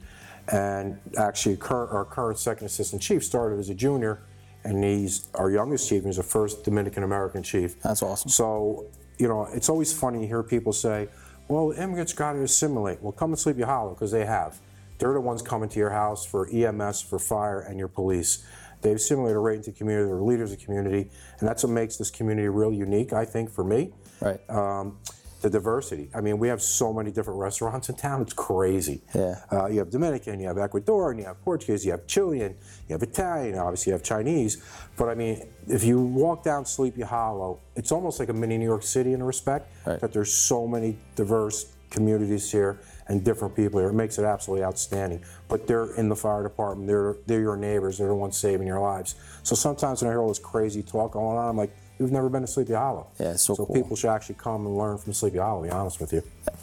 And 0.53 1.01
actually, 1.19 1.57
cur- 1.57 1.89
our 1.89 2.05
current 2.05 2.39
second 2.39 2.67
assistant 2.67 3.03
chief 3.03 3.25
started 3.25 3.59
as 3.59 3.71
a 3.71 3.75
junior, 3.75 4.23
and 4.65 4.85
he's 4.85 5.29
our 5.35 5.51
youngest 5.51 5.89
chief. 5.89 6.05
He's 6.05 6.17
the 6.17 6.23
first 6.23 6.65
Dominican 6.65 7.03
American 7.03 7.43
chief. 7.43 7.81
That's 7.83 8.03
awesome. 8.03 8.31
So, 8.31 8.87
you 9.19 9.29
know, 9.29 9.49
it's 9.53 9.69
always 9.69 9.93
funny 9.93 10.21
to 10.21 10.27
hear 10.27 10.43
people 10.43 10.73
say, 10.73 11.09
well, 11.49 11.73
immigrants 11.73 12.13
got 12.13 12.35
to 12.35 12.43
assimilate. 12.43 13.03
Well, 13.03 13.13
come 13.13 13.35
to 13.35 13.53
your 13.53 13.67
Hollow 13.67 13.91
because 13.91 14.13
they 14.13 14.25
have. 14.25 14.61
They're 14.99 15.15
the 15.15 15.21
ones 15.21 15.43
coming 15.43 15.69
to 15.71 15.79
your 15.79 15.91
house 15.91 16.25
for 16.25 16.49
EMS, 16.49 17.01
for 17.03 17.19
fire, 17.19 17.61
and 17.61 17.79
your 17.79 17.89
police. 17.89 18.45
They've 18.83 18.97
assimilated 18.97 19.39
right 19.39 19.57
into 19.57 19.71
the 19.71 19.77
community. 19.77 20.09
They're 20.09 20.21
leaders 20.21 20.53
of 20.53 20.59
the 20.59 20.65
community, 20.65 21.11
and 21.39 21.49
that's 21.49 21.65
what 21.65 21.73
makes 21.73 21.97
this 21.97 22.11
community 22.11 22.49
real 22.49 22.73
unique, 22.73 23.13
I 23.13 23.25
think, 23.25 23.51
for 23.51 23.65
me. 23.65 23.93
Right. 24.21 24.41
Um, 24.49 24.99
the 25.41 25.51
diversity. 25.51 26.11
I 26.15 26.21
mean, 26.21 26.39
we 26.39 26.49
have 26.49 26.61
so 26.63 26.93
many 26.93 27.11
different 27.11 27.41
restaurants 27.41 27.89
in 27.89 27.97
town. 27.97 28.23
It's 28.23 28.33
crazy. 28.33 29.03
Yeah. 29.15 29.37
Uh, 29.51 29.67
you 29.67 29.79
have 29.79 29.91
Dominican, 29.91 30.39
you 30.41 30.49
have 30.49 30.57
Ecuadorian, 30.57 31.19
you 31.19 31.25
have 31.25 31.43
Portuguese, 31.43 31.85
you 31.85 31.93
have 31.93 32.07
Chilean, 32.07 32.55
you 32.89 32.93
have 32.93 33.03
Italian, 33.03 33.59
obviously 33.59 33.91
you 33.91 33.95
have 33.95 34.03
Chinese. 34.03 34.63
But 34.97 35.09
I 35.09 35.15
mean, 35.15 35.47
if 35.67 35.83
you 35.85 36.01
walk 36.01 36.45
down 36.45 36.65
Sleepy 36.67 37.03
Hollow, 37.03 37.61
it's 37.75 37.91
almost 37.93 38.21
like 38.21 38.29
a 38.29 38.33
mini 38.35 38.59
New 38.59 38.65
York 38.67 38.83
City 38.83 39.13
in 39.13 39.21
a 39.21 39.25
respect 39.25 39.73
Right. 39.87 40.01
that 40.01 40.13
there's 40.13 40.33
so 40.33 40.67
many 40.67 40.99
diverse 41.17 41.73
communities 41.91 42.53
here 42.53 42.79
and 43.09 43.25
different 43.25 43.57
people 43.57 43.81
here. 43.81 43.89
It 43.89 43.95
makes 43.95 44.19
it 44.19 44.25
absolutely 44.25 44.65
outstanding. 44.65 45.25
But 45.49 45.67
they're 45.67 45.95
in 45.97 46.09
the 46.09 46.15
fire 46.17 46.43
department. 46.43 46.87
They're 46.87 47.17
they're 47.27 47.41
your 47.41 47.57
neighbors. 47.57 47.99
They're 47.99 48.09
the 48.09 48.15
ones 48.15 48.37
saving 48.37 48.67
your 48.67 48.79
lives. 48.79 49.17
So 49.43 49.57
sometimes 49.57 50.01
when 50.03 50.09
I 50.11 50.13
hear 50.13 50.21
all 50.21 50.29
this 50.29 50.39
crazy 50.39 50.83
talk 50.83 51.13
going 51.13 51.37
on, 51.37 51.49
I'm 51.49 51.57
like, 51.57 51.75
you've 52.01 52.11
never 52.11 52.29
been 52.29 52.41
to 52.41 52.47
Sleepy 52.47 52.73
Hollow. 52.73 53.07
Yeah, 53.21 53.33
it's 53.33 53.43
so 53.43 53.55
cool. 53.55 53.67
people 53.67 53.95
should 53.95 54.11
actually 54.11 54.37
come 54.37 54.67
and 54.67 54.77
learn 54.77 54.99
from 54.99 55.13
Sleepy 55.13 55.39
Hollow. 55.39 55.63
To 55.63 55.69
be 55.69 55.73
honest 55.73 56.01
with 56.01 56.13
you. 56.13 56.23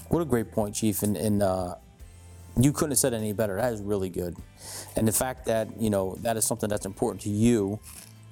What 0.10 0.22
a 0.22 0.26
great 0.26 0.52
point, 0.52 0.76
Chief. 0.76 1.04
And, 1.04 1.16
and 1.16 1.44
uh, 1.44 1.76
you 2.60 2.74
couldn't 2.74 2.92
have 2.92 2.98
said 2.98 3.14
any 3.14 3.32
better. 3.34 3.56
That 3.56 3.72
is 3.72 3.82
really 3.82 4.10
good. 4.10 4.36
And 4.96 5.08
the 5.08 5.12
fact 5.12 5.46
that, 5.46 5.80
you 5.80 5.92
know, 5.92 6.16
that 6.22 6.36
is 6.36 6.46
something 6.46 6.70
that's 6.70 6.88
important 6.88 7.22
to 7.22 7.30
you 7.30 7.80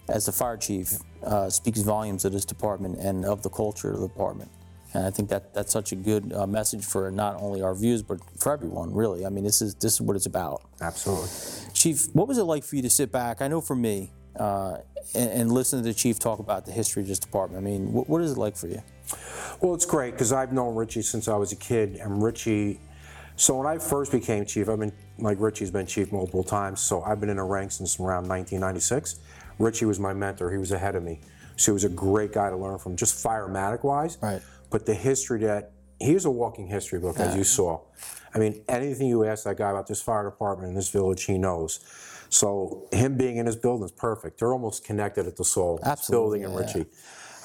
as 0.10 0.26
the 0.26 0.32
fire 0.32 0.58
chief 0.58 0.94
uh, 1.24 1.50
speaks 1.50 1.80
volumes 1.82 2.26
of 2.26 2.34
this 2.34 2.46
department 2.46 3.00
and 3.00 3.24
of 3.24 3.44
the 3.44 3.50
culture 3.50 3.92
of 3.92 4.00
the 4.00 4.08
department. 4.08 4.50
And 4.94 5.06
I 5.06 5.12
think 5.12 5.30
that 5.30 5.54
that's 5.54 5.74
such 5.74 5.92
a 5.92 5.96
good 5.96 6.32
uh, 6.34 6.48
message 6.48 6.86
for 6.86 7.12
not 7.12 7.36
only 7.42 7.62
our 7.62 7.76
views, 7.76 8.02
but 8.02 8.20
for 8.40 8.54
everyone, 8.54 8.94
really. 8.94 9.26
I 9.26 9.30
mean, 9.30 9.44
this 9.44 9.62
is, 9.62 9.76
this 9.76 9.96
is 9.96 10.02
what 10.02 10.16
it's 10.16 10.26
about. 10.26 10.64
Absolutely. 10.80 11.30
Chief, 11.74 12.08
what 12.14 12.28
was 12.28 12.38
it 12.38 12.44
like 12.44 12.64
for 12.64 12.78
you 12.78 12.82
to 12.82 12.90
sit 12.90 13.12
back? 13.12 13.42
I 13.42 13.48
know 13.48 13.62
for 13.62 13.76
me, 13.76 14.12
uh, 14.40 14.78
and, 15.14 15.30
and 15.32 15.52
listen 15.52 15.80
to 15.80 15.84
the 15.84 15.94
chief 15.94 16.20
talk 16.20 16.40
about 16.40 16.66
the 16.66 16.72
history 16.72 17.02
of 17.02 17.08
this 17.08 17.20
department. 17.20 17.66
I 17.66 17.70
mean, 17.70 17.94
what, 17.94 18.10
what 18.10 18.22
is 18.22 18.32
it 18.32 18.38
like 18.38 18.56
for 18.56 18.68
you? 18.68 18.82
Well, 19.62 19.74
it's 19.74 19.86
great 19.86 20.12
because 20.12 20.34
I've 20.34 20.52
known 20.52 20.76
Richie 20.76 21.02
since 21.02 21.28
I 21.28 21.36
was 21.36 21.52
a 21.52 21.56
kid, 21.56 21.96
and 21.96 22.22
Richie. 22.22 22.80
So 23.38 23.58
when 23.58 23.68
I 23.68 23.78
first 23.78 24.12
became 24.12 24.46
chief, 24.46 24.70
I've 24.70 24.80
been 24.80 24.94
like 25.20 25.40
Richie's 25.40 25.72
been 25.72 25.86
chief 25.86 26.12
multiple 26.12 26.44
times. 26.44 26.82
So 26.82 27.02
I've 27.04 27.20
been 27.20 27.30
in 27.30 27.38
the 27.38 27.44
ranks 27.44 27.76
since 27.76 28.00
around 28.00 28.28
1996. 28.28 29.20
Richie 29.60 29.86
was 29.86 30.00
my 30.00 30.14
mentor. 30.14 30.52
He 30.52 30.58
was 30.58 30.72
ahead 30.72 30.96
of 30.96 31.04
me, 31.04 31.22
so 31.56 31.72
he 31.72 31.74
was 31.74 31.84
a 31.84 31.90
great 31.90 32.34
guy 32.34 32.50
to 32.50 32.58
learn 32.58 32.78
from, 32.78 32.96
just 32.96 33.24
firematic 33.24 33.84
wise. 33.84 34.18
Right. 34.22 34.42
But 34.70 34.86
the 34.86 34.94
history 34.94 35.40
that 35.42 35.72
he 36.00 36.14
was 36.14 36.26
a 36.26 36.32
walking 36.32 36.68
history 36.68 37.00
book, 37.00 37.20
as 37.20 37.36
you 37.36 37.44
saw. 37.44 37.82
I 38.34 38.38
mean, 38.38 38.62
anything 38.68 39.08
you 39.08 39.24
ask 39.24 39.46
that 39.46 39.58
guy 39.58 39.70
about 39.70 39.88
this 39.88 40.02
fire 40.02 40.26
department 40.26 40.70
in 40.70 40.76
this 40.76 40.90
village, 40.90 41.24
he 41.24 41.38
knows. 41.38 41.80
So 42.36 42.90
him 42.92 43.16
being 43.16 43.38
in 43.38 43.46
his 43.46 43.56
building 43.56 43.86
is 43.86 43.94
perfect. 43.94 44.40
They're 44.40 44.52
almost 44.52 44.84
connected 44.84 45.26
at 45.26 45.38
the 45.38 45.46
soul. 45.46 45.78
this 45.78 45.88
Absolutely, 45.88 46.40
building 46.40 46.44
and 46.44 46.54
yeah, 46.54 46.60
yeah. 46.60 46.84
Richie. 46.84 46.90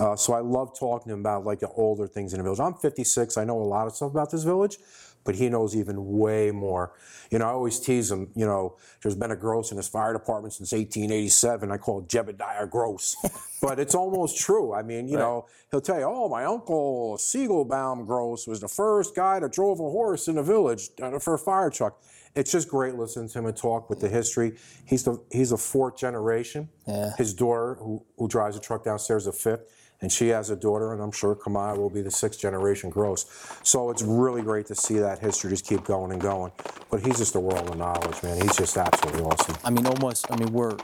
Uh, 0.00 0.16
so 0.16 0.32
I 0.32 0.40
love 0.40 0.76
talking 0.76 1.10
to 1.10 1.14
him 1.14 1.20
about 1.20 1.44
like 1.44 1.60
the 1.60 1.68
older 1.68 2.08
things 2.08 2.32
in 2.32 2.38
the 2.38 2.42
village. 2.42 2.58
I'm 2.58 2.74
56. 2.74 3.36
I 3.36 3.44
know 3.44 3.60
a 3.60 3.62
lot 3.62 3.86
of 3.86 3.94
stuff 3.94 4.10
about 4.10 4.32
this 4.32 4.42
village, 4.42 4.78
but 5.22 5.36
he 5.36 5.48
knows 5.48 5.76
even 5.76 6.18
way 6.18 6.50
more. 6.50 6.92
You 7.30 7.38
know, 7.38 7.44
I 7.44 7.50
always 7.50 7.78
tease 7.78 8.10
him. 8.10 8.30
You 8.34 8.46
know, 8.46 8.78
there's 9.00 9.14
been 9.14 9.30
a 9.30 9.36
Gross 9.36 9.70
in 9.70 9.76
this 9.76 9.86
fire 9.86 10.12
department 10.12 10.54
since 10.54 10.72
1887. 10.72 11.70
I 11.70 11.76
call 11.76 12.00
it 12.00 12.08
Jebediah 12.08 12.68
Gross, 12.68 13.14
but 13.62 13.78
it's 13.78 13.94
almost 13.94 14.40
true. 14.40 14.74
I 14.74 14.82
mean, 14.82 15.06
you 15.06 15.18
know, 15.18 15.46
he'll 15.70 15.80
tell 15.80 16.00
you, 16.00 16.06
"Oh, 16.06 16.28
my 16.28 16.44
uncle 16.46 17.16
Siegelbaum 17.16 18.08
Gross 18.08 18.48
was 18.48 18.58
the 18.58 18.68
first 18.68 19.14
guy 19.14 19.38
that 19.38 19.52
drove 19.52 19.78
a 19.78 19.84
horse 19.84 20.26
in 20.26 20.34
the 20.34 20.42
village 20.42 20.88
uh, 21.00 21.20
for 21.20 21.34
a 21.34 21.38
fire 21.38 21.70
truck." 21.70 22.02
It's 22.34 22.52
just 22.52 22.68
great 22.68 22.94
listening 22.94 23.28
to 23.28 23.38
him 23.38 23.46
and 23.46 23.56
talk 23.56 23.90
with 23.90 24.00
the 24.00 24.08
history. 24.08 24.56
He's 24.84 25.04
the 25.04 25.20
he's 25.32 25.52
a 25.52 25.56
fourth 25.56 25.96
generation. 25.96 26.68
Yeah. 26.86 27.10
His 27.18 27.34
daughter, 27.34 27.74
who, 27.80 28.04
who 28.16 28.28
drives 28.28 28.56
a 28.56 28.60
truck 28.60 28.84
downstairs, 28.84 29.22
is 29.22 29.26
a 29.28 29.32
fifth, 29.32 29.62
and 30.00 30.12
she 30.12 30.28
has 30.28 30.48
a 30.50 30.56
daughter, 30.56 30.92
and 30.92 31.02
I'm 31.02 31.10
sure 31.10 31.34
Kamaya 31.34 31.76
will 31.76 31.90
be 31.90 32.02
the 32.02 32.10
sixth 32.10 32.40
generation 32.40 32.88
gross. 32.88 33.26
So 33.64 33.90
it's 33.90 34.02
really 34.02 34.42
great 34.42 34.66
to 34.66 34.74
see 34.74 34.98
that 34.98 35.18
history 35.18 35.50
just 35.50 35.66
keep 35.66 35.84
going 35.84 36.12
and 36.12 36.20
going. 36.20 36.52
But 36.90 37.04
he's 37.04 37.18
just 37.18 37.34
a 37.34 37.40
world 37.40 37.68
of 37.68 37.76
knowledge, 37.76 38.22
man. 38.22 38.40
He's 38.40 38.56
just 38.56 38.76
absolutely 38.76 39.22
awesome. 39.22 39.56
I 39.64 39.70
mean, 39.70 39.86
almost. 39.86 40.30
I 40.30 40.36
mean, 40.36 40.52
we're 40.52 40.76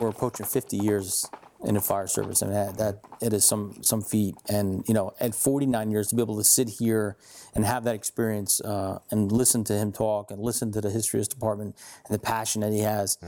we're 0.00 0.08
approaching 0.08 0.46
50 0.46 0.76
years 0.76 1.28
in 1.64 1.74
the 1.74 1.80
fire 1.80 2.06
service, 2.06 2.42
and 2.42 2.52
that, 2.52 2.76
that 2.78 3.00
it 3.20 3.32
is 3.32 3.44
some 3.44 3.82
some 3.82 4.02
feat. 4.02 4.34
And 4.48 4.84
you 4.88 4.94
know, 4.94 5.12
at 5.20 5.34
49 5.34 5.90
years, 5.90 6.08
to 6.08 6.16
be 6.16 6.22
able 6.22 6.38
to 6.38 6.44
sit 6.44 6.68
here 6.68 7.16
and 7.54 7.64
have 7.64 7.84
that 7.84 7.94
experience 7.94 8.60
uh, 8.60 8.98
and 9.10 9.30
listen 9.30 9.64
to 9.64 9.74
him 9.74 9.92
talk 9.92 10.30
and 10.30 10.40
listen 10.40 10.72
to 10.72 10.80
the 10.80 10.90
history 10.90 11.18
of 11.18 11.22
this 11.22 11.28
department 11.28 11.76
and 12.06 12.14
the 12.14 12.18
passion 12.18 12.62
that 12.62 12.72
he 12.72 12.80
has. 12.80 13.18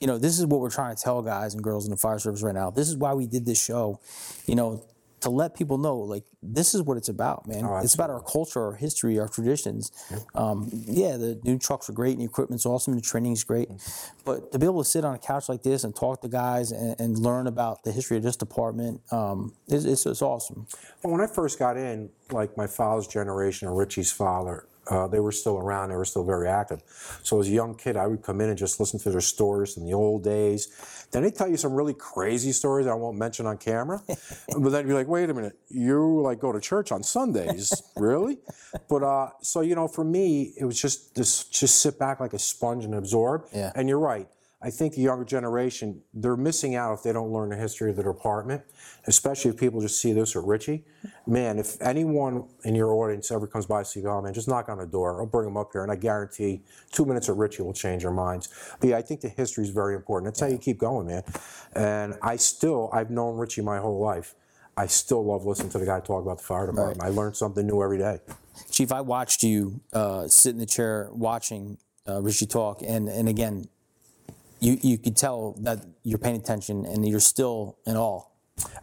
You 0.00 0.06
know, 0.06 0.18
this 0.18 0.38
is 0.38 0.46
what 0.46 0.60
we're 0.60 0.70
trying 0.70 0.96
to 0.96 1.02
tell 1.02 1.20
guys 1.22 1.54
and 1.54 1.62
girls 1.62 1.84
in 1.84 1.90
the 1.90 1.96
fire 1.96 2.18
service 2.18 2.42
right 2.42 2.54
now. 2.54 2.70
This 2.70 2.88
is 2.88 2.96
why 2.96 3.12
we 3.14 3.26
did 3.26 3.46
this 3.46 3.62
show. 3.62 4.00
You 4.46 4.54
know. 4.56 4.84
To 5.20 5.30
let 5.30 5.54
people 5.54 5.78
know, 5.78 5.96
like 5.98 6.24
this 6.42 6.74
is 6.74 6.82
what 6.82 6.96
it's 6.96 7.08
about, 7.08 7.46
man. 7.46 7.64
it's 7.82 7.94
about 7.94 8.10
our 8.10 8.22
culture, 8.22 8.62
our 8.62 8.74
history, 8.74 9.18
our 9.18 9.28
traditions. 9.28 9.92
Um, 10.34 10.68
yeah, 10.72 11.16
the 11.16 11.38
new 11.44 11.58
trucks 11.58 11.88
are 11.90 11.92
great 11.92 12.12
and 12.12 12.20
the 12.20 12.24
equipment's 12.24 12.64
awesome, 12.64 12.94
the 12.94 13.02
training's 13.02 13.44
great, 13.44 13.68
but 14.24 14.50
to 14.52 14.58
be 14.58 14.66
able 14.66 14.82
to 14.82 14.88
sit 14.88 15.04
on 15.04 15.14
a 15.14 15.18
couch 15.18 15.48
like 15.48 15.62
this 15.62 15.84
and 15.84 15.94
talk 15.94 16.22
to 16.22 16.28
guys 16.28 16.72
and, 16.72 16.98
and 16.98 17.18
learn 17.18 17.46
about 17.46 17.84
the 17.84 17.92
history 17.92 18.16
of 18.16 18.22
this 18.22 18.36
department, 18.36 19.02
um, 19.12 19.52
it's, 19.68 19.84
it's, 19.84 20.06
it's 20.06 20.22
awesome. 20.22 20.66
Well, 21.02 21.12
when 21.12 21.20
I 21.20 21.26
first 21.26 21.58
got 21.58 21.76
in, 21.76 22.10
like 22.30 22.56
my 22.56 22.66
father's 22.66 23.06
generation 23.06 23.68
or 23.68 23.74
Richie's 23.74 24.12
father, 24.12 24.66
uh, 24.88 25.06
they 25.06 25.20
were 25.20 25.32
still 25.32 25.58
around. 25.58 25.90
They 25.90 25.96
were 25.96 26.04
still 26.04 26.24
very 26.24 26.48
active. 26.48 26.82
So 27.22 27.40
as 27.40 27.48
a 27.48 27.50
young 27.50 27.74
kid, 27.74 27.96
I 27.96 28.06
would 28.06 28.22
come 28.22 28.40
in 28.40 28.48
and 28.48 28.58
just 28.58 28.80
listen 28.80 28.98
to 29.00 29.10
their 29.10 29.20
stories 29.20 29.74
from 29.74 29.84
the 29.84 29.92
old 29.92 30.24
days. 30.24 31.06
Then 31.10 31.22
they 31.22 31.30
tell 31.30 31.48
you 31.48 31.56
some 31.56 31.72
really 31.72 31.94
crazy 31.94 32.52
stories 32.52 32.86
I 32.86 32.94
won't 32.94 33.18
mention 33.18 33.46
on 33.46 33.58
camera. 33.58 34.00
but 34.08 34.70
then 34.70 34.86
you're 34.86 34.96
like, 34.96 35.08
wait 35.08 35.28
a 35.28 35.34
minute, 35.34 35.58
you 35.68 36.20
like 36.20 36.40
go 36.40 36.52
to 36.52 36.60
church 36.60 36.92
on 36.92 37.02
Sundays, 37.02 37.82
really? 37.96 38.38
But 38.88 39.02
uh, 39.02 39.30
so 39.42 39.60
you 39.60 39.74
know, 39.74 39.88
for 39.88 40.04
me, 40.04 40.52
it 40.58 40.64
was 40.64 40.80
just 40.80 41.14
this, 41.14 41.44
just 41.44 41.80
sit 41.80 41.98
back 41.98 42.20
like 42.20 42.32
a 42.32 42.38
sponge 42.38 42.84
and 42.84 42.94
absorb. 42.94 43.46
Yeah. 43.52 43.72
And 43.74 43.88
you're 43.88 43.98
right. 43.98 44.28
I 44.62 44.68
think 44.68 44.94
the 44.94 45.00
younger 45.00 45.24
generation, 45.24 46.02
they're 46.12 46.36
missing 46.36 46.74
out 46.74 46.92
if 46.92 47.02
they 47.02 47.14
don't 47.14 47.32
learn 47.32 47.48
the 47.48 47.56
history 47.56 47.88
of 47.88 47.96
the 47.96 48.02
department, 48.02 48.62
especially 49.06 49.50
if 49.50 49.56
people 49.56 49.80
just 49.80 49.98
see 50.00 50.12
this 50.12 50.36
at 50.36 50.42
Richie. 50.42 50.84
Man, 51.26 51.58
if 51.58 51.80
anyone 51.80 52.44
in 52.64 52.74
your 52.74 52.92
audience 52.92 53.30
ever 53.30 53.46
comes 53.46 53.64
by 53.64 53.82
see, 53.84 54.04
oh 54.04 54.20
man, 54.20 54.34
just 54.34 54.48
knock 54.48 54.68
on 54.68 54.76
the 54.76 54.86
door. 54.86 55.20
I'll 55.20 55.26
bring 55.26 55.46
them 55.46 55.56
up 55.56 55.70
here, 55.72 55.82
and 55.82 55.90
I 55.90 55.96
guarantee 55.96 56.62
two 56.92 57.06
minutes 57.06 57.30
at 57.30 57.36
Richie 57.36 57.62
will 57.62 57.72
change 57.72 58.02
their 58.02 58.12
minds. 58.12 58.50
But 58.80 58.90
yeah, 58.90 58.98
I 58.98 59.02
think 59.02 59.22
the 59.22 59.30
history 59.30 59.64
is 59.64 59.70
very 59.70 59.94
important. 59.94 60.26
That's 60.26 60.40
how 60.40 60.48
you 60.48 60.58
keep 60.58 60.78
going, 60.78 61.06
man. 61.06 61.22
And 61.74 62.14
I 62.20 62.36
still, 62.36 62.90
I've 62.92 63.10
known 63.10 63.38
Richie 63.38 63.62
my 63.62 63.78
whole 63.78 63.98
life. 63.98 64.34
I 64.76 64.86
still 64.86 65.24
love 65.24 65.46
listening 65.46 65.70
to 65.70 65.78
the 65.78 65.86
guy 65.86 66.00
talk 66.00 66.22
about 66.22 66.38
the 66.38 66.44
fire 66.44 66.66
department. 66.66 67.02
I 67.02 67.08
learn 67.08 67.32
something 67.32 67.66
new 67.66 67.82
every 67.82 67.98
day. 67.98 68.20
Chief, 68.70 68.92
I 68.92 69.00
watched 69.00 69.42
you 69.42 69.80
uh, 69.94 70.28
sit 70.28 70.50
in 70.50 70.58
the 70.58 70.66
chair 70.66 71.08
watching 71.12 71.78
uh, 72.06 72.20
Richie 72.20 72.46
talk, 72.46 72.82
and 72.86 73.08
and 73.08 73.26
again, 73.28 73.66
you 74.60 74.78
you 74.82 74.98
could 74.98 75.16
tell 75.16 75.56
that 75.60 75.84
you're 76.02 76.18
paying 76.18 76.36
attention 76.36 76.84
and 76.86 77.06
you're 77.06 77.20
still 77.20 77.78
in 77.86 77.96
awe. 77.96 78.22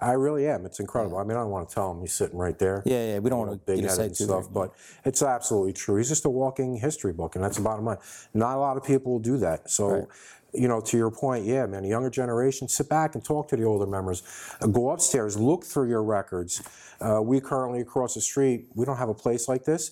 I 0.01 0.13
really 0.13 0.47
am. 0.47 0.65
It's 0.65 0.79
incredible. 0.79 1.17
I 1.17 1.23
mean, 1.23 1.37
I 1.37 1.41
don't 1.41 1.51
want 1.51 1.69
to 1.69 1.75
tell 1.75 1.91
him 1.91 2.01
he's 2.01 2.13
sitting 2.13 2.37
right 2.37 2.57
there. 2.57 2.81
Yeah, 2.85 3.13
yeah. 3.13 3.19
We 3.19 3.29
don't 3.29 3.39
want 3.39 3.51
to 3.51 3.57
big 3.57 3.83
headed 3.83 3.99
and 3.99 4.17
stuff, 4.17 4.51
but 4.51 4.73
it's 5.05 5.21
absolutely 5.21 5.73
true. 5.73 5.97
He's 5.97 6.09
just 6.09 6.25
a 6.25 6.29
walking 6.29 6.77
history 6.77 7.13
book, 7.13 7.35
and 7.35 7.43
that's 7.43 7.57
the 7.57 7.63
bottom 7.63 7.85
line. 7.85 7.97
Not 8.33 8.55
a 8.55 8.59
lot 8.59 8.77
of 8.77 8.83
people 8.83 9.11
will 9.13 9.19
do 9.19 9.37
that. 9.37 9.69
So, 9.69 9.87
Right. 9.87 10.07
you 10.53 10.67
know, 10.67 10.81
to 10.81 10.97
your 10.97 11.11
point, 11.11 11.45
yeah, 11.45 11.65
man, 11.67 11.83
the 11.83 11.89
younger 11.89 12.09
generation, 12.09 12.67
sit 12.67 12.89
back 12.89 13.13
and 13.13 13.23
talk 13.23 13.49
to 13.49 13.55
the 13.55 13.65
older 13.65 13.85
members. 13.85 14.23
Uh, 14.61 14.67
go 14.67 14.89
upstairs, 14.89 15.37
look 15.37 15.63
through 15.63 15.89
your 15.89 16.03
records. 16.03 16.61
Uh, 16.99 17.21
we 17.23 17.39
currently 17.39 17.81
across 17.81 18.15
the 18.15 18.21
street, 18.21 18.67
we 18.73 18.83
don't 18.83 18.97
have 18.97 19.09
a 19.09 19.13
place 19.13 19.47
like 19.47 19.63
this. 19.65 19.91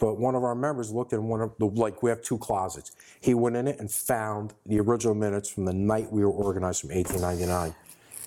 But 0.00 0.18
one 0.18 0.34
of 0.34 0.42
our 0.42 0.54
members 0.54 0.90
looked 0.90 1.12
in 1.12 1.28
one 1.28 1.40
of 1.42 1.52
the 1.58 1.66
like 1.66 2.02
we 2.02 2.10
have 2.10 2.22
two 2.22 2.38
closets. 2.38 2.92
He 3.20 3.34
went 3.34 3.54
in 3.56 3.68
it 3.68 3.78
and 3.78 3.90
found 3.90 4.54
the 4.66 4.80
original 4.80 5.14
minutes 5.14 5.48
from 5.50 5.66
the 5.66 5.74
night 5.74 6.10
we 6.10 6.24
were 6.24 6.30
organized 6.32 6.80
from 6.80 6.90
1899, 6.90 7.74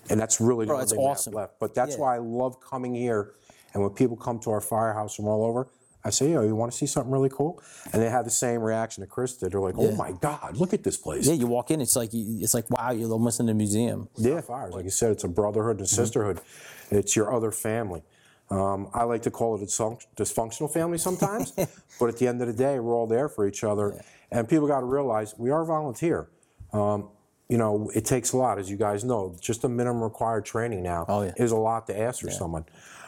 and 0.09 0.19
that's 0.19 0.39
really 0.39 0.65
the 0.65 0.67
Bro, 0.67 0.75
only 0.75 0.81
that's 0.83 0.91
thing 0.91 0.99
we 0.99 1.05
have 1.05 1.11
awesome. 1.17 1.33
left. 1.33 1.59
But 1.59 1.73
that's 1.73 1.95
Yeah. 1.95 2.01
why 2.01 2.15
I 2.15 2.19
love 2.19 2.61
coming 2.61 2.93
here. 2.93 3.31
And 3.73 3.81
when 3.81 3.91
people 3.93 4.15
come 4.15 4.37
to 4.41 4.51
our 4.51 4.61
firehouse 4.61 5.15
from 5.15 5.27
all 5.27 5.43
over, 5.43 5.67
I 6.05 6.11
say, 6.11 6.31
"Yo, 6.31 6.43
you 6.43 6.55
want 6.55 6.71
to 6.71 6.77
see 6.77 6.85
something 6.85 7.11
really 7.11 7.29
cool?" 7.29 7.59
And 7.91 7.99
they 7.99 8.09
have 8.09 8.23
the 8.25 8.29
same 8.31 8.61
reaction 8.61 9.01
that 9.01 9.09
Chris 9.09 9.35
did. 9.37 9.51
They're 9.51 9.59
like, 9.59 9.75
"Oh 9.79 9.93
my 9.95 10.11
God, 10.11 10.57
look 10.57 10.73
at 10.75 10.83
this 10.83 10.95
place!" 10.97 11.25
Yeah, 11.25 11.33
you 11.33 11.47
walk 11.47 11.71
in, 11.71 11.81
it's 11.81 11.95
like 11.95 12.11
it's 12.13 12.53
like 12.53 12.69
wow, 12.69 12.91
you're 12.91 13.09
almost 13.11 13.39
in 13.39 13.49
a 13.49 13.53
museum. 13.55 14.09
Yeah, 14.15 14.41
fires. 14.41 14.75
Like 14.75 14.83
you 14.83 14.91
said, 14.91 15.11
it's 15.11 15.23
a 15.23 15.27
brotherhood 15.27 15.77
and 15.77 15.85
a 15.85 15.89
sisterhood. 15.89 16.39
It's 16.91 17.15
your 17.15 17.33
other 17.33 17.49
family. 17.49 18.03
Um, 18.53 18.89
I 18.93 19.03
like 19.03 19.21
to 19.23 19.31
call 19.31 19.55
it 19.55 19.61
a 19.61 19.65
dysfunc- 19.65 20.05
dysfunctional 20.15 20.71
family 20.71 20.97
sometimes, 20.97 21.51
but 21.99 22.07
at 22.09 22.17
the 22.17 22.27
end 22.27 22.41
of 22.41 22.47
the 22.47 22.53
day, 22.53 22.79
we're 22.79 22.93
all 22.95 23.07
there 23.07 23.27
for 23.29 23.47
each 23.47 23.63
other. 23.63 23.99
And 24.31 24.47
people 24.47 24.67
got 24.67 24.81
to 24.81 24.85
realize 24.85 25.33
we 25.37 25.49
are 25.49 25.65
volunteer. 25.65 26.29
Um, 26.71 27.09
you 27.49 27.57
know, 27.57 27.89
it 27.95 28.05
takes 28.05 28.31
a 28.33 28.37
lot, 28.37 28.59
as 28.59 28.69
you 28.69 28.77
guys 28.77 29.03
know. 29.03 29.35
Just 29.41 29.63
a 29.63 29.69
minimum 29.69 30.01
required 30.03 30.45
training 30.45 30.81
now 30.83 31.05
Oh, 31.07 31.23
yeah. 31.23 31.33
is 31.37 31.51
a 31.51 31.55
lot 31.57 31.87
to 31.87 31.99
ask 31.99 32.21
for 32.21 32.31
someone. 32.31 32.65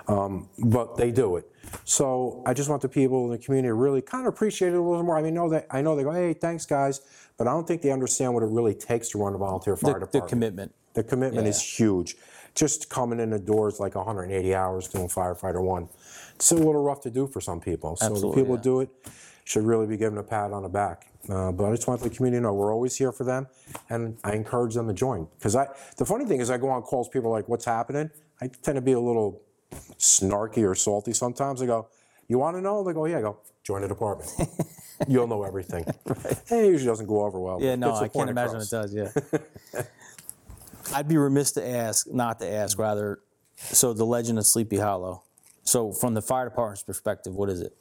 Um, 0.07 0.49
but 0.59 0.97
they 0.97 1.11
do 1.11 1.35
it. 1.37 1.49
So 1.83 2.43
I 2.45 2.53
just 2.53 2.69
want 2.69 2.81
the 2.83 2.89
people 2.89 3.25
in 3.25 3.31
the 3.31 3.37
community 3.39 3.69
to 3.69 3.73
really 3.73 4.01
kind 4.01 4.27
of 4.27 4.33
appreciate 4.33 4.69
it 4.73 4.75
a 4.77 4.81
little 4.81 5.01
more. 5.03 5.17
I 5.17 5.21
mean, 5.23 5.33
know 5.33 5.49
that 5.49 5.65
I 5.71 5.81
know 5.81 5.95
they 5.95 6.03
go, 6.03 6.11
"Hey, 6.11 6.33
thanks, 6.33 6.63
guys," 6.67 7.01
but 7.37 7.47
I 7.47 7.51
don't 7.51 7.67
think 7.67 7.81
they 7.81 7.91
understand 7.91 8.35
what 8.35 8.43
it 8.43 8.49
really 8.49 8.75
takes 8.75 9.09
to 9.09 9.17
run 9.17 9.33
a 9.33 9.37
volunteer 9.39 9.75
fire 9.75 9.93
The, 9.93 9.99
the 10.01 10.05
department. 10.05 10.29
commitment. 10.29 10.75
The 10.93 11.03
commitment 11.03 11.47
is 11.47 11.59
huge. 11.59 12.17
Just 12.55 12.89
coming 12.89 13.19
in 13.19 13.29
the 13.29 13.39
doors 13.39 13.79
like 13.79 13.95
180 13.95 14.55
hours 14.55 14.87
doing 14.87 15.07
firefighter 15.07 15.61
one. 15.61 15.89
It's 16.35 16.51
a 16.51 16.55
little 16.55 16.81
rough 16.83 17.01
to 17.01 17.11
do 17.11 17.27
for 17.27 17.41
some 17.41 17.59
people. 17.59 17.95
So 17.97 18.05
Absolutely, 18.07 18.29
the 18.29 18.41
people 18.41 18.55
yeah. 18.55 18.57
who 18.57 18.63
do 18.63 18.79
it 18.81 18.89
should 19.43 19.63
really 19.63 19.85
be 19.87 19.97
given 19.97 20.17
a 20.17 20.23
pat 20.23 20.51
on 20.51 20.63
the 20.63 20.69
back. 20.69 21.07
Uh, 21.29 21.51
but 21.51 21.65
I 21.65 21.71
just 21.71 21.87
want 21.87 22.01
the 22.01 22.09
community 22.09 22.39
to 22.39 22.43
know 22.43 22.53
we're 22.53 22.73
always 22.73 22.95
here 22.95 23.11
for 23.11 23.23
them, 23.23 23.47
and 23.89 24.17
I 24.23 24.33
encourage 24.33 24.75
them 24.75 24.87
to 24.87 24.93
join. 24.93 25.27
Because 25.37 25.55
I, 25.55 25.67
the 25.97 26.05
funny 26.05 26.25
thing 26.25 26.39
is, 26.39 26.49
I 26.49 26.57
go 26.57 26.69
on 26.69 26.81
calls. 26.83 27.09
People 27.09 27.29
are 27.29 27.33
like, 27.33 27.49
"What's 27.49 27.65
happening?" 27.65 28.11
I 28.41 28.47
tend 28.47 28.75
to 28.75 28.81
be 28.81 28.91
a 28.91 28.99
little 28.99 29.41
snarky 29.97 30.63
or 30.69 30.75
salty 30.75 31.13
sometimes. 31.13 31.61
I 31.61 31.65
go, 31.65 31.87
"You 32.27 32.37
want 32.37 32.57
to 32.57 32.61
know?" 32.61 32.83
They 32.83 32.93
go, 32.93 33.05
"Yeah." 33.05 33.17
I 33.17 33.21
go, 33.21 33.37
"Join 33.63 33.81
the 33.81 33.87
department. 33.87 34.31
You'll 35.07 35.27
know 35.27 35.43
everything." 35.43 35.85
It 36.51 36.67
usually 36.67 36.85
doesn't 36.85 37.07
go 37.07 37.23
over 37.23 37.39
well. 37.39 37.59
Yeah, 37.59 37.75
no, 37.75 37.87
gets 37.87 37.99
the 37.99 38.05
I 38.05 38.07
can't 38.07 38.13
point 38.13 38.29
imagine 38.29 38.55
across. 38.57 38.93
it 38.93 38.93
does. 38.93 38.93
Yeah. 39.73 39.81
I'd 40.93 41.07
be 41.07 41.17
remiss 41.17 41.51
to 41.53 41.67
ask, 41.67 42.07
not 42.11 42.39
to 42.39 42.47
ask, 42.47 42.77
rather. 42.77 43.19
So 43.55 43.93
the 43.93 44.05
legend 44.05 44.37
of 44.37 44.45
Sleepy 44.45 44.77
Hollow. 44.77 45.23
So 45.63 45.91
from 45.91 46.13
the 46.13 46.21
fire 46.21 46.45
department's 46.45 46.83
perspective, 46.83 47.33
what 47.33 47.49
is 47.49 47.61
it? 47.61 47.73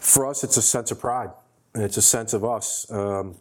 For 0.00 0.26
us, 0.26 0.44
it's 0.44 0.56
a 0.56 0.62
sense 0.62 0.90
of 0.90 1.00
pride. 1.00 1.30
It's 1.74 1.96
a 1.96 2.02
sense 2.02 2.32
of 2.32 2.44
us. 2.44 2.90
Um, 2.90 3.36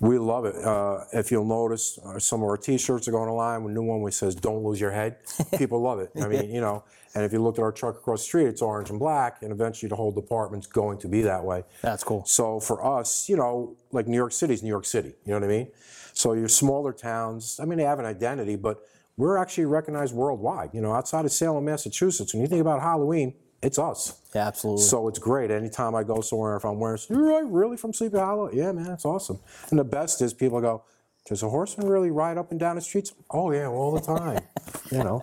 we 0.00 0.18
love 0.18 0.44
it. 0.44 0.56
Uh, 0.56 1.04
if 1.12 1.30
you'll 1.30 1.46
notice, 1.46 1.98
uh, 2.04 2.18
some 2.18 2.42
of 2.42 2.48
our 2.48 2.56
T-shirts 2.56 3.08
are 3.08 3.12
going 3.12 3.30
online. 3.30 3.62
A 3.62 3.72
new 3.72 3.82
one 3.82 4.02
which 4.02 4.14
says 4.14 4.34
"Don't 4.34 4.62
lose 4.62 4.80
your 4.80 4.90
head." 4.90 5.16
People 5.58 5.80
love 5.80 6.00
it. 6.00 6.10
I 6.20 6.28
mean, 6.28 6.50
you 6.50 6.60
know. 6.60 6.84
And 7.14 7.24
if 7.24 7.32
you 7.32 7.42
look 7.42 7.58
at 7.58 7.62
our 7.62 7.72
truck 7.72 7.96
across 7.96 8.20
the 8.20 8.26
street, 8.26 8.46
it's 8.46 8.60
orange 8.60 8.90
and 8.90 8.98
black, 8.98 9.40
and 9.40 9.50
eventually 9.50 9.88
the 9.88 9.96
whole 9.96 10.12
department's 10.12 10.66
going 10.66 10.98
to 10.98 11.08
be 11.08 11.22
that 11.22 11.42
way. 11.42 11.64
That's 11.80 12.04
cool. 12.04 12.26
So 12.26 12.60
for 12.60 12.84
us, 12.84 13.26
you 13.26 13.36
know, 13.36 13.74
like 13.90 14.06
New 14.06 14.18
York 14.18 14.32
City's 14.32 14.62
New 14.62 14.68
York 14.68 14.84
City. 14.84 15.14
You 15.24 15.32
know 15.32 15.40
what 15.40 15.44
I 15.44 15.48
mean? 15.48 15.68
So 16.16 16.32
your 16.32 16.48
smaller 16.48 16.94
towns, 16.94 17.60
I 17.60 17.66
mean, 17.66 17.76
they 17.76 17.84
have 17.84 17.98
an 17.98 18.06
identity, 18.06 18.56
but 18.56 18.82
we're 19.18 19.36
actually 19.36 19.66
recognized 19.66 20.14
worldwide. 20.14 20.70
You 20.72 20.80
know, 20.80 20.92
outside 20.92 21.26
of 21.26 21.32
Salem, 21.32 21.66
Massachusetts, 21.66 22.32
when 22.32 22.40
you 22.40 22.48
think 22.48 22.62
about 22.62 22.80
Halloween, 22.80 23.34
it's 23.62 23.78
us. 23.78 24.18
Yeah, 24.34 24.46
absolutely. 24.46 24.84
So 24.84 25.08
it's 25.08 25.18
great. 25.18 25.50
Anytime 25.50 25.94
I 25.94 26.04
go 26.04 26.22
somewhere, 26.22 26.56
if 26.56 26.64
I'm 26.64 26.78
wearing, 26.78 27.00
you're 27.10 27.46
really 27.46 27.76
from 27.76 27.92
Sleepy 27.92 28.16
Hollow? 28.16 28.50
Yeah, 28.50 28.72
man, 28.72 28.92
it's 28.92 29.04
awesome. 29.04 29.38
And 29.70 29.78
the 29.78 29.84
best 29.84 30.22
is 30.22 30.32
people 30.32 30.60
go, 30.60 30.84
does 31.26 31.42
a 31.42 31.48
horseman 31.48 31.88
really 31.88 32.10
ride 32.10 32.38
up 32.38 32.50
and 32.50 32.60
down 32.60 32.76
the 32.76 32.82
streets? 32.82 33.12
Oh 33.30 33.50
yeah, 33.50 33.66
all 33.66 33.92
the 33.92 34.00
time. 34.00 34.40
you 34.92 34.98
know, 34.98 35.22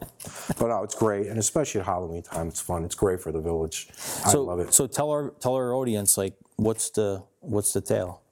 but 0.59 0.67
no, 0.67 0.83
it's 0.83 0.95
great, 0.95 1.27
and 1.27 1.39
especially 1.39 1.79
at 1.79 1.87
Halloween 1.87 2.21
time, 2.21 2.49
it's 2.49 2.59
fun. 2.59 2.83
It's 2.83 2.95
great 2.95 3.21
for 3.21 3.31
the 3.31 3.39
village. 3.39 3.87
I 4.25 4.31
so, 4.31 4.43
love 4.43 4.59
it. 4.59 4.73
So 4.73 4.85
tell 4.85 5.09
our 5.11 5.29
tell 5.39 5.55
our 5.55 5.73
audience 5.73 6.17
like 6.17 6.33
what's 6.57 6.89
the 6.89 7.23
what's 7.39 7.71
the 7.71 7.79
tale? 7.79 8.22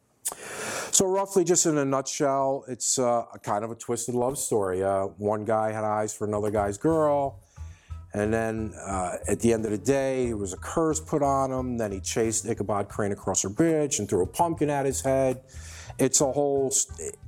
So 0.92 1.08
roughly, 1.08 1.44
just 1.44 1.66
in 1.66 1.78
a 1.78 1.86
nutshell, 1.86 2.66
it's 2.68 3.00
uh, 3.00 3.26
a 3.34 3.40
kind 3.40 3.64
of 3.64 3.72
a 3.72 3.76
twisted 3.76 4.14
love 4.14 4.38
story. 4.38 4.84
Uh, 4.84 5.06
one 5.18 5.46
guy 5.46 5.72
had 5.72 5.84
eyes 5.84 6.14
for 6.14 6.28
another 6.28 6.52
guy's 6.52 6.78
girl, 6.78 7.40
and 8.14 8.34
then 8.34 8.74
uh, 8.76 9.18
at 9.28 9.40
the 9.40 9.54
end 9.54 9.64
of 9.64 9.72
the 9.72 9.78
day, 9.78 10.28
there 10.28 10.38
was 10.38 10.52
a 10.52 10.58
curse 10.58 11.00
put 11.00 11.24
on 11.24 11.52
him. 11.52 11.78
Then 11.78 11.94
he 11.94 12.02
chased 12.02 12.46
Ichabod 12.46 12.90
Crane 12.90 13.14
across 13.14 13.46
a 13.46 13.50
bridge 13.50 14.00
and 14.00 14.10
threw 14.10 14.22
a 14.22 14.28
pumpkin 14.28 14.70
at 14.70 14.86
his 14.86 15.02
head. 15.02 15.42
It's 15.98 16.20
a 16.20 16.32
whole, 16.32 16.74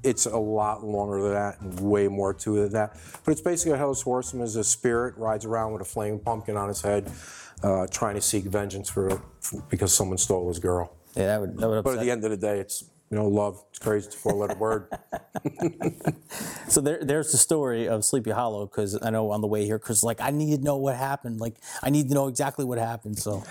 it's 0.03 0.25
a 0.25 0.37
lot 0.37 0.83
longer 0.83 1.21
than 1.21 1.33
that 1.33 1.61
and 1.61 1.79
way 1.79 2.07
more 2.07 2.33
to 2.33 2.57
it 2.57 2.61
than 2.63 2.73
that. 2.73 2.97
But 3.23 3.31
it's 3.31 3.41
basically 3.41 3.73
a 3.73 3.77
Headless 3.77 4.01
Horseman 4.01 4.43
as 4.43 4.55
a 4.55 4.63
spirit 4.63 5.15
rides 5.17 5.45
around 5.45 5.73
with 5.73 5.81
a 5.81 5.85
flaming 5.85 6.19
pumpkin 6.19 6.57
on 6.57 6.67
his 6.69 6.81
head, 6.81 7.09
uh, 7.61 7.87
trying 7.87 8.15
to 8.15 8.21
seek 8.21 8.45
vengeance 8.45 8.89
for, 8.89 9.21
for 9.39 9.61
because 9.69 9.93
someone 9.93 10.17
stole 10.17 10.47
his 10.47 10.59
girl. 10.59 10.95
Yeah, 11.15 11.27
that 11.27 11.41
would 11.41 11.57
that 11.57 11.69
would 11.69 11.83
But 11.83 11.95
at 11.95 11.99
the 12.01 12.11
end 12.11 12.23
of 12.23 12.31
the 12.31 12.37
day, 12.37 12.59
it's 12.59 12.83
you 13.09 13.17
know 13.17 13.27
love. 13.27 13.63
It's 13.69 13.79
crazy. 13.79 14.07
It's 14.07 14.15
a 14.15 14.19
four-letter 14.19 14.55
word. 14.55 14.87
So 16.69 16.81
there, 16.81 17.03
there's 17.03 17.31
the 17.31 17.37
story 17.37 17.87
of 17.87 18.03
Sleepy 18.03 18.31
Hollow 18.31 18.65
because 18.65 18.97
I 18.99 19.11
know 19.11 19.29
on 19.29 19.41
the 19.41 19.47
way 19.47 19.65
here, 19.65 19.77
Chris 19.77 20.01
like 20.01 20.19
I 20.21 20.31
need 20.31 20.57
to 20.57 20.63
know 20.63 20.77
what 20.77 20.95
happened. 20.95 21.39
Like 21.39 21.55
I 21.83 21.91
need 21.91 22.07
to 22.07 22.15
know 22.15 22.27
exactly 22.27 22.65
what 22.65 22.79
happened. 22.79 23.19
So 23.19 23.43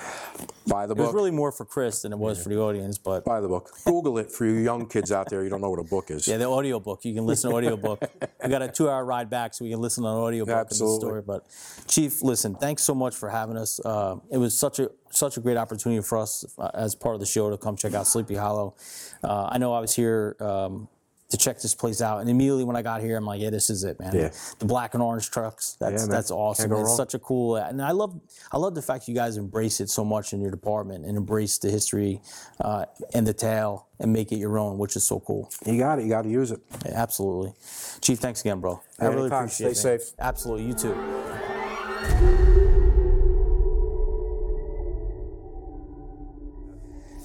Buy 0.67 0.87
the 0.87 0.95
book. 0.95 0.99
it 0.99 1.01
was 1.03 1.09
book. 1.09 1.15
really 1.15 1.31
more 1.31 1.53
for 1.53 1.65
Chris 1.65 2.03
than 2.03 2.13
it 2.13 2.19
was 2.19 2.43
for 2.43 2.49
the 2.49 2.59
audience. 2.59 2.99
But 2.99 3.25
Buy 3.25 3.41
the 3.41 3.47
book. 3.49 3.71
Google 3.85 4.19
it 4.19 4.33
for 4.33 4.45
you 4.45 4.55
young 4.55 4.89
kids 4.89 5.13
out 5.13 5.29
there. 5.31 5.45
You 5.45 5.51
don't 5.51 5.61
know 5.61 5.71
what 5.71 5.79
a 5.79 5.85
book 5.85 6.11
is. 6.11 6.27
yeah, 6.27 6.37
the 6.39 6.47
audiobook 6.47 7.05
you 7.05 7.15
can 7.15 7.27
listen 7.27 7.51
to 7.51 7.57
audiobook. 7.57 8.03
we 8.43 8.51
got 8.51 8.63
a 8.63 8.69
two-hour 8.69 9.05
ride 9.05 9.31
back, 9.31 9.55
so 9.55 9.65
we 9.65 9.71
can 9.71 9.81
listen 9.81 10.05
on 10.05 10.17
the 10.17 10.23
audiobook 10.23 10.49
of 10.55 10.69
the 10.69 10.75
Absolutely. 10.75 11.01
story. 11.01 11.23
But 11.23 11.47
Chief, 11.87 12.23
listen, 12.23 12.57
thanks 12.57 12.83
so 12.83 12.95
much 12.95 13.15
for 13.15 13.29
having 13.29 13.57
us. 13.57 13.79
Uh, 13.85 14.17
it 14.33 14.39
was 14.39 14.59
such 14.59 14.81
a 14.81 14.91
such 15.13 15.37
a 15.37 15.41
great 15.41 15.57
opportunity 15.57 16.03
for 16.03 16.19
us 16.19 16.45
uh, 16.59 16.71
as 16.75 16.95
part 16.95 17.15
of 17.15 17.21
the 17.21 17.27
show 17.27 17.51
to 17.51 17.59
come 17.59 17.77
check 17.77 17.95
out 17.95 18.07
Sleepy 18.07 18.35
Hollow. 18.35 18.75
Uh, 19.23 19.49
I 19.51 19.59
know 19.59 19.73
I 19.73 19.81
was 19.81 19.95
here. 19.95 20.37
Um, 20.41 20.89
to 21.33 21.39
check 21.39 21.59
this 21.61 21.75
place 21.75 22.03
out, 22.03 22.21
and 22.21 22.29
immediately 22.29 22.63
when 22.63 22.77
I 22.77 22.83
got 22.83 23.01
here, 23.01 23.17
I'm 23.17 23.25
like, 23.25 23.41
"Yeah, 23.41 23.49
this 23.49 23.71
is 23.71 23.85
it, 23.85 23.99
man! 23.99 24.15
Yeah. 24.15 24.31
The 24.59 24.67
black 24.67 24.93
and 24.93 25.03
orange 25.03 25.31
trucks. 25.31 25.79
That's 25.81 26.03
Yeah, 26.03 26.09
that's 26.11 26.31
awesome. 26.31 26.71
It's 26.71 26.81
wrong. 26.83 26.97
such 26.97 27.15
a 27.15 27.19
cool, 27.19 27.57
and 27.57 27.81
I 27.81 27.93
love 27.93 28.21
I 28.53 28.59
love 28.59 28.75
the 28.75 28.83
fact 28.83 29.09
you 29.09 29.15
guys 29.15 29.39
embrace 29.39 29.81
it 29.81 29.89
so 29.89 30.05
much 30.05 30.35
in 30.35 30.43
your 30.43 30.51
department 30.51 31.07
and 31.07 31.17
embrace 31.17 31.57
the 31.57 31.71
history 31.71 32.21
uh, 32.61 32.85
and 33.15 33.27
the 33.27 33.33
tale 33.33 33.89
and 33.99 34.13
make 34.13 34.31
it 34.31 34.37
your 34.37 34.59
own, 34.59 34.77
which 34.77 34.95
is 34.95 35.07
so 35.07 35.21
cool. 35.21 35.51
You 35.65 35.79
got 35.79 35.99
it. 35.99 36.03
You 36.03 36.11
got 36.11 36.23
to 36.23 36.31
use 36.31 36.51
it. 36.51 36.61
Yeah, 36.85 37.03
absolutely. 37.03 37.55
Chief, 38.03 38.19
thanks 38.19 38.43
again, 38.43 38.61
bro. 38.61 38.83
I 39.01 39.07
really 39.07 39.29
appreciate 39.29 39.69
it. 39.71 39.77
Stay 39.77 39.99
safe. 39.99 40.13
Absolutely. 40.19 40.67
You 40.67 40.75
too. 40.75 42.59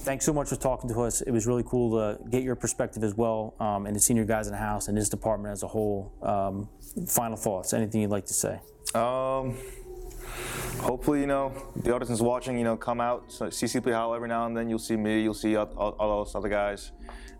Thanks 0.08 0.24
so 0.24 0.32
much 0.32 0.47
for 0.47 0.55
talking 0.55 0.89
to 0.91 1.01
us. 1.01 1.20
It 1.20 1.32
was 1.32 1.45
really 1.45 1.64
cool 1.68 1.91
to 1.97 2.18
get 2.30 2.41
your 2.41 2.55
perspective 2.55 3.03
as 3.03 3.16
well 3.16 3.55
um, 3.60 3.86
and 3.86 4.01
see 4.01 4.14
your 4.14 4.24
guys 4.24 4.47
in 4.47 4.53
the 4.53 4.58
house 4.58 4.88
and 4.88 4.97
this 4.97 5.10
department 5.10 5.51
as 5.51 5.64
a 5.64 5.68
whole. 5.68 6.14
Um, 6.22 6.70
final 7.10 7.36
thoughts? 7.36 7.74
Anything 7.74 7.99
you'd 7.99 8.10
like 8.10 8.26
to 8.28 8.34
say? 8.34 8.62
Um, 8.95 9.58
hopefully, 10.80 11.20
you 11.20 11.28
know, 11.28 11.51
the 11.76 11.93
audience 11.93 12.22
watching, 12.22 12.58
you 12.58 12.64
know, 12.64 12.78
come 12.78 13.01
out, 13.01 13.26
so 13.30 13.49
see 13.49 13.68
Sleepy 13.68 13.91
Hollow 13.91 14.14
every 14.14 14.30
now 14.30 14.45
and 14.45 14.55
then. 14.55 14.70
You'll 14.70 14.80
see 14.80 14.95
me, 14.95 15.22
you'll 15.22 15.34
see 15.34 15.58
all, 15.58 15.70
all, 15.76 15.91
all 15.99 16.24
those 16.24 16.36
other 16.36 16.47
guys. 16.47 16.93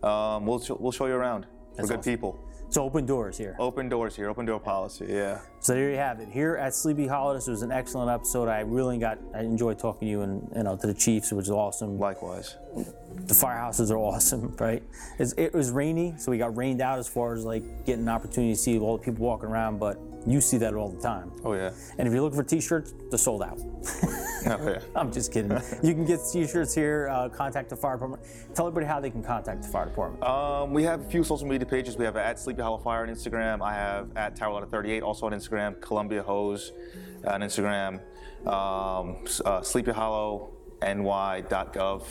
Um, 0.04 0.46
we'll, 0.46 0.60
show- 0.60 0.78
we'll 0.78 0.92
show 0.92 1.06
you 1.06 1.14
around. 1.14 1.46
We're 1.78 1.88
good 1.88 2.00
awesome. 2.00 2.02
people. 2.02 2.38
So 2.68 2.84
open 2.84 3.06
doors 3.06 3.38
here. 3.38 3.56
Open 3.60 3.88
doors 3.88 4.14
here, 4.14 4.30
open 4.30 4.46
door 4.46 4.60
policy, 4.60 5.06
yeah. 5.08 5.40
So 5.60 5.74
there 5.74 5.90
you 5.90 5.98
have 5.98 6.20
it. 6.20 6.30
Here 6.30 6.56
at 6.56 6.74
Sleepy 6.76 7.08
Hollow, 7.08 7.34
this 7.34 7.48
was 7.48 7.62
an 7.62 7.72
excellent 7.72 8.10
episode. 8.10 8.48
I 8.48 8.62
really 8.62 8.98
got, 8.98 9.18
I 9.36 9.42
enjoyed 9.42 9.80
talking 9.80 10.08
to 10.08 10.12
you 10.12 10.22
and 10.22 10.50
you 10.56 10.64
know 10.64 10.78
to 10.78 10.88
the 10.88 10.94
Chiefs, 10.94 11.32
which 11.32 11.48
was 11.48 11.50
awesome. 11.50 11.98
Likewise. 12.00 12.56
the 12.76 13.34
firehouses 13.34 13.90
are 13.92 13.98
awesome, 13.98 14.56
right? 14.60 14.84
It's, 15.20 15.34
it 15.38 15.54
was 15.54 15.72
rainy, 15.72 16.14
so 16.18 16.32
we 16.32 16.38
got 16.38 16.56
rained 16.56 16.80
out 16.82 17.00
as 17.00 17.08
far 17.08 17.34
as 17.34 17.44
like 17.44 17.86
getting 17.86 18.04
an 18.04 18.10
opportunity 18.10 18.54
to 18.54 18.60
see 18.60 18.78
all 18.80 18.98
the 18.98 19.04
people 19.04 19.26
walking 19.26 19.50
around. 19.50 19.80
But 19.80 19.98
You 20.28 20.42
see 20.42 20.58
that 20.58 20.74
all 20.74 20.90
the 20.90 21.02
time. 21.02 21.32
Oh 21.44 21.54
yeah. 21.54 21.72
And 21.98 22.08
if 22.08 22.14
you're 22.14 22.22
looking 22.22 22.38
for 22.38 22.44
t-shirts, 22.44 22.94
they're 23.10 23.18
sold 23.18 23.42
out. 23.44 23.60
Oh 24.50 24.70
yeah. 24.70 24.80
I'm 24.96 25.12
just 25.12 25.34
kidding. 25.34 25.52
you 25.84 25.94
can 25.94 26.06
get 26.06 26.20
t-shirts 26.32 26.74
here. 26.74 27.10
Uh, 27.12 27.28
contact 27.28 27.70
the 27.70 27.76
fire 27.76 27.96
department. 27.96 28.24
Tell 28.56 28.66
everybody 28.66 28.86
how 28.86 29.02
they 29.02 29.10
can 29.10 29.22
contact 29.22 29.64
the 29.64 29.68
fire 29.68 29.86
department. 29.88 30.24
Um, 30.24 30.72
we 30.72 30.84
have 30.84 31.02
a 31.02 31.10
few 31.10 31.24
social 31.26 31.48
media 31.48 31.66
pages. 31.68 31.98
We 31.98 32.06
have 32.06 32.16
at 32.16 32.40
Sleepy 32.40 32.62
Hollow 32.62 32.78
Fire 32.78 33.02
on 33.04 33.10
Instagram. 33.10 33.62
I 33.62 33.74
have 33.74 34.16
at 34.16 34.38
Tower 34.38 34.54
Ladder 34.54 34.68
38 34.68 35.04
also 35.04 35.26
on 35.26 35.34
Instagram. 35.34 35.47
Columbia 35.82 36.24
Hose 36.24 36.72
on 37.26 37.42
Instagram. 37.42 38.00
Um, 38.46 39.18
uh, 39.46 39.62
SleepyHollowNY.gov. 39.62 42.04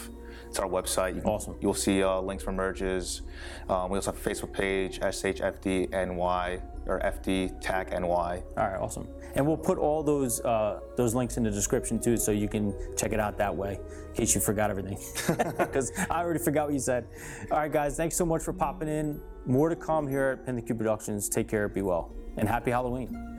It's 0.49 0.59
our 0.59 0.69
website. 0.69 1.15
You 1.15 1.23
can, 1.23 1.31
Awesome. 1.31 1.57
You'll 1.61 1.75
see 1.75 2.03
uh, 2.03 2.21
links 2.21 2.45
for 2.45 2.53
merges. 2.53 3.23
Um, 3.69 3.91
we 3.91 3.99
also 3.99 4.13
have 4.13 4.27
a 4.27 4.31
Facebook 4.31 4.53
page, 4.53 5.01
SHFDNY 5.01 6.63
or 6.87 7.01
FD 7.01 7.61
TAC 7.61 7.91
NY. 7.91 8.07
All 8.07 8.43
right, 8.57 8.81
awesome. 8.81 9.09
And 9.35 9.47
we'll 9.47 9.57
put 9.57 9.77
all 9.77 10.03
those 10.03 10.41
uh, 10.41 10.81
those 10.97 11.15
links 11.15 11.37
in 11.37 11.43
the 11.43 11.51
description 11.51 11.99
too, 11.99 12.17
so 12.17 12.33
you 12.33 12.49
can 12.49 12.75
check 12.97 13.13
it 13.13 13.21
out 13.21 13.37
that 13.39 13.55
way, 13.55 13.79
in 14.09 14.15
case 14.15 14.35
you 14.35 14.41
forgot 14.41 14.71
everything. 14.71 14.99
Because 15.59 15.93
I 16.11 16.21
already 16.21 16.39
forgot 16.39 16.67
what 16.67 16.75
you 16.75 16.81
said. 16.81 17.07
All 17.51 17.59
right, 17.59 17.71
guys, 17.71 17.97
thanks 17.97 18.17
so 18.17 18.25
much 18.25 18.43
for 18.43 18.53
popping 18.53 18.89
in. 18.89 19.21
More 19.45 19.69
to 19.69 19.77
come 19.77 20.09
here 20.09 20.39
at 20.39 20.47
Pin 20.47 20.57
the 20.57 20.63
Q 20.63 20.75
Productions. 20.75 21.29
Take 21.29 21.49
care, 21.49 21.69
be 21.69 21.83
well, 21.83 22.13
and 22.37 22.49
happy 22.49 22.71
Halloween. 22.71 23.36